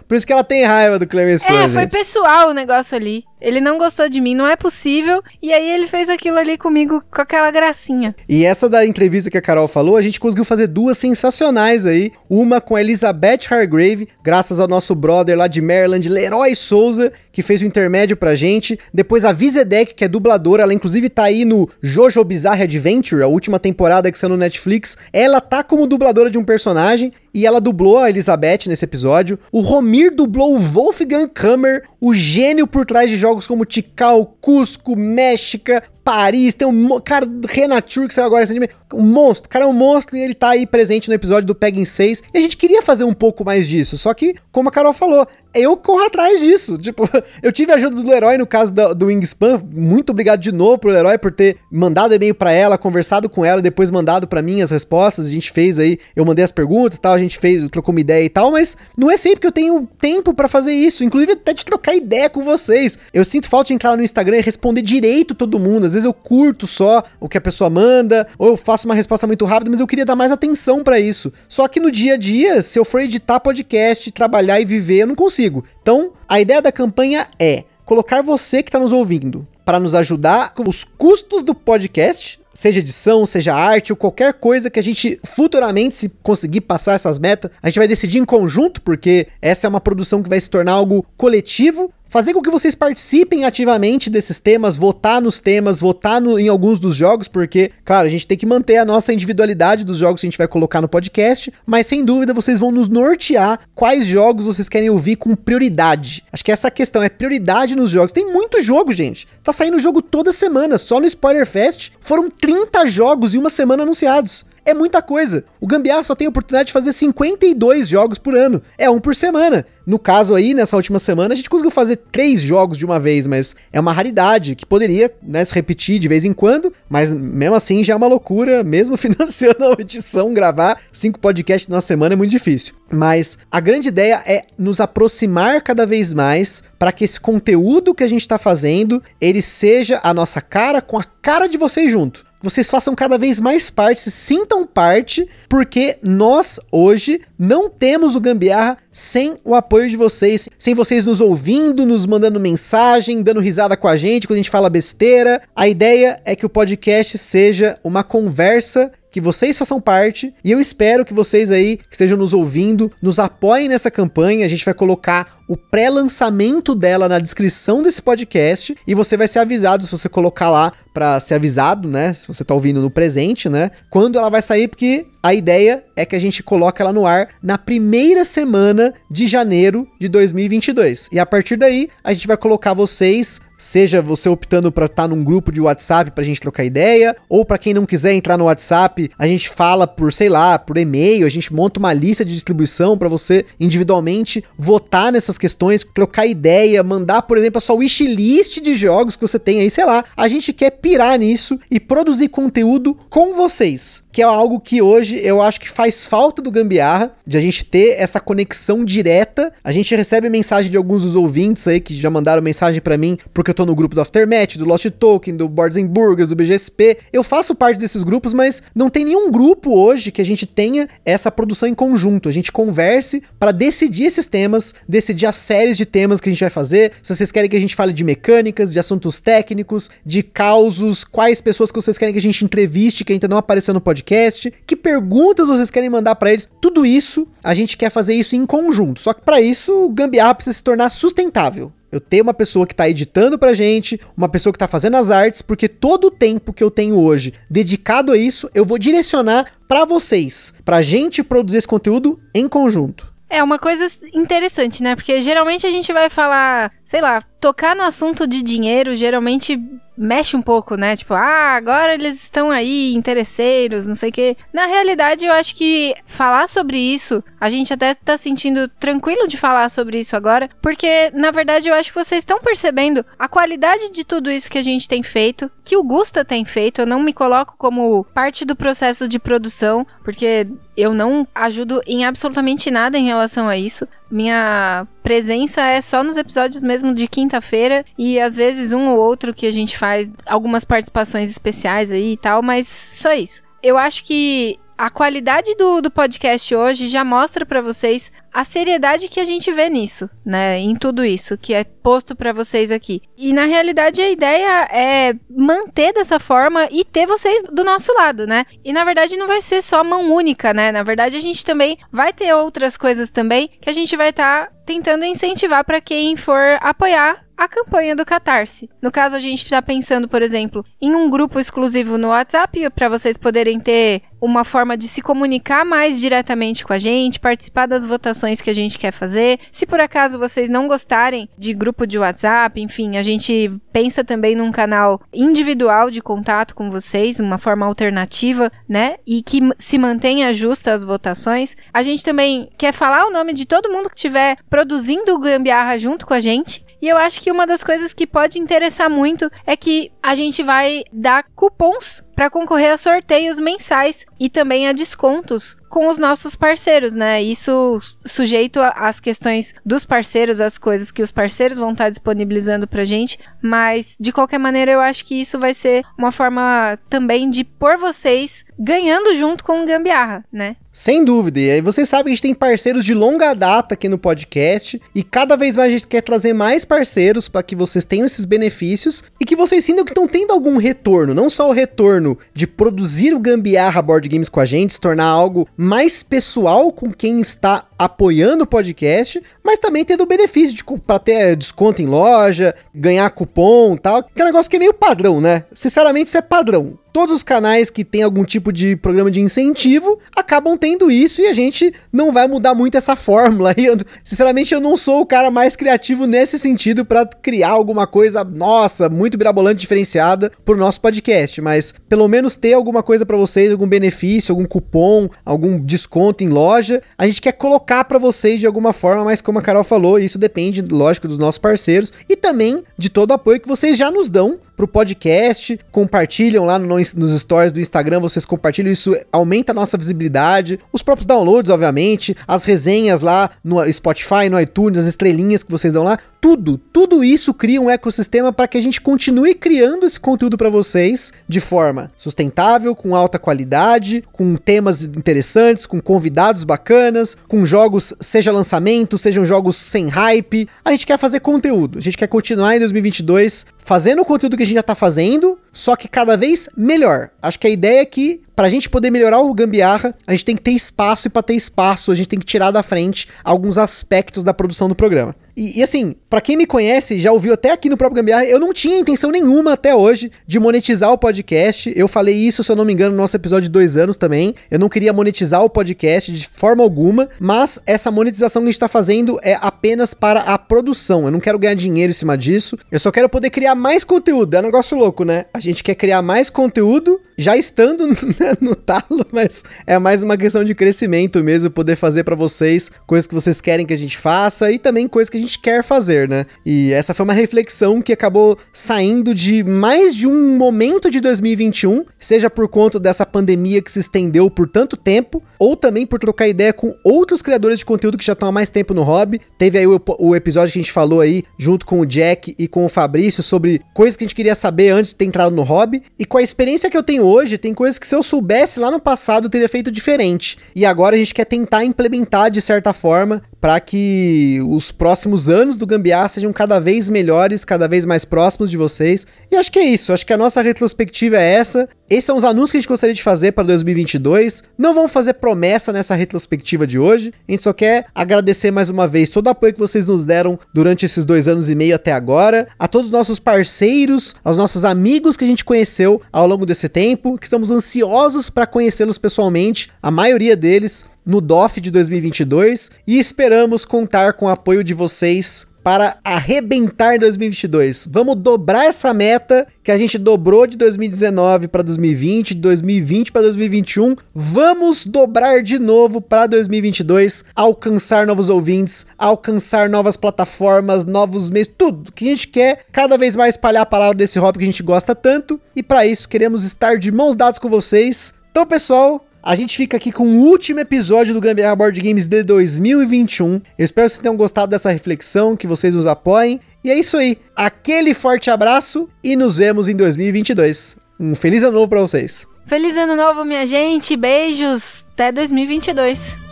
Por 0.06 0.16
isso 0.16 0.26
que 0.26 0.32
ela 0.32 0.44
tem 0.44 0.64
raiva 0.64 0.98
do 0.98 1.06
Clemens 1.06 1.42
É, 1.42 1.46
Franz, 1.46 1.72
foi 1.72 1.82
gente. 1.82 1.92
pessoal 1.92 2.50
o 2.50 2.54
negócio 2.54 2.96
ali. 2.96 3.24
Ele 3.42 3.60
não 3.60 3.76
gostou 3.76 4.08
de 4.08 4.20
mim, 4.20 4.36
não 4.36 4.46
é 4.46 4.54
possível. 4.54 5.20
E 5.42 5.52
aí 5.52 5.68
ele 5.68 5.88
fez 5.88 6.08
aquilo 6.08 6.38
ali 6.38 6.56
comigo 6.56 7.02
com 7.10 7.20
aquela 7.20 7.50
gracinha. 7.50 8.14
E 8.28 8.46
essa 8.46 8.68
da 8.68 8.86
entrevista 8.86 9.28
que 9.28 9.36
a 9.36 9.42
Carol 9.42 9.66
falou, 9.66 9.96
a 9.96 10.02
gente 10.02 10.20
conseguiu 10.20 10.44
fazer 10.44 10.68
duas 10.68 10.96
sensacionais 10.96 11.84
aí. 11.84 12.12
Uma 12.30 12.60
com 12.60 12.76
a 12.76 12.80
Elizabeth 12.80 13.40
Hargrave, 13.50 14.08
graças 14.22 14.60
ao 14.60 14.68
nosso 14.68 14.94
brother 14.94 15.36
lá 15.36 15.48
de 15.48 15.60
Maryland, 15.60 16.08
Leroy 16.08 16.54
Souza, 16.54 17.12
que 17.32 17.42
fez 17.42 17.60
o 17.60 17.64
intermédio 17.64 18.16
pra 18.16 18.36
gente. 18.36 18.78
Depois 18.94 19.24
a 19.24 19.32
Vizedek, 19.32 19.94
que 19.94 20.04
é 20.04 20.08
dubladora, 20.08 20.62
ela 20.62 20.74
inclusive 20.74 21.08
tá 21.08 21.24
aí 21.24 21.44
no 21.44 21.68
Jojo 21.82 22.22
Bizarre 22.22 22.62
Adventure, 22.62 23.22
a 23.22 23.26
última 23.26 23.58
temporada 23.58 24.12
que 24.12 24.18
saiu 24.18 24.30
no 24.30 24.36
Netflix. 24.36 24.96
Ela 25.12 25.40
tá 25.40 25.64
como 25.64 25.86
dubladora 25.86 26.30
de 26.30 26.38
um 26.38 26.44
personagem 26.44 27.12
e 27.34 27.46
ela 27.46 27.60
dublou 27.60 27.98
a 27.98 28.10
Elizabeth 28.10 28.60
nesse 28.66 28.84
episódio. 28.84 29.38
O 29.50 29.60
Romir 29.60 30.14
dublou 30.14 30.54
o 30.54 30.58
Wolfgang 30.58 31.28
Kammer, 31.28 31.84
o 32.00 32.14
gênio 32.14 32.66
por 32.66 32.84
trás 32.84 33.08
de 33.08 33.16
jogos 33.16 33.31
como 33.40 33.64
Tikal, 33.64 34.36
Cusco, 34.40 34.96
México, 34.96 35.72
Paris, 36.04 36.54
tem 36.54 36.66
um 36.66 37.00
cara 37.00 37.26
Renature 37.48 38.08
que 38.08 38.14
saiu 38.14 38.26
agora 38.26 38.42
recentemente, 38.42 38.74
um 38.92 39.02
monstro, 39.02 39.46
o 39.46 39.50
cara 39.50 39.64
é 39.64 39.68
um 39.68 39.72
monstro 39.72 40.16
e 40.16 40.20
ele 40.20 40.34
tá 40.34 40.50
aí 40.50 40.66
presente 40.66 41.08
no 41.08 41.14
episódio 41.14 41.46
do 41.46 41.54
Pegging 41.54 41.84
6. 41.84 42.22
E 42.34 42.38
a 42.38 42.40
gente 42.40 42.56
queria 42.56 42.82
fazer 42.82 43.04
um 43.04 43.14
pouco 43.14 43.44
mais 43.44 43.68
disso, 43.68 43.96
só 43.96 44.12
que, 44.12 44.34
como 44.50 44.68
a 44.68 44.72
Carol 44.72 44.92
falou, 44.92 45.26
eu 45.54 45.76
corro 45.76 46.04
atrás 46.04 46.40
disso. 46.40 46.78
Tipo, 46.78 47.08
eu 47.42 47.52
tive 47.52 47.72
a 47.72 47.76
ajuda 47.76 47.96
do 47.96 48.08
Leroy 48.08 48.38
no 48.38 48.46
caso 48.46 48.72
do, 48.72 48.94
do 48.94 49.06
Wingspan. 49.06 49.62
Muito 49.72 50.10
obrigado 50.10 50.40
de 50.40 50.52
novo 50.52 50.78
pro 50.78 50.90
Leroy 50.90 51.18
por 51.18 51.32
ter 51.32 51.56
mandado 51.70 52.14
e-mail 52.14 52.34
pra 52.34 52.52
ela, 52.52 52.78
conversado 52.78 53.28
com 53.28 53.44
ela 53.44 53.60
depois 53.60 53.90
mandado 53.90 54.26
pra 54.26 54.42
mim 54.42 54.62
as 54.62 54.70
respostas. 54.70 55.26
A 55.26 55.30
gente 55.30 55.50
fez 55.50 55.78
aí, 55.78 55.98
eu 56.16 56.24
mandei 56.24 56.44
as 56.44 56.52
perguntas 56.52 56.98
tal, 56.98 57.12
a 57.12 57.18
gente 57.18 57.38
fez, 57.38 57.68
trocou 57.70 57.92
uma 57.92 58.00
ideia 58.00 58.24
e 58.24 58.28
tal, 58.28 58.50
mas 58.50 58.76
não 58.96 59.10
é 59.10 59.16
sempre 59.16 59.40
que 59.40 59.46
eu 59.46 59.52
tenho 59.52 59.88
tempo 60.00 60.32
pra 60.34 60.48
fazer 60.48 60.72
isso, 60.72 61.04
inclusive 61.04 61.32
até 61.32 61.52
de 61.52 61.64
trocar 61.64 61.94
ideia 61.94 62.28
com 62.30 62.42
vocês. 62.42 62.98
Eu 63.12 63.24
sinto 63.24 63.48
falta 63.48 63.68
de 63.68 63.74
entrar 63.74 63.96
no 63.96 64.02
Instagram 64.02 64.38
e 64.38 64.42
responder 64.42 64.82
direito 64.82 65.34
todo 65.34 65.58
mundo. 65.58 65.86
Às 65.86 65.94
vezes 65.94 66.04
eu 66.04 66.14
curto 66.14 66.66
só 66.66 67.02
o 67.20 67.28
que 67.28 67.38
a 67.38 67.40
pessoa 67.40 67.68
manda, 67.68 68.26
ou 68.38 68.48
eu 68.48 68.56
faço 68.56 68.86
uma 68.86 68.94
resposta 68.94 69.26
muito 69.26 69.44
rápida, 69.44 69.70
mas 69.70 69.80
eu 69.80 69.86
queria 69.86 70.04
dar 70.04 70.16
mais 70.16 70.32
atenção 70.32 70.82
pra 70.82 70.98
isso. 70.98 71.32
Só 71.48 71.68
que 71.68 71.80
no 71.80 71.90
dia 71.90 72.14
a 72.14 72.16
dia, 72.16 72.62
se 72.62 72.78
eu 72.78 72.84
for 72.84 73.00
editar 73.00 73.40
podcast, 73.40 74.10
trabalhar 74.12 74.60
e 74.60 74.64
viver, 74.64 75.02
eu 75.02 75.06
não 75.06 75.14
consigo. 75.14 75.41
Então, 75.80 76.12
a 76.28 76.40
ideia 76.40 76.62
da 76.62 76.70
campanha 76.70 77.26
é 77.38 77.64
colocar 77.84 78.22
você 78.22 78.62
que 78.62 78.68
está 78.68 78.78
nos 78.78 78.92
ouvindo 78.92 79.46
para 79.64 79.80
nos 79.80 79.94
ajudar 79.94 80.54
com 80.54 80.68
os 80.68 80.84
custos 80.84 81.42
do 81.42 81.54
podcast, 81.54 82.40
seja 82.54 82.80
edição, 82.80 83.24
seja 83.26 83.54
arte 83.54 83.92
ou 83.92 83.96
qualquer 83.96 84.32
coisa 84.34 84.70
que 84.70 84.78
a 84.78 84.82
gente 84.82 85.20
futuramente, 85.24 85.94
se 85.94 86.08
conseguir 86.22 86.62
passar 86.62 86.94
essas 86.94 87.18
metas, 87.18 87.50
a 87.62 87.68
gente 87.68 87.78
vai 87.78 87.88
decidir 87.88 88.18
em 88.18 88.24
conjunto, 88.24 88.80
porque 88.82 89.26
essa 89.40 89.66
é 89.66 89.70
uma 89.70 89.80
produção 89.80 90.22
que 90.22 90.28
vai 90.28 90.40
se 90.40 90.50
tornar 90.50 90.72
algo 90.72 91.04
coletivo. 91.16 91.92
Fazer 92.08 92.34
com 92.34 92.42
que 92.42 92.50
vocês 92.50 92.74
participem 92.74 93.46
ativamente 93.46 94.10
desses 94.10 94.38
temas, 94.38 94.76
votar 94.76 95.18
nos 95.18 95.40
temas, 95.40 95.80
votar 95.80 96.20
no- 96.20 96.38
em 96.38 96.46
alguns 96.46 96.78
dos 96.78 96.94
jogos, 96.94 97.26
porque, 97.26 97.70
claro, 97.86 98.06
a 98.06 98.10
gente 98.10 98.26
tem 98.26 98.36
que 98.36 98.44
manter 98.44 98.76
a 98.76 98.84
nossa 98.84 99.14
individualidade 99.14 99.82
dos 99.82 99.96
jogos 99.96 100.20
que 100.20 100.26
a 100.26 100.28
gente 100.30 100.36
vai 100.36 100.46
colocar 100.46 100.82
no 100.82 100.88
podcast, 100.90 101.50
mas 101.64 101.86
sem 101.86 102.04
dúvida 102.04 102.34
vocês 102.34 102.58
vão 102.58 102.70
nos 102.70 102.86
nortear 102.86 103.60
quais 103.74 104.04
jogos 104.04 104.44
vocês 104.44 104.68
querem 104.68 104.90
ouvir 104.90 105.16
com 105.16 105.34
prioridade. 105.34 106.22
Acho 106.30 106.44
que 106.44 106.52
essa 106.52 106.70
questão, 106.70 107.02
é 107.02 107.08
prioridade 107.08 107.74
nos 107.74 107.88
jogos. 107.88 108.12
Tem 108.12 108.30
muito 108.30 108.60
jogo, 108.62 108.92
gente. 108.92 109.26
Tá 109.42 109.50
saindo 109.50 109.78
jogo 109.78 110.02
toda 110.02 110.32
semana, 110.32 110.76
só 110.76 111.00
no 111.00 111.06
Spoiler 111.06 111.46
Fest 111.46 111.92
foram 111.98 112.28
30 112.42 112.86
jogos 112.86 113.34
em 113.34 113.38
uma 113.38 113.48
semana 113.48 113.84
anunciados. 113.84 114.44
É 114.66 114.74
muita 114.74 115.00
coisa. 115.00 115.44
O 115.60 115.66
Gambiarra 115.66 116.02
só 116.02 116.12
tem 116.12 116.26
a 116.26 116.30
oportunidade 116.30 116.66
de 116.66 116.72
fazer 116.72 116.92
52 116.92 117.86
jogos 117.86 118.18
por 118.18 118.36
ano. 118.36 118.60
É 118.76 118.90
um 118.90 118.98
por 118.98 119.14
semana. 119.14 119.64
No 119.86 119.98
caso 119.98 120.34
aí, 120.34 120.54
nessa 120.54 120.76
última 120.76 120.98
semana, 120.98 121.34
a 121.34 121.36
gente 121.36 121.50
conseguiu 121.50 121.70
fazer 121.70 121.96
três 121.96 122.40
jogos 122.40 122.78
de 122.78 122.84
uma 122.84 123.00
vez, 123.00 123.26
mas 123.26 123.56
é 123.72 123.80
uma 123.80 123.92
raridade 123.92 124.54
que 124.54 124.64
poderia 124.64 125.12
né, 125.22 125.44
se 125.44 125.54
repetir 125.54 125.98
de 125.98 126.08
vez 126.08 126.24
em 126.24 126.32
quando, 126.32 126.72
mas 126.88 127.12
mesmo 127.12 127.54
assim 127.54 127.82
já 127.82 127.94
é 127.94 127.96
uma 127.96 128.06
loucura, 128.06 128.62
mesmo 128.64 128.96
financiando 128.96 129.64
a 129.64 129.80
edição, 129.80 130.32
gravar 130.32 130.80
cinco 130.92 131.18
podcasts 131.18 131.68
na 131.68 131.80
semana 131.80 132.14
é 132.14 132.16
muito 132.16 132.30
difícil. 132.30 132.74
Mas 132.90 133.38
a 133.50 133.60
grande 133.60 133.88
ideia 133.88 134.22
é 134.26 134.42
nos 134.58 134.80
aproximar 134.80 135.62
cada 135.62 135.86
vez 135.86 136.12
mais 136.14 136.62
para 136.78 136.92
que 136.92 137.04
esse 137.04 137.18
conteúdo 137.18 137.94
que 137.94 138.04
a 138.04 138.08
gente 138.08 138.20
está 138.20 138.38
fazendo, 138.38 139.02
ele 139.20 139.42
seja 139.42 140.00
a 140.02 140.12
nossa 140.12 140.40
cara 140.40 140.80
com 140.80 140.98
a 140.98 141.04
cara 141.04 141.46
de 141.46 141.56
vocês 141.56 141.90
junto 141.90 142.32
vocês 142.42 142.68
façam 142.68 142.94
cada 142.94 143.16
vez 143.16 143.38
mais 143.38 143.70
parte, 143.70 144.00
se 144.00 144.10
sintam 144.10 144.66
parte, 144.66 145.28
porque 145.48 145.96
nós 146.02 146.58
hoje 146.72 147.20
não 147.44 147.68
temos 147.68 148.14
o 148.14 148.20
Gambiarra 148.20 148.78
sem 148.92 149.34
o 149.44 149.52
apoio 149.52 149.90
de 149.90 149.96
vocês, 149.96 150.48
sem 150.56 150.74
vocês 150.74 151.04
nos 151.04 151.20
ouvindo, 151.20 151.84
nos 151.84 152.06
mandando 152.06 152.38
mensagem, 152.38 153.20
dando 153.20 153.40
risada 153.40 153.76
com 153.76 153.88
a 153.88 153.96
gente 153.96 154.28
quando 154.28 154.36
a 154.36 154.36
gente 154.36 154.48
fala 154.48 154.70
besteira. 154.70 155.42
A 155.56 155.66
ideia 155.66 156.20
é 156.24 156.36
que 156.36 156.46
o 156.46 156.48
podcast 156.48 157.18
seja 157.18 157.76
uma 157.82 158.04
conversa 158.04 158.92
que 159.10 159.20
vocês 159.20 159.58
façam 159.58 159.80
parte 159.80 160.32
e 160.42 160.52
eu 160.52 160.60
espero 160.60 161.04
que 161.04 161.12
vocês 161.12 161.50
aí 161.50 161.76
que 161.76 161.84
estejam 161.92 162.16
nos 162.16 162.32
ouvindo 162.32 162.90
nos 163.02 163.18
apoiem 163.18 163.68
nessa 163.68 163.90
campanha. 163.90 164.46
A 164.46 164.48
gente 164.48 164.64
vai 164.64 164.72
colocar 164.72 165.41
o 165.52 165.56
pré-lançamento 165.58 166.74
dela 166.74 167.06
na 167.10 167.18
descrição 167.18 167.82
desse 167.82 168.00
podcast 168.00 168.74
e 168.86 168.94
você 168.94 169.18
vai 169.18 169.28
ser 169.28 169.38
avisado 169.38 169.84
se 169.84 169.90
você 169.90 170.08
colocar 170.08 170.48
lá 170.48 170.72
para 170.94 171.20
ser 171.20 171.34
avisado, 171.34 171.86
né? 171.86 172.14
Se 172.14 172.26
você 172.26 172.42
tá 172.42 172.54
ouvindo 172.54 172.80
no 172.80 172.90
presente, 172.90 173.50
né? 173.50 173.70
Quando 173.90 174.18
ela 174.18 174.30
vai 174.30 174.40
sair, 174.40 174.66
porque 174.66 175.04
a 175.22 175.34
ideia 175.34 175.84
é 175.94 176.06
que 176.06 176.16
a 176.16 176.18
gente 176.18 176.42
coloque 176.42 176.80
ela 176.80 176.90
no 176.90 177.06
ar 177.06 177.28
na 177.42 177.58
primeira 177.58 178.24
semana 178.24 178.94
de 179.10 179.26
janeiro 179.26 179.86
de 180.00 180.08
2022. 180.08 181.10
E 181.12 181.18
a 181.18 181.26
partir 181.26 181.56
daí, 181.56 181.90
a 182.02 182.14
gente 182.14 182.26
vai 182.26 182.38
colocar 182.38 182.72
vocês 182.72 183.38
Seja 183.62 184.02
você 184.02 184.28
optando 184.28 184.72
para 184.72 184.86
estar 184.86 185.06
num 185.06 185.22
grupo 185.22 185.52
de 185.52 185.60
WhatsApp 185.60 186.10
pra 186.10 186.24
gente 186.24 186.40
trocar 186.40 186.64
ideia, 186.64 187.14
ou 187.28 187.44
para 187.44 187.56
quem 187.56 187.72
não 187.72 187.86
quiser 187.86 188.12
entrar 188.12 188.36
no 188.36 188.46
WhatsApp, 188.46 189.08
a 189.16 189.24
gente 189.24 189.48
fala 189.48 189.86
por, 189.86 190.12
sei 190.12 190.28
lá, 190.28 190.58
por 190.58 190.76
e-mail, 190.76 191.24
a 191.24 191.28
gente 191.28 191.54
monta 191.54 191.78
uma 191.78 191.92
lista 191.92 192.24
de 192.24 192.32
distribuição 192.32 192.98
para 192.98 193.08
você 193.08 193.46
individualmente 193.60 194.42
votar 194.58 195.12
nessas 195.12 195.38
questões, 195.42 195.84
trocar 195.92 196.24
ideia, 196.24 196.84
mandar, 196.84 197.22
por 197.22 197.36
exemplo, 197.36 197.58
a 197.58 197.60
sua 197.60 197.74
wishlist 197.74 198.60
de 198.60 198.74
jogos 198.74 199.16
que 199.16 199.22
você 199.22 199.40
tem 199.40 199.58
aí, 199.58 199.68
sei 199.68 199.84
lá. 199.84 200.04
A 200.16 200.28
gente 200.28 200.52
quer 200.52 200.70
pirar 200.70 201.18
nisso 201.18 201.58
e 201.68 201.80
produzir 201.80 202.28
conteúdo 202.28 202.96
com 203.10 203.34
vocês, 203.34 204.04
que 204.12 204.22
é 204.22 204.24
algo 204.24 204.60
que 204.60 204.80
hoje 204.80 205.18
eu 205.20 205.42
acho 205.42 205.60
que 205.60 205.68
faz 205.68 206.06
falta 206.06 206.40
do 206.40 206.48
Gambiarra, 206.48 207.12
de 207.26 207.36
a 207.36 207.40
gente 207.40 207.64
ter 207.64 207.96
essa 207.98 208.20
conexão 208.20 208.84
direta. 208.84 209.52
A 209.64 209.72
gente 209.72 209.96
recebe 209.96 210.30
mensagem 210.30 210.70
de 210.70 210.76
alguns 210.76 211.02
dos 211.02 211.16
ouvintes 211.16 211.66
aí 211.66 211.80
que 211.80 211.98
já 211.98 212.08
mandaram 212.08 212.40
mensagem 212.40 212.80
para 212.80 212.96
mim, 212.96 213.18
porque 213.34 213.50
eu 213.50 213.54
tô 213.54 213.66
no 213.66 213.74
grupo 213.74 213.96
do 213.96 214.00
Aftermath, 214.00 214.56
do 214.56 214.64
Lost 214.64 214.88
Token, 214.90 215.34
do 215.34 215.48
Boards 215.48 215.76
and 215.76 215.88
Burgers, 215.88 216.28
do 216.28 216.36
BGSP. 216.36 216.98
Eu 217.12 217.24
faço 217.24 217.52
parte 217.52 217.78
desses 217.78 218.04
grupos, 218.04 218.32
mas 218.32 218.62
não 218.72 218.88
tem 218.88 219.04
nenhum 219.04 219.28
grupo 219.28 219.74
hoje 219.74 220.12
que 220.12 220.22
a 220.22 220.24
gente 220.24 220.46
tenha 220.46 220.88
essa 221.04 221.32
produção 221.32 221.68
em 221.68 221.74
conjunto. 221.74 222.28
A 222.28 222.32
gente 222.32 222.52
converse 222.52 223.24
para 223.40 223.50
decidir 223.50 224.04
esses 224.04 224.28
temas, 224.28 224.72
decidir 224.88 225.21
as 225.26 225.36
séries 225.36 225.76
de 225.76 225.86
temas 225.86 226.20
que 226.20 226.28
a 226.28 226.32
gente 226.32 226.40
vai 226.40 226.50
fazer. 226.50 226.92
Se 227.02 227.14
vocês 227.14 227.32
querem 227.32 227.48
que 227.48 227.56
a 227.56 227.60
gente 227.60 227.74
fale 227.74 227.92
de 227.92 228.04
mecânicas, 228.04 228.72
de 228.72 228.78
assuntos 228.78 229.20
técnicos, 229.20 229.90
de 230.04 230.22
causos, 230.22 231.04
quais 231.04 231.40
pessoas 231.40 231.70
que 231.70 231.80
vocês 231.80 231.98
querem 231.98 232.12
que 232.12 232.18
a 232.18 232.22
gente 232.22 232.44
entreviste 232.44 233.04
que 233.04 233.12
ainda 233.12 233.28
não 233.28 233.36
apareceu 233.36 233.74
no 233.74 233.80
podcast, 233.80 234.52
que 234.66 234.76
perguntas 234.76 235.46
vocês 235.46 235.70
querem 235.70 235.90
mandar 235.90 236.16
para 236.16 236.32
eles. 236.32 236.48
Tudo 236.60 236.84
isso, 236.86 237.26
a 237.42 237.54
gente 237.54 237.76
quer 237.76 237.90
fazer 237.90 238.14
isso 238.14 238.36
em 238.36 238.46
conjunto. 238.46 239.00
Só 239.00 239.12
que 239.12 239.22
para 239.22 239.40
isso, 239.40 239.72
o 239.72 239.88
Gambiarra 239.88 240.34
precisa 240.34 240.54
se 240.54 240.62
tornar 240.62 240.90
sustentável. 240.90 241.72
Eu 241.92 242.00
tenho 242.00 242.22
uma 242.22 242.32
pessoa 242.32 242.66
que 242.66 242.74
tá 242.74 242.88
editando 242.88 243.38
pra 243.38 243.52
gente, 243.52 244.00
uma 244.16 244.28
pessoa 244.28 244.50
que 244.50 244.58
tá 244.58 244.66
fazendo 244.66 244.96
as 244.96 245.10
artes, 245.10 245.42
porque 245.42 245.68
todo 245.68 246.06
o 246.06 246.10
tempo 246.10 246.50
que 246.50 246.64
eu 246.64 246.70
tenho 246.70 246.98
hoje 246.98 247.34
dedicado 247.50 248.12
a 248.12 248.16
isso, 248.16 248.48
eu 248.54 248.64
vou 248.64 248.78
direcionar 248.78 249.52
para 249.68 249.84
vocês, 249.84 250.54
pra 250.64 250.80
gente 250.80 251.22
produzir 251.22 251.58
esse 251.58 251.68
conteúdo 251.68 252.18
em 252.34 252.48
conjunto. 252.48 253.11
É 253.32 253.42
uma 253.42 253.58
coisa 253.58 253.86
interessante, 254.12 254.82
né? 254.82 254.94
Porque 254.94 255.18
geralmente 255.22 255.66
a 255.66 255.70
gente 255.70 255.90
vai 255.90 256.10
falar, 256.10 256.70
sei 256.84 257.00
lá, 257.00 257.18
tocar 257.42 257.74
no 257.74 257.82
assunto 257.82 258.24
de 258.24 258.40
dinheiro 258.40 258.94
geralmente 258.94 259.60
mexe 259.98 260.36
um 260.36 260.40
pouco, 260.40 260.76
né? 260.76 260.96
Tipo, 260.96 261.12
ah, 261.12 261.54
agora 261.56 261.92
eles 261.92 262.22
estão 262.22 262.50
aí, 262.50 262.94
interesseiros, 262.94 263.86
não 263.86 263.96
sei 263.96 264.10
o 264.10 264.12
quê. 264.12 264.36
Na 264.52 264.66
realidade, 264.66 265.26
eu 265.26 265.32
acho 265.32 265.54
que 265.56 265.94
falar 266.06 266.46
sobre 266.46 266.78
isso, 266.78 267.22
a 267.40 267.50
gente 267.50 267.74
até 267.74 267.94
tá 267.94 268.16
sentindo 268.16 268.68
tranquilo 268.68 269.26
de 269.26 269.36
falar 269.36 269.68
sobre 269.68 269.98
isso 269.98 270.16
agora, 270.16 270.48
porque 270.62 271.10
na 271.12 271.32
verdade 271.32 271.68
eu 271.68 271.74
acho 271.74 271.92
que 271.92 271.98
vocês 271.98 272.20
estão 272.20 272.38
percebendo 272.38 273.04
a 273.18 273.28
qualidade 273.28 273.90
de 273.90 274.04
tudo 274.04 274.30
isso 274.30 274.50
que 274.50 274.58
a 274.58 274.62
gente 274.62 274.88
tem 274.88 275.02
feito, 275.02 275.50
que 275.64 275.76
o 275.76 275.82
Gusta 275.82 276.24
tem 276.24 276.44
feito. 276.44 276.80
Eu 276.80 276.86
não 276.86 277.00
me 277.00 277.12
coloco 277.12 277.54
como 277.58 278.04
parte 278.14 278.44
do 278.44 278.54
processo 278.54 279.08
de 279.08 279.18
produção, 279.18 279.84
porque 280.04 280.46
eu 280.76 280.94
não 280.94 281.26
ajudo 281.34 281.82
em 281.86 282.04
absolutamente 282.04 282.70
nada 282.70 282.96
em 282.96 283.06
relação 283.06 283.48
a 283.48 283.56
isso. 283.56 283.86
Minha 284.12 284.86
presença 285.02 285.62
é 285.62 285.80
só 285.80 286.04
nos 286.04 286.18
episódios 286.18 286.62
mesmo 286.62 286.94
de 286.94 287.08
quinta-feira 287.08 287.84
e 287.96 288.20
às 288.20 288.36
vezes 288.36 288.72
um 288.72 288.90
ou 288.90 288.98
outro 288.98 289.32
que 289.32 289.46
a 289.46 289.50
gente 289.50 289.78
faz 289.78 290.12
algumas 290.26 290.64
participações 290.64 291.30
especiais 291.30 291.90
aí 291.90 292.12
e 292.12 292.16
tal, 292.16 292.42
mas 292.42 292.66
só 292.66 293.12
isso. 293.14 293.42
Eu 293.62 293.78
acho 293.78 294.04
que 294.04 294.58
a 294.82 294.90
qualidade 294.90 295.54
do, 295.54 295.80
do 295.80 295.92
podcast 295.92 296.52
hoje 296.52 296.88
já 296.88 297.04
mostra 297.04 297.46
para 297.46 297.60
vocês 297.60 298.10
a 298.32 298.42
seriedade 298.42 299.08
que 299.08 299.20
a 299.20 299.24
gente 299.24 299.52
vê 299.52 299.68
nisso, 299.70 300.10
né? 300.26 300.58
Em 300.58 300.74
tudo 300.74 301.04
isso 301.04 301.38
que 301.38 301.54
é 301.54 301.62
posto 301.62 302.16
para 302.16 302.32
vocês 302.32 302.72
aqui. 302.72 303.00
E 303.16 303.32
na 303.32 303.44
realidade 303.44 304.02
a 304.02 304.10
ideia 304.10 304.68
é 304.72 305.14
manter 305.30 305.92
dessa 305.92 306.18
forma 306.18 306.66
e 306.68 306.84
ter 306.84 307.06
vocês 307.06 307.44
do 307.44 307.62
nosso 307.62 307.94
lado, 307.94 308.26
né? 308.26 308.44
E 308.64 308.72
na 308.72 308.84
verdade 308.84 309.16
não 309.16 309.28
vai 309.28 309.40
ser 309.40 309.62
só 309.62 309.84
mão 309.84 310.12
única, 310.12 310.52
né? 310.52 310.72
Na 310.72 310.82
verdade 310.82 311.16
a 311.16 311.20
gente 311.20 311.44
também 311.44 311.78
vai 311.92 312.12
ter 312.12 312.34
outras 312.34 312.76
coisas 312.76 313.08
também 313.08 313.50
que 313.60 313.70
a 313.70 313.72
gente 313.72 313.96
vai 313.96 314.08
estar 314.08 314.46
tá 314.46 314.52
tentando 314.66 315.04
incentivar 315.04 315.64
para 315.64 315.80
quem 315.80 316.16
for 316.16 316.58
apoiar 316.60 317.24
a 317.42 317.48
campanha 317.48 317.96
do 317.96 318.04
Catarse. 318.04 318.70
No 318.80 318.92
caso, 318.92 319.16
a 319.16 319.18
gente 319.18 319.40
está 319.40 319.60
pensando, 319.60 320.08
por 320.08 320.22
exemplo, 320.22 320.64
em 320.80 320.94
um 320.94 321.10
grupo 321.10 321.40
exclusivo 321.40 321.98
no 321.98 322.08
WhatsApp 322.08 322.70
para 322.70 322.88
vocês 322.88 323.16
poderem 323.16 323.58
ter 323.58 324.02
uma 324.20 324.44
forma 324.44 324.76
de 324.76 324.86
se 324.86 325.02
comunicar 325.02 325.64
mais 325.64 325.98
diretamente 325.98 326.64
com 326.64 326.72
a 326.72 326.78
gente, 326.78 327.18
participar 327.18 327.66
das 327.66 327.84
votações 327.84 328.40
que 328.40 328.48
a 328.48 328.52
gente 328.52 328.78
quer 328.78 328.92
fazer. 328.92 329.40
Se 329.50 329.66
por 329.66 329.80
acaso 329.80 330.20
vocês 330.20 330.48
não 330.48 330.68
gostarem 330.68 331.28
de 331.36 331.52
grupo 331.52 331.84
de 331.84 331.98
WhatsApp, 331.98 332.60
enfim, 332.60 332.96
a 332.96 333.02
gente 333.02 333.50
pensa 333.72 334.04
também 334.04 334.36
num 334.36 334.52
canal 334.52 335.00
individual 335.12 335.90
de 335.90 336.00
contato 336.00 336.54
com 336.54 336.70
vocês, 336.70 337.18
uma 337.18 337.38
forma 337.38 337.66
alternativa, 337.66 338.52
né? 338.68 338.94
E 339.04 339.20
que 339.20 339.40
se 339.58 339.76
mantenha 339.76 340.32
justa 340.32 340.72
as 340.72 340.84
votações. 340.84 341.56
A 341.74 341.82
gente 341.82 342.04
também 342.04 342.48
quer 342.56 342.72
falar 342.72 343.06
o 343.06 343.12
nome 343.12 343.32
de 343.32 343.44
todo 343.44 343.72
mundo 343.72 343.90
que 343.90 343.96
estiver 343.96 344.38
produzindo 344.48 345.12
o 345.12 345.18
Gambiarra 345.18 345.76
junto 345.76 346.06
com 346.06 346.14
a 346.14 346.20
gente. 346.20 346.64
E 346.82 346.88
eu 346.88 346.98
acho 346.98 347.20
que 347.20 347.30
uma 347.30 347.46
das 347.46 347.62
coisas 347.62 347.94
que 347.94 348.08
pode 348.08 348.40
interessar 348.40 348.90
muito 348.90 349.30
é 349.46 349.56
que 349.56 349.92
a 350.02 350.16
gente 350.16 350.42
vai 350.42 350.82
dar 350.92 351.24
cupons 351.36 352.02
para 352.16 352.28
concorrer 352.28 352.72
a 352.72 352.76
sorteios 352.76 353.38
mensais 353.38 354.04
e 354.18 354.28
também 354.28 354.66
a 354.66 354.72
descontos 354.72 355.56
com 355.68 355.86
os 355.86 355.96
nossos 355.96 356.34
parceiros, 356.34 356.94
né? 356.94 357.22
Isso 357.22 357.80
sujeito 358.04 358.60
às 358.60 358.98
questões 358.98 359.54
dos 359.64 359.84
parceiros, 359.86 360.40
as 360.40 360.58
coisas 360.58 360.90
que 360.90 361.02
os 361.02 361.12
parceiros 361.12 361.56
vão 361.56 361.70
estar 361.70 361.88
disponibilizando 361.88 362.66
pra 362.66 362.84
gente, 362.84 363.18
mas 363.40 363.96
de 363.98 364.12
qualquer 364.12 364.38
maneira 364.38 364.72
eu 364.72 364.80
acho 364.80 365.04
que 365.04 365.20
isso 365.20 365.38
vai 365.38 365.54
ser 365.54 365.84
uma 365.96 366.10
forma 366.10 366.78
também 366.90 367.30
de 367.30 367.44
pôr 367.44 367.78
vocês 367.78 368.44
ganhando 368.58 369.14
junto 369.14 369.44
com 369.44 369.62
o 369.62 369.66
Gambiarra, 369.66 370.24
né? 370.32 370.56
Sem 370.72 371.04
dúvida. 371.04 371.38
E 371.38 371.50
aí 371.50 371.60
vocês 371.60 371.86
sabem 371.86 372.06
que 372.06 372.10
a 372.10 372.14
gente 372.14 372.22
tem 372.22 372.34
parceiros 372.34 372.82
de 372.82 372.94
longa 372.94 373.34
data 373.34 373.74
aqui 373.74 373.90
no 373.90 373.98
podcast 373.98 374.80
e 374.94 375.02
cada 375.02 375.36
vez 375.36 375.54
mais 375.54 375.68
a 375.68 375.72
gente 375.72 375.86
quer 375.86 376.00
trazer 376.00 376.32
mais 376.32 376.64
parceiros 376.64 377.28
para 377.28 377.42
que 377.42 377.54
vocês 377.54 377.84
tenham 377.84 378.06
esses 378.06 378.24
benefícios 378.24 379.04
e 379.20 379.26
que 379.26 379.36
vocês 379.36 379.62
sintam 379.62 379.84
que 379.84 379.90
estão 379.90 380.08
tendo 380.08 380.32
algum 380.32 380.56
retorno, 380.56 381.12
não 381.12 381.28
só 381.28 381.50
o 381.50 381.52
retorno 381.52 382.16
de 382.32 382.46
produzir 382.46 383.12
o 383.12 383.20
Gambiarra 383.20 383.82
Board 383.82 384.08
Games 384.08 384.30
com 384.30 384.40
a 384.40 384.46
gente, 384.46 384.72
se 384.72 384.80
tornar 384.80 385.04
algo 385.04 385.46
mais 385.58 386.02
pessoal 386.02 386.72
com 386.72 386.90
quem 386.90 387.20
está 387.20 387.66
apoiando 387.78 388.44
o 388.44 388.46
podcast, 388.46 389.22
mas 389.44 389.58
também 389.58 389.84
tendo 389.84 390.04
o 390.04 390.06
benefício 390.06 390.64
para 390.86 390.98
ter 390.98 391.36
desconto 391.36 391.82
em 391.82 391.86
loja, 391.86 392.54
ganhar 392.74 393.10
cupom, 393.10 393.76
tal, 393.76 394.02
que 394.02 394.22
é 394.22 394.24
um 394.24 394.28
negócio 394.28 394.48
que 394.48 394.56
é 394.56 394.60
meio 394.60 394.72
padrão, 394.72 395.20
né? 395.20 395.44
Sinceramente, 395.52 396.06
isso 396.06 396.16
é 396.16 396.22
padrão 396.22 396.78
todos 396.92 397.14
os 397.14 397.22
canais 397.22 397.70
que 397.70 397.84
tem 397.84 398.02
algum 398.02 398.24
tipo 398.24 398.52
de 398.52 398.76
programa 398.76 399.10
de 399.10 399.20
incentivo 399.20 399.98
acabam 400.14 400.56
tendo 400.58 400.90
isso 400.90 401.22
e 401.22 401.26
a 401.26 401.32
gente 401.32 401.72
não 401.92 402.12
vai 402.12 402.28
mudar 402.28 402.54
muito 402.54 402.76
essa 402.76 402.94
fórmula. 402.94 403.54
Eu, 403.62 403.78
sinceramente, 404.02 404.52
eu 404.52 404.60
não 404.60 404.76
sou 404.76 405.00
o 405.00 405.06
cara 405.06 405.30
mais 405.30 405.54
criativo 405.54 406.06
nesse 406.06 406.38
sentido 406.38 406.84
para 406.84 407.06
criar 407.06 407.50
alguma 407.50 407.86
coisa, 407.86 408.24
nossa, 408.24 408.88
muito 408.88 409.16
birabolante, 409.16 409.60
diferenciada 409.60 410.32
pro 410.44 410.56
nosso 410.56 410.80
podcast, 410.80 411.40
mas 411.40 411.72
pelo 411.88 412.08
menos 412.08 412.34
ter 412.34 412.54
alguma 412.54 412.82
coisa 412.82 413.06
para 413.06 413.16
vocês, 413.16 413.52
algum 413.52 413.68
benefício, 413.68 414.32
algum 414.32 414.44
cupom, 414.44 415.08
algum 415.24 415.60
desconto 415.60 416.24
em 416.24 416.28
loja, 416.28 416.82
a 416.98 417.06
gente 417.06 417.20
quer 417.20 417.32
colocar 417.32 417.84
para 417.84 417.98
vocês 417.98 418.40
de 418.40 418.46
alguma 418.46 418.72
forma, 418.72 419.04
mas 419.04 419.20
como 419.20 419.38
a 419.38 419.42
Carol 419.42 419.62
falou, 419.62 419.98
isso 419.98 420.18
depende, 420.18 420.60
lógico, 420.62 421.06
dos 421.06 421.18
nossos 421.18 421.38
parceiros 421.38 421.92
e 422.08 422.16
também 422.16 422.64
de 422.76 422.90
todo 422.90 423.12
o 423.12 423.14
apoio 423.14 423.40
que 423.40 423.48
vocês 423.48 423.76
já 423.76 423.90
nos 423.90 424.10
dão 424.10 424.38
pro 424.62 424.68
podcast, 424.68 425.58
compartilham 425.72 426.44
lá 426.44 426.56
no, 426.56 426.76
nos 426.76 427.20
stories 427.20 427.52
do 427.52 427.60
Instagram, 427.60 427.98
vocês 427.98 428.24
compartilham, 428.24 428.70
isso 428.70 428.96
aumenta 429.10 429.50
a 429.50 429.54
nossa 429.54 429.76
visibilidade, 429.76 430.58
os 430.72 430.82
próprios 430.82 431.04
downloads, 431.04 431.50
obviamente, 431.50 432.16
as 432.28 432.44
resenhas 432.44 433.00
lá 433.00 433.30
no 433.42 433.60
Spotify, 433.72 434.28
no 434.30 434.40
iTunes, 434.40 434.78
as 434.78 434.86
estrelinhas 434.86 435.42
que 435.42 435.50
vocês 435.50 435.72
dão 435.72 435.82
lá, 435.82 435.98
tudo, 436.22 436.56
tudo 436.56 437.02
isso 437.02 437.34
cria 437.34 437.60
um 437.60 437.68
ecossistema 437.68 438.32
para 438.32 438.46
que 438.46 438.56
a 438.56 438.60
gente 438.60 438.80
continue 438.80 439.34
criando 439.34 439.84
esse 439.84 439.98
conteúdo 439.98 440.38
para 440.38 440.48
vocês 440.48 441.12
de 441.26 441.40
forma 441.40 441.90
sustentável, 441.96 442.76
com 442.76 442.94
alta 442.94 443.18
qualidade, 443.18 444.04
com 444.12 444.36
temas 444.36 444.84
interessantes, 444.84 445.66
com 445.66 445.80
convidados 445.80 446.44
bacanas, 446.44 447.16
com 447.26 447.44
jogos, 447.44 447.92
seja 448.00 448.30
lançamento, 448.30 448.96
sejam 448.96 449.24
jogos 449.24 449.56
sem 449.56 449.88
hype. 449.88 450.48
A 450.64 450.70
gente 450.70 450.86
quer 450.86 450.96
fazer 450.96 451.18
conteúdo, 451.18 451.78
a 451.78 451.82
gente 451.82 451.98
quer 451.98 452.06
continuar 452.06 452.54
em 452.54 452.60
2022 452.60 453.44
fazendo 453.58 454.02
o 454.02 454.04
conteúdo 454.04 454.36
que 454.36 454.44
a 454.44 454.46
gente 454.46 454.54
já 454.54 454.62
tá 454.62 454.76
fazendo, 454.76 455.36
só 455.52 455.74
que 455.74 455.88
cada 455.88 456.16
vez 456.16 456.48
melhor. 456.56 457.10
Acho 457.20 457.38
que 457.38 457.48
a 457.48 457.50
ideia 457.50 457.80
é 457.80 457.84
que 457.84 458.20
pra 458.34 458.48
gente 458.48 458.68
poder 458.68 458.90
melhorar 458.90 459.20
o 459.20 459.34
gambiarra, 459.34 459.94
a 460.06 460.12
gente 460.12 460.24
tem 460.24 460.36
que 460.36 460.42
ter 460.42 460.52
espaço 460.52 461.08
e 461.08 461.10
para 461.10 461.22
ter 461.22 461.34
espaço, 461.34 461.90
a 461.90 461.94
gente 461.94 462.08
tem 462.08 462.18
que 462.18 462.26
tirar 462.26 462.50
da 462.50 462.62
frente 462.62 463.08
alguns 463.24 463.58
aspectos 463.58 464.24
da 464.24 464.34
produção 464.34 464.68
do 464.68 464.74
programa. 464.74 465.14
E, 465.36 465.58
e 465.58 465.62
assim, 465.62 465.94
para 466.10 466.20
quem 466.20 466.36
me 466.36 466.46
conhece, 466.46 466.98
já 466.98 467.10
ouviu 467.10 467.32
até 467.32 467.52
aqui 467.52 467.68
no 467.68 467.76
próprio 467.76 468.02
Gambiarra, 468.02 468.24
eu 468.24 468.38
não 468.38 468.52
tinha 468.52 468.78
intenção 468.78 469.10
nenhuma 469.10 469.54
até 469.54 469.74
hoje 469.74 470.10
de 470.26 470.38
monetizar 470.38 470.92
o 470.92 470.98
podcast. 470.98 471.72
Eu 471.74 471.88
falei 471.88 472.14
isso, 472.14 472.44
se 472.44 472.52
eu 472.52 472.56
não 472.56 472.64
me 472.64 472.72
engano, 472.72 472.90
no 472.90 472.98
nosso 472.98 473.16
episódio 473.16 473.44
de 473.44 473.50
dois 473.50 473.76
anos 473.76 473.96
também. 473.96 474.34
Eu 474.50 474.58
não 474.58 474.68
queria 474.68 474.92
monetizar 474.92 475.42
o 475.42 475.50
podcast 475.50 476.12
de 476.12 476.28
forma 476.28 476.62
alguma, 476.62 477.08
mas 477.18 477.60
essa 477.66 477.90
monetização 477.90 478.42
que 478.42 478.48
a 478.48 478.52
gente 478.52 478.60
tá 478.60 478.68
fazendo 478.68 479.18
é 479.22 479.38
apenas 479.40 479.94
para 479.94 480.20
a 480.20 480.36
produção. 480.36 481.06
Eu 481.06 481.10
não 481.10 481.20
quero 481.20 481.38
ganhar 481.38 481.54
dinheiro 481.54 481.90
em 481.90 481.94
cima 481.94 482.16
disso. 482.16 482.58
Eu 482.70 482.78
só 482.78 482.90
quero 482.90 483.08
poder 483.08 483.30
criar 483.30 483.54
mais 483.54 483.84
conteúdo. 483.84 484.34
É 484.34 484.40
um 484.40 484.42
negócio 484.42 484.76
louco, 484.76 485.04
né? 485.04 485.24
A 485.32 485.40
gente 485.40 485.64
quer 485.64 485.74
criar 485.74 486.02
mais 486.02 486.28
conteúdo 486.28 487.00
já 487.16 487.36
estando 487.36 487.88
no 488.40 488.54
talo, 488.54 489.04
mas 489.12 489.44
é 489.66 489.78
mais 489.78 490.02
uma 490.02 490.16
questão 490.16 490.44
de 490.44 490.54
crescimento 490.54 491.22
mesmo, 491.22 491.50
poder 491.50 491.76
fazer 491.76 492.04
para 492.04 492.14
vocês 492.14 492.70
coisas 492.86 493.06
que 493.06 493.14
vocês 493.14 493.40
querem 493.40 493.66
que 493.66 493.72
a 493.72 493.76
gente 493.76 493.96
faça 493.96 494.50
e 494.50 494.58
também 494.58 494.88
coisas 494.88 495.10
que 495.10 495.16
a 495.16 495.20
gente 495.20 495.38
quer 495.38 495.62
fazer, 495.62 496.08
né? 496.08 496.26
E 496.44 496.72
essa 496.72 496.94
foi 496.94 497.04
uma 497.04 497.12
reflexão 497.12 497.80
que 497.80 497.92
acabou 497.92 498.38
saindo 498.52 499.14
de 499.14 499.42
mais 499.44 499.94
de 499.94 500.06
um 500.06 500.36
momento 500.36 500.90
de 500.90 501.00
2021, 501.00 501.84
seja 501.98 502.30
por 502.30 502.48
conta 502.48 502.78
dessa 502.78 503.04
pandemia 503.04 503.62
que 503.62 503.70
se 503.70 503.80
estendeu 503.80 504.30
por 504.30 504.48
tanto 504.48 504.76
tempo, 504.76 505.22
ou 505.38 505.56
também 505.56 505.86
por 505.86 505.98
trocar 505.98 506.28
ideia 506.28 506.52
com 506.52 506.74
outros 506.84 507.22
criadores 507.22 507.58
de 507.58 507.64
conteúdo 507.64 507.98
que 507.98 508.04
já 508.04 508.12
estão 508.12 508.28
há 508.28 508.32
mais 508.32 508.50
tempo 508.50 508.72
no 508.72 508.82
hobby. 508.82 509.20
Teve 509.36 509.58
aí 509.58 509.66
o, 509.66 509.80
o 509.98 510.14
episódio 510.14 510.52
que 510.52 510.58
a 510.58 510.62
gente 510.62 510.72
falou 510.72 511.00
aí, 511.00 511.24
junto 511.36 511.66
com 511.66 511.80
o 511.80 511.86
Jack 511.86 512.34
e 512.38 512.46
com 512.46 512.64
o 512.64 512.68
Fabrício, 512.68 513.22
sobre 513.22 513.60
coisas 513.74 513.96
que 513.96 514.04
a 514.04 514.06
gente 514.06 514.14
queria 514.14 514.34
saber 514.34 514.70
antes 514.70 514.90
de 514.90 514.96
ter 514.96 515.04
entrado 515.04 515.34
no 515.34 515.42
hobby. 515.42 515.82
E 515.98 516.04
com 516.04 516.18
a 516.18 516.22
experiência 516.22 516.70
que 516.70 516.76
eu 516.76 516.82
tenho 516.82 517.02
hoje, 517.02 517.38
tem 517.38 517.52
coisas 517.52 517.78
que 517.78 517.86
se 517.86 517.94
eu 517.94 518.02
soubesse 518.12 518.60
lá 518.60 518.70
no 518.70 518.78
passado, 518.78 519.30
teria 519.30 519.48
feito 519.48 519.70
diferente. 519.70 520.36
E 520.54 520.66
agora 520.66 520.94
a 520.94 520.98
gente 520.98 521.14
quer 521.14 521.24
tentar 521.24 521.64
implementar 521.64 522.30
de 522.30 522.42
certa 522.42 522.74
forma 522.74 523.22
para 523.42 523.58
que 523.58 524.38
os 524.48 524.70
próximos 524.70 525.28
anos 525.28 525.58
do 525.58 525.66
Gambiarra 525.66 526.08
sejam 526.08 526.32
cada 526.32 526.60
vez 526.60 526.88
melhores, 526.88 527.44
cada 527.44 527.66
vez 527.66 527.84
mais 527.84 528.04
próximos 528.04 528.48
de 528.48 528.56
vocês. 528.56 529.04
E 529.32 529.34
acho 529.34 529.50
que 529.50 529.58
é 529.58 529.64
isso, 529.64 529.92
acho 529.92 530.06
que 530.06 530.12
a 530.12 530.16
nossa 530.16 530.40
retrospectiva 530.40 531.16
é 531.16 531.34
essa. 531.34 531.68
Esses 531.90 532.04
são 532.04 532.16
os 532.16 532.22
anúncios 532.22 532.52
que 532.52 532.56
a 532.58 532.60
gente 532.60 532.68
gostaria 532.68 532.94
de 532.94 533.02
fazer 533.02 533.32
para 533.32 533.42
2022. 533.42 534.44
Não 534.56 534.72
vamos 534.72 534.92
fazer 534.92 535.14
promessa 535.14 535.72
nessa 535.72 535.96
retrospectiva 535.96 536.68
de 536.68 536.78
hoje. 536.78 537.12
A 537.28 537.32
gente 537.32 537.42
só 537.42 537.52
quer 537.52 537.86
agradecer 537.92 538.52
mais 538.52 538.70
uma 538.70 538.86
vez 538.86 539.10
todo 539.10 539.26
o 539.26 539.30
apoio 539.30 539.52
que 539.52 539.58
vocês 539.58 539.88
nos 539.88 540.04
deram 540.04 540.38
durante 540.54 540.86
esses 540.86 541.04
dois 541.04 541.26
anos 541.26 541.50
e 541.50 541.56
meio 541.56 541.74
até 541.74 541.90
agora, 541.90 542.46
a 542.56 542.68
todos 542.68 542.86
os 542.86 542.92
nossos 542.92 543.18
parceiros, 543.18 544.14
aos 544.22 544.38
nossos 544.38 544.64
amigos 544.64 545.16
que 545.16 545.24
a 545.24 545.28
gente 545.28 545.44
conheceu 545.44 546.00
ao 546.12 546.28
longo 546.28 546.46
desse 546.46 546.68
tempo, 546.68 547.18
que 547.18 547.26
estamos 547.26 547.50
ansiosos 547.50 548.30
para 548.30 548.46
conhecê-los 548.46 548.98
pessoalmente, 548.98 549.68
a 549.82 549.90
maioria 549.90 550.36
deles 550.36 550.86
no 551.04 551.20
DOF 551.20 551.60
de 551.60 551.70
2022 551.70 552.70
e 552.86 552.98
esperamos 552.98 553.64
contar 553.64 554.12
com 554.14 554.26
o 554.26 554.28
apoio 554.28 554.62
de 554.62 554.74
vocês 554.74 555.50
para 555.62 555.98
arrebentar 556.04 556.98
2022. 556.98 557.88
Vamos 557.90 558.16
dobrar 558.16 558.66
essa 558.66 558.92
meta 558.92 559.46
que 559.62 559.70
a 559.70 559.76
gente 559.76 559.96
dobrou 559.96 560.46
de 560.46 560.56
2019 560.56 561.48
para 561.48 561.62
2020, 561.62 562.34
de 562.34 562.40
2020 562.40 563.12
para 563.12 563.22
2021. 563.22 563.96
Vamos 564.14 564.84
dobrar 564.84 565.42
de 565.42 565.58
novo 565.58 566.00
para 566.00 566.26
2022, 566.26 567.24
alcançar 567.34 568.06
novos 568.06 568.28
ouvintes, 568.28 568.86
alcançar 568.98 569.68
novas 569.68 569.96
plataformas, 569.96 570.84
novos 570.84 571.30
meios, 571.30 571.48
tudo 571.56 571.92
que 571.92 572.06
a 572.06 572.08
gente 572.08 572.28
quer, 572.28 572.64
cada 572.72 572.98
vez 572.98 573.14
mais 573.14 573.34
espalhar 573.34 573.62
a 573.62 573.66
palavra 573.66 573.96
desse 573.96 574.18
hobby 574.18 574.38
que 574.38 574.44
a 574.44 574.48
gente 574.48 574.62
gosta 574.62 574.94
tanto. 574.94 575.40
E 575.54 575.62
para 575.62 575.86
isso 575.86 576.08
queremos 576.08 576.44
estar 576.44 576.76
de 576.76 576.90
mãos 576.90 577.14
dadas 577.14 577.38
com 577.38 577.48
vocês. 577.48 578.14
Então, 578.30 578.46
pessoal, 578.46 579.04
A 579.24 579.36
gente 579.36 579.56
fica 579.56 579.76
aqui 579.76 579.92
com 579.92 580.02
o 580.02 580.18
último 580.24 580.58
episódio 580.58 581.14
do 581.14 581.20
Gambiarra 581.20 581.54
Board 581.54 581.80
Games 581.80 582.08
de 582.08 582.24
2021. 582.24 583.34
Eu 583.56 583.64
espero 583.64 583.86
que 583.86 583.92
vocês 583.92 584.02
tenham 584.02 584.16
gostado 584.16 584.50
dessa 584.50 584.68
reflexão, 584.68 585.36
que 585.36 585.46
vocês 585.46 585.76
nos 585.76 585.86
apoiem. 585.86 586.40
E 586.64 586.70
é 586.72 586.76
isso 586.76 586.96
aí. 586.96 587.16
Aquele 587.36 587.94
forte 587.94 588.30
abraço 588.30 588.88
e 589.02 589.14
nos 589.14 589.36
vemos 589.36 589.68
em 589.68 589.76
2022. 589.76 590.76
Um 590.98 591.14
feliz 591.14 591.44
ano 591.44 591.52
novo 591.52 591.68
para 591.68 591.80
vocês. 591.80 592.26
Feliz 592.46 592.76
ano 592.76 592.96
novo, 592.96 593.24
minha 593.24 593.46
gente. 593.46 593.96
Beijos. 593.96 594.88
Até 594.94 595.12
2022. 595.12 596.31